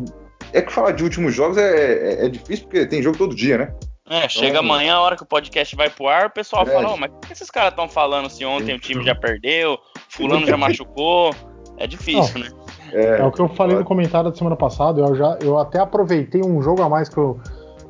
É 0.53 0.63
que 0.63 0.73
falar 0.73 0.93
de 0.93 1.05
últimos 1.05 1.35
jogos 1.35 1.57
é, 1.57 2.23
é, 2.23 2.27
é 2.27 2.29
difícil, 2.29 2.65
porque 2.65 2.85
tem 2.87 3.03
jogo 3.03 3.17
todo 3.17 3.35
dia, 3.35 3.59
né? 3.59 3.75
É, 4.09 4.29
chega 4.29 4.49
então, 4.49 4.63
amanhã, 4.63 4.95
a 4.95 5.01
hora 5.01 5.17
que 5.17 5.23
o 5.23 5.27
podcast 5.27 5.77
vai 5.77 5.89
pro 5.89 6.09
ar, 6.09 6.27
o 6.27 6.31
pessoal 6.31 6.65
é, 6.65 6.67
fala, 6.67 6.93
oh, 6.93 6.97
mas 6.97 7.13
o 7.13 7.21
que 7.21 7.33
esses 7.33 7.49
caras 7.49 7.71
estão 7.71 7.89
falando 7.89 8.29
se 8.29 8.45
ontem 8.45 8.75
o 8.75 8.79
time 8.81 9.05
já 9.05 9.15
perdeu, 9.15 9.79
fulano 10.09 10.45
já 10.45 10.57
machucou? 10.59 11.33
É 11.79 11.87
difícil, 11.87 12.41
Não, 12.41 12.47
né? 12.47 12.53
É, 12.93 13.21
é, 13.21 13.25
o 13.25 13.31
que 13.31 13.41
eu 13.41 13.49
falei 13.51 13.77
no 13.77 13.85
comentário 13.85 14.29
da 14.29 14.37
semana 14.37 14.57
passada, 14.57 15.01
eu, 15.01 15.15
já, 15.15 15.39
eu 15.41 15.59
até 15.59 15.79
aproveitei 15.79 16.43
um 16.43 16.61
jogo 16.61 16.83
a 16.83 16.89
mais 16.89 17.09
que 17.09 17.21
o, 17.21 17.39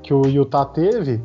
que 0.02 0.12
o 0.12 0.26
Utah 0.26 0.66
teve, 0.66 1.22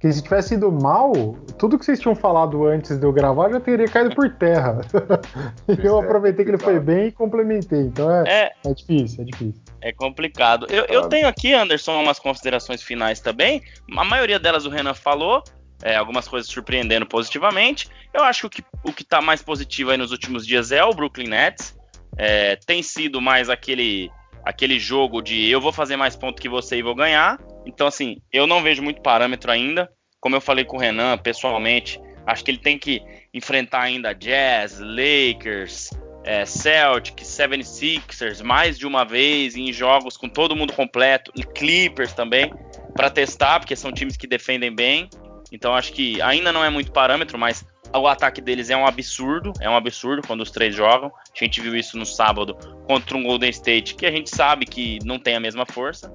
que 0.00 0.12
se 0.12 0.22
tivesse 0.22 0.54
ido 0.54 0.70
mal, 0.70 1.12
tudo 1.58 1.78
que 1.78 1.84
vocês 1.84 1.98
tinham 1.98 2.14
falado 2.14 2.66
antes 2.66 2.96
de 2.96 3.04
eu 3.04 3.12
gravar 3.12 3.50
já 3.50 3.58
teria 3.58 3.88
caído 3.88 4.14
por 4.14 4.30
terra. 4.30 4.80
eu 5.82 6.00
é, 6.00 6.04
aproveitei 6.04 6.44
que 6.44 6.52
ele 6.52 6.58
foi 6.58 6.78
bem 6.78 7.08
e 7.08 7.12
complementei. 7.12 7.80
Então 7.80 8.10
é, 8.10 8.24
é, 8.26 8.52
é 8.64 8.74
difícil, 8.74 9.22
é 9.22 9.24
difícil. 9.24 9.62
É 9.80 9.92
complicado. 9.92 10.66
Eu, 10.70 10.84
eu, 10.84 11.08
tenho 11.08 11.26
aqui, 11.26 11.52
Anderson, 11.52 12.00
umas 12.00 12.18
considerações 12.18 12.82
finais 12.82 13.20
também. 13.20 13.62
A 13.96 14.04
maioria 14.04 14.38
delas 14.38 14.64
o 14.66 14.70
Renan 14.70 14.94
falou. 14.94 15.42
É, 15.80 15.94
algumas 15.94 16.26
coisas 16.26 16.50
surpreendendo 16.50 17.06
positivamente. 17.06 17.88
Eu 18.12 18.24
acho 18.24 18.48
que 18.48 18.60
o 18.60 18.64
que, 18.64 18.64
o 18.90 18.92
que 18.92 19.04
tá 19.04 19.20
mais 19.20 19.42
positivo 19.42 19.92
aí 19.92 19.96
nos 19.96 20.10
últimos 20.10 20.44
dias 20.44 20.72
é 20.72 20.82
o 20.82 20.92
Brooklyn 20.92 21.28
Nets. 21.28 21.76
É, 22.16 22.56
tem 22.66 22.82
sido 22.82 23.20
mais 23.20 23.48
aquele 23.48 24.10
aquele 24.44 24.78
jogo 24.78 25.20
de 25.20 25.48
eu 25.50 25.60
vou 25.60 25.72
fazer 25.72 25.96
mais 25.96 26.16
ponto 26.16 26.40
que 26.40 26.48
você 26.48 26.78
e 26.78 26.82
vou 26.82 26.94
ganhar. 26.94 27.38
Então, 27.68 27.86
assim, 27.86 28.16
eu 28.32 28.46
não 28.46 28.62
vejo 28.62 28.82
muito 28.82 29.02
parâmetro 29.02 29.52
ainda. 29.52 29.92
Como 30.18 30.34
eu 30.34 30.40
falei 30.40 30.64
com 30.64 30.78
o 30.78 30.80
Renan 30.80 31.18
pessoalmente, 31.18 32.00
acho 32.26 32.42
que 32.42 32.50
ele 32.50 32.58
tem 32.58 32.78
que 32.78 33.02
enfrentar 33.32 33.82
ainda 33.82 34.14
Jazz, 34.14 34.80
Lakers, 34.80 35.90
é, 36.24 36.44
Celtics, 36.46 37.28
76ers 37.28 38.42
mais 38.42 38.78
de 38.78 38.86
uma 38.86 39.04
vez 39.04 39.54
em 39.54 39.72
jogos 39.72 40.16
com 40.16 40.28
todo 40.28 40.56
mundo 40.56 40.72
completo 40.72 41.30
e 41.36 41.44
Clippers 41.44 42.12
também 42.14 42.52
para 42.94 43.10
testar, 43.10 43.60
porque 43.60 43.76
são 43.76 43.92
times 43.92 44.16
que 44.16 44.26
defendem 44.26 44.74
bem. 44.74 45.08
Então 45.52 45.74
acho 45.74 45.92
que 45.92 46.20
ainda 46.22 46.52
não 46.52 46.64
é 46.64 46.70
muito 46.70 46.90
parâmetro, 46.90 47.38
mas 47.38 47.64
o 47.94 48.06
ataque 48.08 48.40
deles 48.40 48.70
é 48.70 48.76
um 48.76 48.86
absurdo, 48.86 49.52
é 49.60 49.68
um 49.68 49.76
absurdo 49.76 50.26
quando 50.26 50.40
os 50.40 50.50
três 50.50 50.74
jogam. 50.74 51.08
A 51.08 51.44
gente 51.44 51.60
viu 51.60 51.76
isso 51.76 51.98
no 51.98 52.06
sábado 52.06 52.54
contra 52.86 53.16
um 53.16 53.22
Golden 53.22 53.50
State 53.50 53.94
que 53.94 54.06
a 54.06 54.10
gente 54.10 54.34
sabe 54.34 54.66
que 54.66 54.98
não 55.04 55.18
tem 55.18 55.36
a 55.36 55.40
mesma 55.40 55.64
força. 55.66 56.12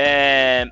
É, 0.00 0.64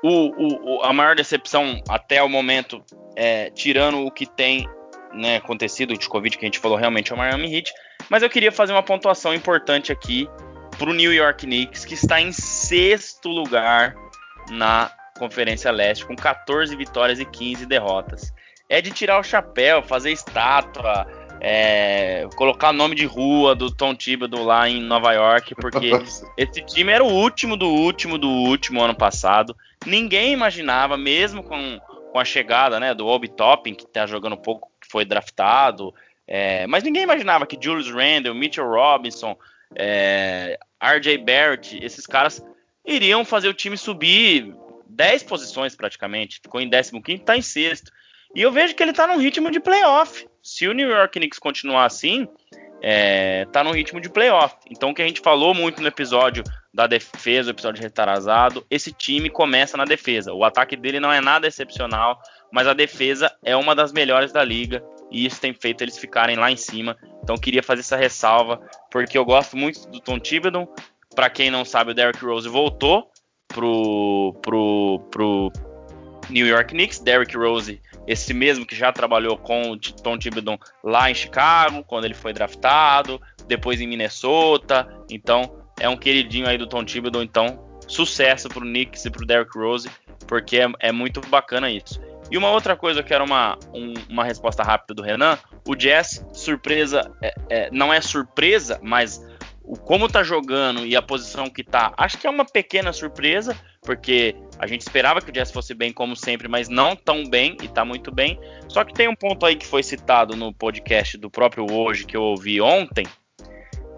o, 0.00 0.78
o, 0.78 0.82
a 0.84 0.92
maior 0.92 1.16
decepção 1.16 1.82
até 1.88 2.22
o 2.22 2.28
momento, 2.28 2.80
é, 3.16 3.50
tirando 3.50 4.06
o 4.06 4.10
que 4.12 4.26
tem 4.26 4.64
né, 5.12 5.36
acontecido 5.38 5.96
de 5.96 6.08
Covid, 6.08 6.38
que 6.38 6.44
a 6.44 6.46
gente 6.46 6.60
falou 6.60 6.78
realmente 6.78 7.10
é 7.10 7.14
o 7.16 7.18
Miami 7.18 7.52
Heat, 7.52 7.72
mas 8.08 8.22
eu 8.22 8.30
queria 8.30 8.52
fazer 8.52 8.72
uma 8.72 8.82
pontuação 8.82 9.34
importante 9.34 9.90
aqui 9.90 10.28
para 10.78 10.88
o 10.88 10.94
New 10.94 11.12
York 11.12 11.44
Knicks, 11.44 11.84
que 11.84 11.94
está 11.94 12.20
em 12.20 12.30
sexto 12.30 13.28
lugar 13.28 13.96
na 14.50 14.92
Conferência 15.18 15.72
Leste, 15.72 16.06
com 16.06 16.14
14 16.14 16.74
vitórias 16.76 17.18
e 17.18 17.24
15 17.24 17.66
derrotas. 17.66 18.32
É 18.68 18.80
de 18.80 18.92
tirar 18.92 19.18
o 19.18 19.24
chapéu, 19.24 19.82
fazer 19.82 20.12
estátua, 20.12 21.08
é, 21.40 22.28
colocar 22.36 22.72
nome 22.72 22.94
de 22.94 23.04
rua 23.04 23.54
do 23.54 23.70
Tom 23.70 23.94
Thibodeau 23.94 24.44
lá 24.44 24.68
em 24.68 24.80
Nova 24.82 25.12
York, 25.12 25.54
porque 25.54 25.90
esse 26.36 26.62
time 26.62 26.92
era 26.92 27.04
o 27.04 27.12
último 27.12 27.56
do 27.56 27.68
último 27.68 28.18
do 28.18 28.28
último 28.28 28.82
ano 28.82 28.94
passado. 28.94 29.56
Ninguém 29.86 30.32
imaginava, 30.32 30.96
mesmo 30.96 31.42
com, 31.42 31.80
com 32.12 32.18
a 32.18 32.24
chegada 32.24 32.80
né, 32.80 32.94
do 32.94 33.06
Obi 33.06 33.28
Toppin, 33.28 33.74
que 33.74 33.84
está 33.84 34.06
jogando 34.06 34.36
pouco, 34.36 34.70
que 34.80 34.90
foi 34.90 35.04
draftado, 35.04 35.94
é, 36.26 36.66
mas 36.66 36.84
ninguém 36.84 37.02
imaginava 37.02 37.46
que 37.46 37.58
Julius 37.60 37.90
Randle, 37.90 38.34
Mitchell 38.34 38.68
Robinson, 38.68 39.36
é, 39.74 40.58
RJ 40.80 41.18
Barrett, 41.18 41.78
esses 41.82 42.06
caras 42.06 42.44
iriam 42.84 43.24
fazer 43.24 43.48
o 43.48 43.54
time 43.54 43.76
subir 43.76 44.54
10 44.88 45.22
posições 45.22 45.74
praticamente. 45.74 46.40
Ficou 46.42 46.60
em 46.60 46.68
15 46.68 46.92
e 47.08 47.14
está 47.14 47.36
em 47.36 47.42
sexto. 47.42 47.90
E 48.38 48.42
eu 48.42 48.52
vejo 48.52 48.72
que 48.72 48.80
ele 48.84 48.92
está 48.92 49.04
num 49.04 49.18
ritmo 49.18 49.50
de 49.50 49.58
playoff 49.58 50.24
se 50.40 50.68
o 50.68 50.72
New 50.72 50.88
York 50.88 51.18
Knicks 51.18 51.40
continuar 51.40 51.86
assim, 51.86 52.28
é, 52.80 53.44
tá 53.46 53.64
no 53.64 53.72
ritmo 53.72 54.00
de 54.00 54.08
playoff. 54.08 54.54
Então, 54.70 54.90
o 54.90 54.94
que 54.94 55.02
a 55.02 55.06
gente 55.08 55.20
falou 55.20 55.52
muito 55.52 55.82
no 55.82 55.88
episódio 55.88 56.44
da 56.72 56.86
defesa, 56.86 57.48
o 57.48 57.50
episódio 57.50 57.82
retrasado, 57.82 58.64
esse 58.70 58.92
time 58.92 59.28
começa 59.28 59.76
na 59.76 59.84
defesa. 59.84 60.32
O 60.32 60.44
ataque 60.44 60.76
dele 60.76 61.00
não 61.00 61.12
é 61.12 61.20
nada 61.20 61.48
excepcional, 61.48 62.16
mas 62.52 62.68
a 62.68 62.74
defesa 62.74 63.28
é 63.44 63.56
uma 63.56 63.74
das 63.74 63.92
melhores 63.92 64.30
da 64.30 64.44
liga 64.44 64.84
e 65.10 65.26
isso 65.26 65.40
tem 65.40 65.52
feito 65.52 65.82
eles 65.82 65.98
ficarem 65.98 66.36
lá 66.36 66.48
em 66.48 66.56
cima. 66.56 66.96
Então, 67.24 67.36
queria 67.36 67.64
fazer 67.64 67.80
essa 67.80 67.96
ressalva 67.96 68.60
porque 68.88 69.18
eu 69.18 69.24
gosto 69.24 69.56
muito 69.56 69.84
do 69.88 69.98
Tom 69.98 70.20
Thibodeau. 70.20 70.72
Para 71.12 71.28
quem 71.28 71.50
não 71.50 71.64
sabe, 71.64 71.90
o 71.90 71.94
Derrick 71.94 72.24
Rose 72.24 72.48
voltou 72.48 73.10
pro, 73.48 74.32
pro, 74.40 75.00
pro 75.10 75.52
New 76.30 76.46
York 76.46 76.72
Knicks. 76.72 77.00
Derrick 77.00 77.36
Rose 77.36 77.82
esse 78.08 78.32
mesmo 78.32 78.64
que 78.64 78.74
já 78.74 78.90
trabalhou 78.90 79.36
com 79.36 79.72
o 79.72 79.76
Tom 79.78 80.18
Thibodeau 80.18 80.58
lá 80.82 81.10
em 81.10 81.14
Chicago, 81.14 81.84
quando 81.84 82.06
ele 82.06 82.14
foi 82.14 82.32
draftado, 82.32 83.20
depois 83.46 83.82
em 83.82 83.86
Minnesota. 83.86 84.88
Então, 85.10 85.62
é 85.78 85.86
um 85.90 85.96
queridinho 85.96 86.48
aí 86.48 86.56
do 86.56 86.66
Tom 86.66 86.86
Thibodeau. 86.86 87.22
Então, 87.22 87.62
sucesso 87.86 88.48
pro 88.48 88.62
Knicks 88.62 89.04
e 89.04 89.10
pro 89.10 89.26
Derrick 89.26 89.56
Rose, 89.58 89.90
porque 90.26 90.56
é, 90.58 90.66
é 90.80 90.90
muito 90.90 91.20
bacana 91.28 91.70
isso. 91.70 92.00
E 92.30 92.38
uma 92.38 92.50
outra 92.50 92.74
coisa, 92.74 93.00
eu 93.00 93.04
quero 93.04 93.24
uma, 93.24 93.58
um, 93.74 93.92
uma 94.08 94.24
resposta 94.24 94.62
rápida 94.62 94.94
do 94.94 95.02
Renan. 95.02 95.38
O 95.66 95.74
Jazz, 95.74 96.24
surpresa, 96.32 97.12
é, 97.22 97.34
é, 97.50 97.70
não 97.70 97.92
é 97.92 98.00
surpresa, 98.00 98.80
mas 98.82 99.22
o 99.68 99.76
como 99.76 100.08
tá 100.08 100.22
jogando 100.22 100.86
e 100.86 100.96
a 100.96 101.02
posição 101.02 101.50
que 101.50 101.62
tá, 101.62 101.92
acho 101.98 102.16
que 102.16 102.26
é 102.26 102.30
uma 102.30 102.44
pequena 102.46 102.90
surpresa, 102.90 103.54
porque 103.82 104.34
a 104.58 104.66
gente 104.66 104.80
esperava 104.80 105.20
que 105.20 105.28
o 105.28 105.32
Jazz 105.32 105.50
fosse 105.50 105.74
bem 105.74 105.92
como 105.92 106.16
sempre, 106.16 106.48
mas 106.48 106.70
não 106.70 106.96
tão 106.96 107.28
bem 107.28 107.54
e 107.62 107.68
tá 107.68 107.84
muito 107.84 108.10
bem. 108.10 108.40
Só 108.66 108.82
que 108.82 108.94
tem 108.94 109.08
um 109.08 109.14
ponto 109.14 109.44
aí 109.44 109.56
que 109.56 109.66
foi 109.66 109.82
citado 109.82 110.34
no 110.34 110.54
podcast 110.54 111.18
do 111.18 111.30
próprio 111.30 111.70
hoje 111.70 112.06
que 112.06 112.16
eu 112.16 112.22
ouvi 112.22 112.62
ontem, 112.62 113.06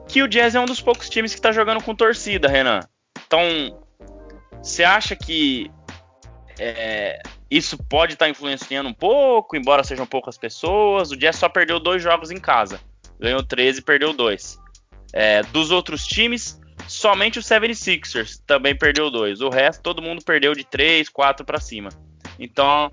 que 0.09 0.25
o 0.25 0.29
Jazz 0.29 0.57
é 0.57 0.61
um 0.61 0.65
dos 0.65 0.81
poucos 0.81 1.09
times 1.09 1.33
que 1.37 1.41
tá 1.41 1.53
jogando 1.53 1.81
com 1.85 1.95
torcida, 1.95 2.49
Renan. 2.49 2.81
Então, 3.25 3.41
você 4.61 4.83
acha 4.83 5.15
que 5.15 5.71
é, 6.59 7.23
isso 7.49 7.79
pode 7.79 8.15
estar 8.15 8.25
tá 8.25 8.31
influenciando 8.31 8.89
um 8.89 8.95
pouco, 8.95 9.57
embora 9.57 9.85
sejam 9.85 10.05
poucas 10.05 10.37
pessoas? 10.37 11.13
O 11.13 11.17
Jazz 11.17 11.37
só 11.37 11.49
perdeu 11.49 11.79
dois 11.79 12.03
jogos 12.03 12.33
em 12.33 12.41
casa. 12.41 12.81
Ganhou 13.21 13.45
13 13.45 13.79
e 13.79 13.83
perdeu 13.83 14.13
dois. 14.13 14.59
É, 15.13 15.43
dos 15.45 15.71
outros 15.71 16.07
times, 16.07 16.61
somente 16.87 17.39
o 17.39 17.43
76ers 17.43 18.41
também 18.47 18.77
perdeu 18.77 19.11
dois. 19.11 19.41
O 19.41 19.49
resto, 19.49 19.83
todo 19.83 20.03
mundo 20.03 20.23
perdeu 20.25 20.55
de 20.55 20.65
3, 20.65 21.09
4 21.09 21.45
para 21.45 21.61
cima. 21.61 21.91
Então, 22.39 22.91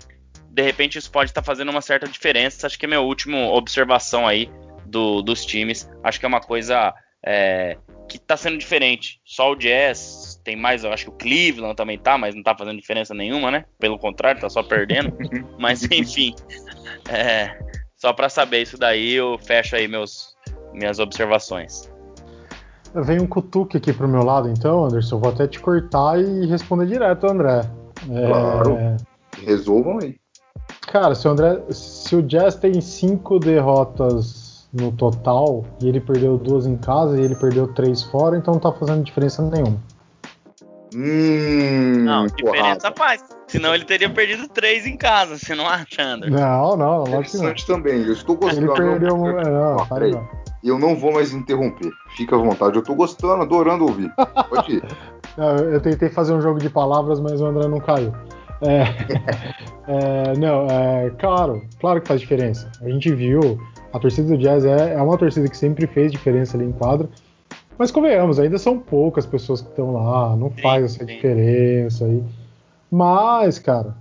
de 0.50 0.62
repente, 0.62 0.98
isso 0.98 1.10
pode 1.10 1.30
estar 1.30 1.42
tá 1.42 1.46
fazendo 1.46 1.70
uma 1.70 1.80
certa 1.80 2.06
diferença. 2.08 2.66
Acho 2.66 2.78
que 2.78 2.86
é 2.86 2.88
minha 2.88 3.00
última 3.00 3.50
observação 3.50 4.26
aí 4.26 4.50
do, 4.86 5.22
dos 5.22 5.44
times. 5.44 5.88
Acho 6.02 6.18
que 6.18 6.26
é 6.26 6.28
uma 6.28 6.40
coisa 6.40 6.92
é, 7.24 7.76
que 8.08 8.16
está 8.16 8.36
sendo 8.36 8.58
diferente. 8.58 9.20
Só 9.24 9.52
o 9.52 9.56
Jazz 9.56 10.40
tem 10.44 10.56
mais, 10.56 10.82
eu 10.82 10.92
acho 10.92 11.04
que 11.04 11.10
o 11.10 11.16
Cleveland 11.16 11.76
também 11.76 11.98
tá, 11.98 12.16
mas 12.16 12.34
não 12.34 12.40
está 12.40 12.56
fazendo 12.56 12.80
diferença 12.80 13.14
nenhuma, 13.14 13.50
né? 13.50 13.64
Pelo 13.78 13.98
contrário, 13.98 14.38
está 14.38 14.48
só 14.48 14.62
perdendo. 14.62 15.16
mas 15.58 15.82
enfim, 15.84 16.34
é, 17.08 17.58
só 17.96 18.12
para 18.12 18.28
saber 18.28 18.62
isso 18.62 18.78
daí, 18.78 19.14
eu 19.14 19.38
fecho 19.38 19.76
aí 19.76 19.86
meus, 19.86 20.36
minhas 20.72 20.98
observações. 20.98 21.90
Vem 22.94 23.20
um 23.20 23.26
cutuque 23.26 23.76
aqui 23.76 23.92
pro 23.92 24.08
meu 24.08 24.22
lado, 24.22 24.48
então, 24.48 24.84
Anderson. 24.84 25.16
Eu 25.16 25.20
vou 25.20 25.30
até 25.30 25.46
te 25.46 25.60
cortar 25.60 26.18
e 26.18 26.46
responder 26.46 26.86
direto, 26.86 27.26
André. 27.26 27.62
É... 28.10 28.26
Claro. 28.26 28.78
Resolvam 29.44 29.98
aí. 30.02 30.16
Cara, 30.86 31.14
se 31.14 31.28
o, 31.28 31.30
André, 31.30 31.60
se 31.70 32.16
o 32.16 32.22
Jazz 32.22 32.56
tem 32.56 32.80
cinco 32.80 33.38
derrotas 33.38 34.68
no 34.72 34.90
total 34.92 35.64
e 35.82 35.88
ele 35.88 36.00
perdeu 36.00 36.38
duas 36.38 36.66
em 36.66 36.76
casa 36.76 37.20
e 37.20 37.24
ele 37.24 37.34
perdeu 37.34 37.68
três 37.68 38.02
fora, 38.02 38.36
então 38.36 38.54
não 38.54 38.60
tá 38.60 38.72
fazendo 38.72 39.04
diferença 39.04 39.42
nenhuma. 39.42 39.78
Hum, 40.94 42.04
não, 42.04 42.26
diferença 42.26 42.90
faz. 42.96 43.22
Senão 43.46 43.74
ele 43.74 43.84
teria 43.84 44.08
perdido 44.08 44.48
três 44.48 44.86
em 44.86 44.96
casa, 44.96 45.36
você 45.36 45.54
não 45.54 45.68
acha, 45.68 46.02
Anderson? 46.02 46.34
Não, 46.34 46.76
não, 46.76 47.04
lógico 47.04 47.66
também. 47.66 48.02
Eu 48.02 48.12
estou 48.12 48.36
gostando. 48.36 48.66
Ele 48.66 48.74
perdeu. 48.74 49.16
Não, 49.16 49.26
não, 49.26 49.42
não, 49.42 49.76
não 49.76 50.47
e 50.62 50.68
eu 50.68 50.78
não 50.78 50.96
vou 50.96 51.12
mais 51.12 51.32
interromper. 51.32 51.90
Fica 52.16 52.36
à 52.36 52.38
vontade, 52.38 52.76
eu 52.76 52.82
tô 52.82 52.94
gostando, 52.94 53.42
adorando 53.42 53.84
ouvir. 53.84 54.12
Pode 54.48 54.76
ir. 54.76 54.82
eu 55.72 55.80
tentei 55.80 56.08
fazer 56.08 56.34
um 56.34 56.40
jogo 56.40 56.58
de 56.58 56.68
palavras, 56.68 57.20
mas 57.20 57.40
o 57.40 57.46
André 57.46 57.68
não 57.68 57.80
caiu. 57.80 58.12
É, 58.60 58.82
é, 59.86 60.36
não, 60.36 60.66
é, 60.66 61.10
claro, 61.18 61.62
claro 61.80 62.00
que 62.00 62.08
faz 62.08 62.20
diferença. 62.20 62.70
A 62.82 62.88
gente 62.88 63.12
viu, 63.12 63.60
a 63.92 63.98
torcida 63.98 64.28
do 64.28 64.38
Jazz 64.38 64.64
é, 64.64 64.94
é 64.94 65.02
uma 65.02 65.16
torcida 65.16 65.48
que 65.48 65.56
sempre 65.56 65.86
fez 65.86 66.10
diferença 66.10 66.56
ali 66.56 66.66
em 66.66 66.72
quadro. 66.72 67.08
Mas 67.78 67.92
convenhamos, 67.92 68.40
ainda 68.40 68.58
são 68.58 68.76
poucas 68.76 69.24
pessoas 69.24 69.60
que 69.60 69.68
estão 69.68 69.92
lá, 69.92 70.34
não 70.34 70.50
sim, 70.50 70.60
faz 70.60 70.84
essa 70.84 70.98
sim. 70.98 71.06
diferença 71.06 72.04
aí. 72.04 72.24
Mas, 72.90 73.60
cara, 73.60 73.94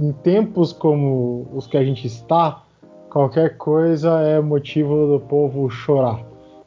em 0.00 0.12
tempos 0.12 0.72
como 0.72 1.46
os 1.52 1.66
que 1.66 1.76
a 1.76 1.84
gente 1.84 2.06
está, 2.06 2.62
qualquer 3.10 3.56
coisa 3.56 4.20
é 4.20 4.40
motivo 4.40 5.06
do 5.06 5.20
povo 5.20 5.68
chorar. 5.68 6.20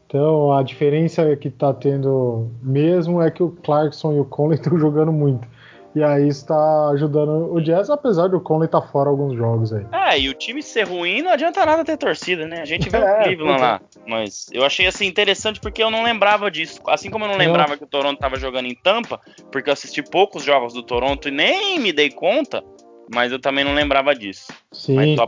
Então 0.06 0.54
a 0.54 0.62
diferença 0.62 1.36
que 1.36 1.48
está 1.48 1.74
tendo 1.74 2.52
mesmo 2.62 3.22
é 3.22 3.32
que 3.32 3.41
o 3.41 3.50
Clarkson 3.50 4.14
e 4.14 4.20
o 4.20 4.26
Conley 4.26 4.60
estão 4.62 4.78
jogando 4.78 5.12
muito. 5.12 5.48
E 5.96 6.04
aí 6.04 6.28
está 6.28 6.89
ajudando 6.89 7.54
o 7.54 7.62
Jazz, 7.62 7.88
apesar 7.91 8.28
do 8.28 8.41
Conley 8.41 8.66
estar 8.66 8.82
tá 8.82 8.88
fora 8.88 9.12
alguns 9.12 9.38
jogos 9.38 9.72
aí. 9.72 9.86
É, 9.91 10.20
e 10.20 10.28
o 10.28 10.34
time 10.34 10.64
ser 10.64 10.88
ruim 10.88 11.22
não 11.22 11.32
adianta 11.32 11.64
nada 11.64 11.86
ter 11.86 11.98
torcida, 11.98 12.48
né? 12.48 12.62
A 12.62 12.66
gente 12.66 12.89
vê 12.89 12.98
é, 12.98 13.02
o 13.02 13.24
Cleveland 13.24 13.62
lá. 13.62 13.82
Mas 14.08 14.48
eu 14.52 14.66
achei 14.66 14.88
assim 14.88 15.06
interessante 15.06 15.60
porque 15.60 15.84
eu 15.84 15.91
não 15.91 16.04
lembrava 16.04 16.50
disso. 16.50 16.82
Assim 16.88 17.12
como 17.12 17.26
eu 17.26 17.30
não 17.30 17.38
lembrava 17.38 17.72
não. 17.72 17.78
que 17.78 17.84
o 17.84 17.88
Toronto 17.88 18.16
estava 18.16 18.38
jogando 18.38 18.66
em 18.66 18.76
Tampa, 18.76 19.22
porque 19.52 19.70
eu 19.70 19.74
assisti 19.74 20.02
poucos 20.02 20.44
jogos 20.44 20.74
do 20.74 20.82
Toronto 20.82 21.28
e 21.28 21.32
nem 21.32 21.80
me 21.80 21.94
dei 21.94 22.10
conta 22.10 22.64
mas 23.14 23.32
eu 23.32 23.39
também 23.39 23.64
não 23.64 23.74
lembrava 23.74 24.14
disso. 24.14 24.51
Sim, 24.72 24.95
mas 24.95 25.16
só 25.16 25.26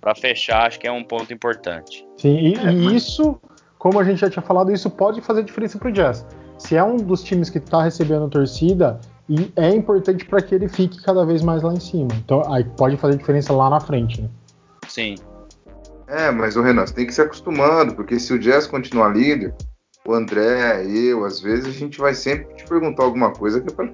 para 0.00 0.14
fechar, 0.14 0.66
acho 0.66 0.78
que 0.78 0.86
é 0.86 0.92
um 0.92 1.04
ponto 1.04 1.32
importante. 1.32 2.06
Sim, 2.16 2.36
e, 2.36 2.54
é, 2.54 2.72
e 2.72 2.84
mas... 2.84 3.02
isso, 3.02 3.40
como 3.78 3.98
a 3.98 4.04
gente 4.04 4.20
já 4.20 4.30
tinha 4.30 4.42
falado, 4.42 4.72
isso 4.72 4.90
pode 4.90 5.20
fazer 5.20 5.42
diferença 5.42 5.78
pro 5.78 5.92
Jazz. 5.92 6.26
Se 6.58 6.76
é 6.76 6.84
um 6.84 6.96
dos 6.96 7.22
times 7.22 7.48
que 7.48 7.58
está 7.58 7.82
recebendo 7.82 8.28
torcida, 8.28 9.00
e 9.28 9.50
é 9.56 9.70
importante 9.70 10.24
para 10.24 10.42
que 10.42 10.54
ele 10.54 10.68
fique 10.68 11.00
cada 11.02 11.24
vez 11.24 11.40
mais 11.42 11.62
lá 11.62 11.72
em 11.72 11.80
cima. 11.80 12.08
Então, 12.16 12.42
aí 12.52 12.64
pode 12.64 12.96
fazer 12.96 13.16
diferença 13.16 13.52
lá 13.52 13.70
na 13.70 13.80
frente, 13.80 14.20
né? 14.20 14.28
Sim. 14.88 15.14
É, 16.08 16.32
mas 16.32 16.56
o 16.56 16.62
Renan, 16.62 16.84
você 16.84 16.94
tem 16.94 17.06
que 17.06 17.14
se 17.14 17.22
acostumando, 17.22 17.94
porque 17.94 18.18
se 18.18 18.34
o 18.34 18.38
Jazz 18.38 18.66
continuar 18.66 19.14
líder, 19.14 19.54
o 20.04 20.12
André, 20.12 20.84
eu, 20.84 21.24
às 21.24 21.40
vezes 21.40 21.66
a 21.66 21.70
gente 21.70 21.98
vai 21.98 22.14
sempre 22.14 22.52
te 22.56 22.64
perguntar 22.64 23.04
alguma 23.04 23.32
coisa 23.32 23.60
que 23.60 23.68
é 23.68 23.72
para 23.72 23.86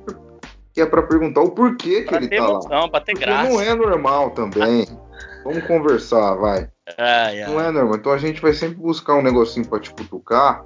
que 0.76 0.82
é 0.82 0.84
para 0.84 1.02
perguntar 1.02 1.40
o 1.40 1.52
porquê 1.52 2.02
que 2.02 2.08
pra 2.08 2.18
ele 2.18 2.28
tá 2.28 2.36
emoção, 2.36 2.82
lá. 2.82 2.88
Pra 2.90 3.00
ter 3.00 3.14
graça. 3.14 3.48
não 3.48 3.58
é 3.58 3.74
normal 3.74 4.32
também. 4.32 4.86
Vamos 5.42 5.66
conversar, 5.66 6.34
vai. 6.34 6.68
Ai, 6.98 7.42
ai. 7.42 7.50
Não 7.50 7.58
é 7.58 7.70
normal. 7.70 7.96
Então 7.96 8.12
a 8.12 8.18
gente 8.18 8.42
vai 8.42 8.52
sempre 8.52 8.76
buscar 8.76 9.14
um 9.14 9.22
negocinho 9.22 9.66
pra 9.66 9.80
te 9.80 9.90
cutucar. 9.90 10.62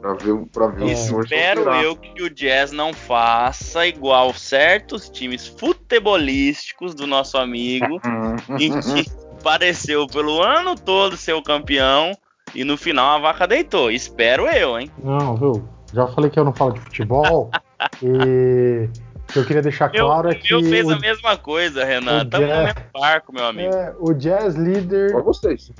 Pra 0.00 0.14
ver, 0.14 0.36
pra 0.52 0.66
ver 0.66 0.90
é. 0.90 1.12
o 1.12 1.20
Espero 1.20 1.70
eu 1.74 1.94
que 1.94 2.24
o 2.24 2.28
Jazz 2.28 2.72
não 2.72 2.92
faça 2.92 3.86
igual 3.86 4.34
certos 4.34 5.08
times 5.08 5.46
futebolísticos 5.46 6.92
do 6.92 7.06
nosso 7.06 7.38
amigo, 7.38 8.00
em 8.58 8.80
que 8.80 9.08
pareceu 9.44 10.08
pelo 10.08 10.42
ano 10.42 10.74
todo 10.74 11.16
ser 11.16 11.34
o 11.34 11.42
campeão 11.42 12.10
e 12.52 12.64
no 12.64 12.76
final 12.76 13.14
a 13.14 13.20
vaca 13.20 13.46
deitou. 13.46 13.92
Espero 13.92 14.48
eu, 14.48 14.76
hein? 14.76 14.90
Não, 15.04 15.36
viu? 15.36 15.68
Já 15.94 16.08
falei 16.08 16.32
que 16.32 16.40
eu 16.40 16.44
não 16.44 16.52
falo 16.52 16.72
de 16.72 16.80
futebol 16.80 17.48
e 18.02 18.88
que 19.32 19.38
eu 19.38 19.46
queria 19.46 19.62
deixar 19.62 19.88
claro 19.88 20.28
meu, 20.28 20.36
é 20.36 20.40
que. 20.40 20.54
O 20.54 20.60
meu 20.60 20.70
fez 20.70 20.88
a 20.88 20.98
mesma 20.98 21.36
coisa, 21.36 21.84
Renan. 21.84 22.22
Estamos 22.24 22.48
no 22.48 22.64
mesmo 22.64 22.80
barco, 22.92 23.32
meu 23.32 23.46
amigo. 23.46 23.74
É, 23.74 23.94
o 23.98 24.12
jazz 24.12 24.54
líder 24.54 25.12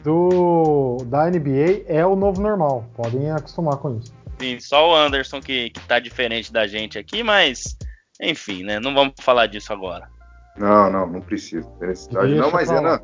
do, 0.03 0.98
da 1.07 1.30
NBA 1.30 1.84
é 1.86 2.05
o 2.05 2.16
novo 2.16 2.40
normal. 2.40 2.84
Podem 2.96 3.30
acostumar 3.30 3.76
com 3.76 3.98
isso. 3.98 4.12
Sim, 4.40 4.59
só 4.59 4.90
o 4.90 4.96
Anderson 4.96 5.40
que, 5.40 5.70
que 5.70 5.80
tá 5.80 5.98
diferente 5.98 6.53
da 6.53 6.66
gente 6.66 6.98
aqui, 6.98 7.22
mas. 7.22 7.76
Enfim, 8.20 8.62
né? 8.62 8.80
Não 8.80 8.94
vamos 8.94 9.14
falar 9.20 9.46
disso 9.46 9.72
agora. 9.72 10.09
Não, 10.57 10.90
não, 10.90 11.07
não 11.07 11.20
precisa. 11.20 11.68
Necessidade. 11.80 12.34
Não, 12.34 12.50
mas 12.50 12.70
Renan, 12.70 13.00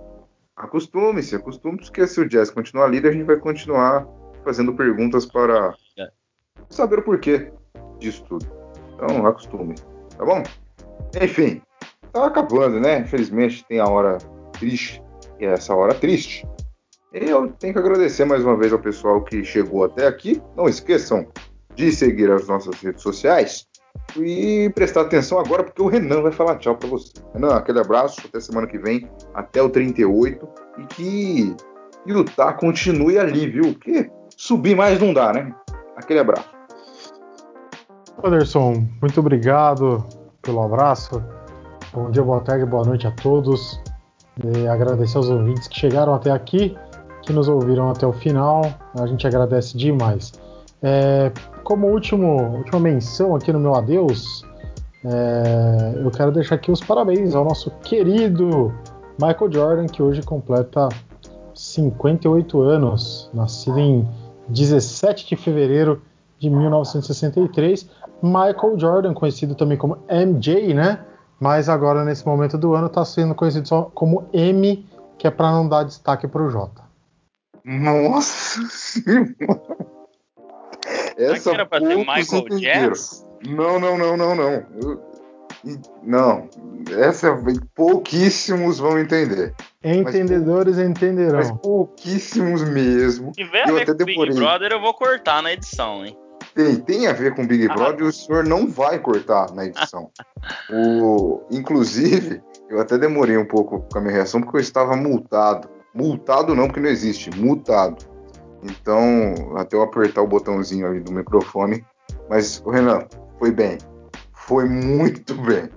acostume-se, 0.57 1.34
acostume-se, 1.34 1.86
porque 1.86 2.07
se 2.07 2.20
o 2.20 2.28
Jazz 2.28 2.51
continuar 2.51 2.88
líder, 2.88 3.09
a 3.09 3.12
gente 3.12 3.24
vai 3.24 3.36
continuar 3.36 4.07
fazendo 4.44 4.74
perguntas 4.74 5.26
para 5.26 5.74
é. 5.99 6.09
saber 6.68 7.01
o 7.01 7.03
porquê 7.03 7.51
disso 7.99 8.24
tudo. 8.28 8.46
Então, 8.94 9.26
acostume 9.26 9.74
tá 10.18 10.24
bom? 10.24 10.42
Enfim, 11.22 11.62
tá 12.12 12.26
acabando, 12.26 12.80
né? 12.80 13.00
Infelizmente 13.00 13.64
tem 13.66 13.78
a 13.78 13.86
hora 13.86 14.18
triste, 14.58 15.02
e 15.40 15.46
essa 15.46 15.74
hora 15.74 15.94
triste. 15.94 16.46
Eu 17.12 17.48
tenho 17.52 17.72
que 17.72 17.78
agradecer 17.78 18.24
mais 18.26 18.44
uma 18.44 18.56
vez 18.56 18.72
ao 18.72 18.78
pessoal 18.78 19.22
que 19.22 19.42
chegou 19.44 19.84
até 19.84 20.06
aqui. 20.06 20.42
Não 20.54 20.68
esqueçam 20.68 21.26
de 21.74 21.90
seguir 21.90 22.30
as 22.30 22.46
nossas 22.46 22.78
redes 22.80 23.02
sociais 23.02 23.66
e 24.16 24.70
prestar 24.74 25.02
atenção 25.02 25.38
agora, 25.38 25.64
porque 25.64 25.80
o 25.80 25.86
Renan 25.86 26.20
vai 26.22 26.32
falar 26.32 26.56
tchau 26.56 26.76
para 26.76 26.88
você. 26.88 27.12
Renan, 27.32 27.54
aquele 27.54 27.80
abraço, 27.80 28.20
até 28.26 28.40
semana 28.40 28.66
que 28.66 28.78
vem, 28.78 29.08
até 29.32 29.62
o 29.62 29.70
38, 29.70 30.48
e 30.78 30.86
que 30.86 31.56
lutar 32.06 32.56
continue 32.56 33.18
ali, 33.18 33.48
viu? 33.48 33.72
Porque 33.72 34.10
subir 34.36 34.76
mais 34.76 35.00
não 35.00 35.14
dá, 35.14 35.32
né? 35.32 35.54
Aquele 35.96 36.20
abraço. 36.20 36.57
Anderson, 38.22 38.88
muito 39.00 39.20
obrigado 39.20 40.04
pelo 40.42 40.60
abraço. 40.60 41.22
Bom 41.92 42.10
dia, 42.10 42.22
boa 42.22 42.40
tarde, 42.40 42.66
boa 42.66 42.84
noite 42.84 43.06
a 43.06 43.12
todos. 43.12 43.80
E 44.44 44.66
agradecer 44.66 45.16
aos 45.16 45.30
ouvintes 45.30 45.68
que 45.68 45.78
chegaram 45.78 46.14
até 46.14 46.32
aqui, 46.32 46.76
que 47.22 47.32
nos 47.32 47.48
ouviram 47.48 47.88
até 47.90 48.06
o 48.06 48.12
final. 48.12 48.62
A 48.98 49.06
gente 49.06 49.24
agradece 49.24 49.76
demais. 49.76 50.32
É, 50.82 51.30
como 51.62 51.86
último, 51.86 52.56
última 52.56 52.80
menção 52.80 53.36
aqui 53.36 53.52
no 53.52 53.60
meu 53.60 53.74
adeus, 53.76 54.44
é, 55.04 55.94
eu 56.02 56.10
quero 56.10 56.32
deixar 56.32 56.56
aqui 56.56 56.72
os 56.72 56.80
parabéns 56.80 57.36
ao 57.36 57.44
nosso 57.44 57.70
querido 57.82 58.74
Michael 59.20 59.52
Jordan, 59.52 59.86
que 59.86 60.02
hoje 60.02 60.22
completa 60.22 60.88
58 61.54 62.60
anos, 62.62 63.30
nascido 63.32 63.78
em 63.78 64.08
17 64.48 65.28
de 65.28 65.36
fevereiro 65.36 66.02
de 66.38 66.48
1963. 66.48 67.88
Michael 68.22 68.78
Jordan, 68.78 69.14
conhecido 69.14 69.54
também 69.54 69.78
como 69.78 69.98
MJ, 70.08 70.74
né? 70.74 71.04
Mas 71.40 71.68
agora, 71.68 72.04
nesse 72.04 72.26
momento 72.26 72.58
do 72.58 72.74
ano, 72.74 72.86
está 72.86 73.04
sendo 73.04 73.34
conhecido 73.34 73.66
só 73.68 73.82
como 73.94 74.28
M, 74.32 74.84
que 75.16 75.26
é 75.26 75.30
para 75.30 75.52
não 75.52 75.68
dar 75.68 75.84
destaque 75.84 76.26
para 76.26 76.42
o 76.42 76.50
J. 76.50 76.70
Nossa 77.64 78.60
Senhora! 78.70 79.88
Essa 81.16 81.50
era 81.52 81.66
pra 81.66 81.80
ser 81.80 81.96
Michael 81.96 82.58
Jackson? 82.58 83.28
Não, 83.46 83.78
não, 83.78 83.98
não, 83.98 84.16
não, 84.16 84.34
não. 84.34 84.50
Eu, 84.80 85.08
não, 86.02 86.48
essa 87.00 87.36
pouquíssimos 87.74 88.78
vão 88.78 88.98
entender. 88.98 89.54
Entendedores 89.82 90.76
mas, 90.76 90.88
entenderão. 90.88 91.38
Mas 91.38 91.50
pouquíssimos 91.50 92.62
mesmo. 92.62 93.34
Se 93.34 93.44
tiver 93.44 93.68
a 93.68 93.72
ver 93.72 93.86
com 93.86 93.94
demorei. 93.94 94.28
Big 94.28 94.34
Brother, 94.34 94.72
eu 94.72 94.80
vou 94.80 94.94
cortar 94.94 95.42
na 95.42 95.52
edição, 95.52 96.06
hein? 96.06 96.16
Tem, 96.59 96.74
tem 96.74 97.06
a 97.06 97.12
ver 97.12 97.36
com 97.36 97.46
Big 97.46 97.68
ah. 97.70 97.72
Brother 97.72 98.00
e 98.00 98.09
o 98.09 98.12
senhor 98.12 98.44
não 98.44 98.66
vai 98.66 98.98
cortar 98.98 99.54
na 99.54 99.64
edição. 99.64 100.11
o, 100.68 101.40
inclusive, 101.52 102.42
eu 102.68 102.80
até 102.80 102.98
demorei 102.98 103.36
um 103.38 103.46
pouco 103.46 103.86
com 103.92 103.98
a 103.98 104.00
minha 104.00 104.14
reação 104.14 104.40
porque 104.40 104.56
eu 104.56 104.61
estava 104.61 104.96
multado. 104.96 105.68
Multado 105.94 106.56
não, 106.56 106.66
porque 106.66 106.80
não 106.80 106.88
existe, 106.88 107.30
multado. 107.30 108.04
Então, 108.64 109.56
até 109.56 109.76
eu 109.76 109.82
apertar 109.82 110.20
o 110.20 110.26
botãozinho 110.26 110.88
ali 110.88 110.98
do 110.98 111.12
microfone. 111.12 111.86
Mas, 112.28 112.61
Renan, 112.66 113.06
foi 113.38 113.52
bem. 113.52 113.78
Foi 114.32 114.68
muito 114.68 115.36
bem. 115.36 115.70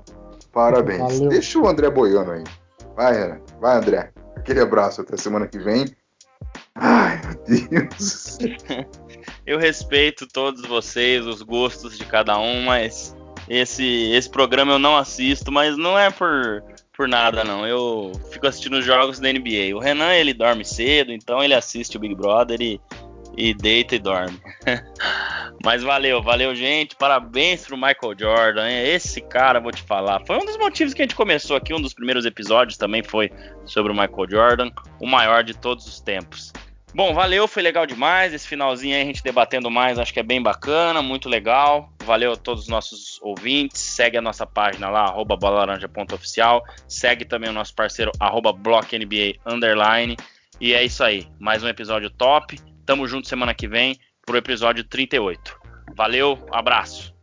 Parabéns. 0.51 1.19
Valeu. 1.19 1.29
Deixa 1.29 1.59
o 1.59 1.67
André 1.67 1.91
boiando 1.91 2.31
aí. 2.31 2.43
Vai, 2.95 3.13
Renan. 3.13 3.39
Vai, 3.59 3.77
André. 3.77 4.11
Aquele 4.35 4.61
abraço 4.61 5.01
até 5.01 5.15
semana 5.15 5.45
que 5.45 5.59
vem. 5.59 5.85
Ai, 6.73 7.21
meu 7.23 7.69
Deus. 7.69 8.39
Eu 9.51 9.59
respeito 9.59 10.25
todos 10.25 10.61
vocês, 10.61 11.27
os 11.27 11.41
gostos 11.41 11.97
de 11.97 12.05
cada 12.05 12.39
um, 12.39 12.61
mas 12.61 13.13
esse, 13.49 14.09
esse 14.13 14.29
programa 14.29 14.71
eu 14.71 14.79
não 14.79 14.95
assisto, 14.95 15.51
mas 15.51 15.75
não 15.75 15.99
é 15.99 16.09
por, 16.09 16.63
por 16.95 17.05
nada, 17.05 17.43
não. 17.43 17.67
Eu 17.67 18.13
fico 18.31 18.47
assistindo 18.47 18.77
os 18.77 18.85
jogos 18.85 19.19
da 19.19 19.27
NBA. 19.27 19.75
O 19.75 19.79
Renan, 19.79 20.13
ele 20.13 20.33
dorme 20.33 20.63
cedo, 20.63 21.11
então 21.11 21.43
ele 21.43 21.53
assiste 21.53 21.97
o 21.97 21.99
Big 21.99 22.15
Brother 22.15 22.61
e 22.61 22.79
e 23.37 23.53
deita 23.53 23.95
e 23.95 23.99
dorme. 23.99 24.39
Mas 25.63 25.83
valeu, 25.83 26.21
valeu, 26.21 26.55
gente. 26.55 26.95
Parabéns 26.95 27.65
pro 27.65 27.75
Michael 27.77 28.15
Jordan. 28.17 28.69
Hein? 28.69 28.93
Esse 28.93 29.21
cara, 29.21 29.59
vou 29.59 29.71
te 29.71 29.83
falar, 29.83 30.21
foi 30.25 30.37
um 30.37 30.45
dos 30.45 30.57
motivos 30.57 30.93
que 30.93 31.01
a 31.01 31.05
gente 31.05 31.15
começou 31.15 31.55
aqui. 31.55 31.73
Um 31.73 31.81
dos 31.81 31.93
primeiros 31.93 32.25
episódios 32.25 32.77
também 32.77 33.03
foi 33.03 33.31
sobre 33.65 33.91
o 33.91 33.95
Michael 33.95 34.29
Jordan, 34.29 34.71
o 34.99 35.07
maior 35.07 35.43
de 35.43 35.53
todos 35.53 35.87
os 35.87 35.99
tempos. 35.99 36.51
Bom, 36.93 37.13
valeu, 37.13 37.47
foi 37.47 37.63
legal 37.63 37.85
demais. 37.85 38.33
Esse 38.33 38.45
finalzinho 38.45 38.95
aí 38.95 39.01
a 39.01 39.05
gente 39.05 39.23
debatendo 39.23 39.71
mais, 39.71 39.97
acho 39.97 40.13
que 40.13 40.19
é 40.19 40.23
bem 40.23 40.41
bacana, 40.41 41.01
muito 41.01 41.29
legal. 41.29 41.89
Valeu 42.03 42.33
a 42.33 42.35
todos 42.35 42.63
os 42.63 42.67
nossos 42.67 43.17
ouvintes. 43.21 43.79
Segue 43.79 44.17
a 44.17 44.21
nossa 44.21 44.45
página 44.45 44.89
lá, 44.89 45.03
arroba 45.03 45.37
bolalaranja.oficial. 45.37 46.61
Segue 46.89 47.23
também 47.23 47.49
o 47.49 47.53
nosso 47.53 47.73
parceiro, 47.73 48.11
arroba 48.19 48.51
blocknba 48.51 49.39
underline. 49.45 50.17
E 50.59 50.73
é 50.73 50.83
isso 50.83 51.01
aí. 51.01 51.27
Mais 51.39 51.63
um 51.63 51.69
episódio 51.69 52.09
top. 52.09 52.59
Tamo 52.85 53.07
junto 53.07 53.27
semana 53.27 53.53
que 53.53 53.69
vem 53.69 53.97
pro 54.25 54.37
episódio 54.37 54.83
38. 54.83 55.57
Valeu, 55.95 56.37
abraço. 56.51 57.15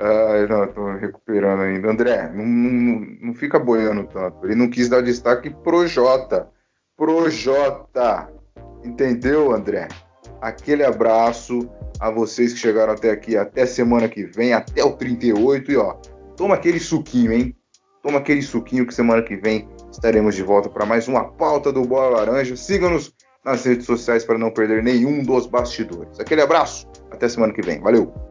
Ai, 0.00 0.46
não, 0.48 0.66
tô 0.66 0.94
recuperando 0.96 1.60
ainda. 1.60 1.90
André, 1.90 2.28
não, 2.34 2.44
não, 2.44 3.06
não 3.20 3.34
fica 3.34 3.58
boiando 3.58 4.04
tanto. 4.08 4.44
Ele 4.44 4.56
não 4.56 4.68
quis 4.68 4.88
dar 4.88 5.02
destaque 5.02 5.50
pro 5.50 5.86
Jota. 5.86 6.48
Pro 6.96 7.30
Jota. 7.30 8.39
Entendeu, 8.84 9.52
André? 9.52 9.88
Aquele 10.40 10.84
abraço 10.84 11.68
a 11.98 12.10
vocês 12.10 12.52
que 12.52 12.58
chegaram 12.58 12.94
até 12.94 13.10
aqui, 13.10 13.36
até 13.36 13.66
semana 13.66 14.08
que 14.08 14.24
vem, 14.24 14.52
até 14.52 14.82
o 14.82 14.92
38. 14.92 15.70
E 15.70 15.76
ó, 15.76 15.94
toma 16.36 16.54
aquele 16.54 16.80
suquinho, 16.80 17.32
hein? 17.32 17.56
Toma 18.02 18.18
aquele 18.18 18.40
suquinho 18.40 18.86
que 18.86 18.94
semana 18.94 19.22
que 19.22 19.36
vem 19.36 19.68
estaremos 19.92 20.34
de 20.34 20.42
volta 20.42 20.70
para 20.70 20.86
mais 20.86 21.08
uma 21.08 21.24
pauta 21.24 21.70
do 21.70 21.82
Bola 21.82 22.18
Laranja. 22.18 22.56
Siga-nos 22.56 23.14
nas 23.44 23.64
redes 23.64 23.84
sociais 23.84 24.24
para 24.24 24.38
não 24.38 24.50
perder 24.50 24.82
nenhum 24.82 25.22
dos 25.22 25.46
bastidores. 25.46 26.18
Aquele 26.18 26.40
abraço, 26.40 26.86
até 27.10 27.28
semana 27.28 27.52
que 27.52 27.62
vem. 27.62 27.80
Valeu! 27.80 28.29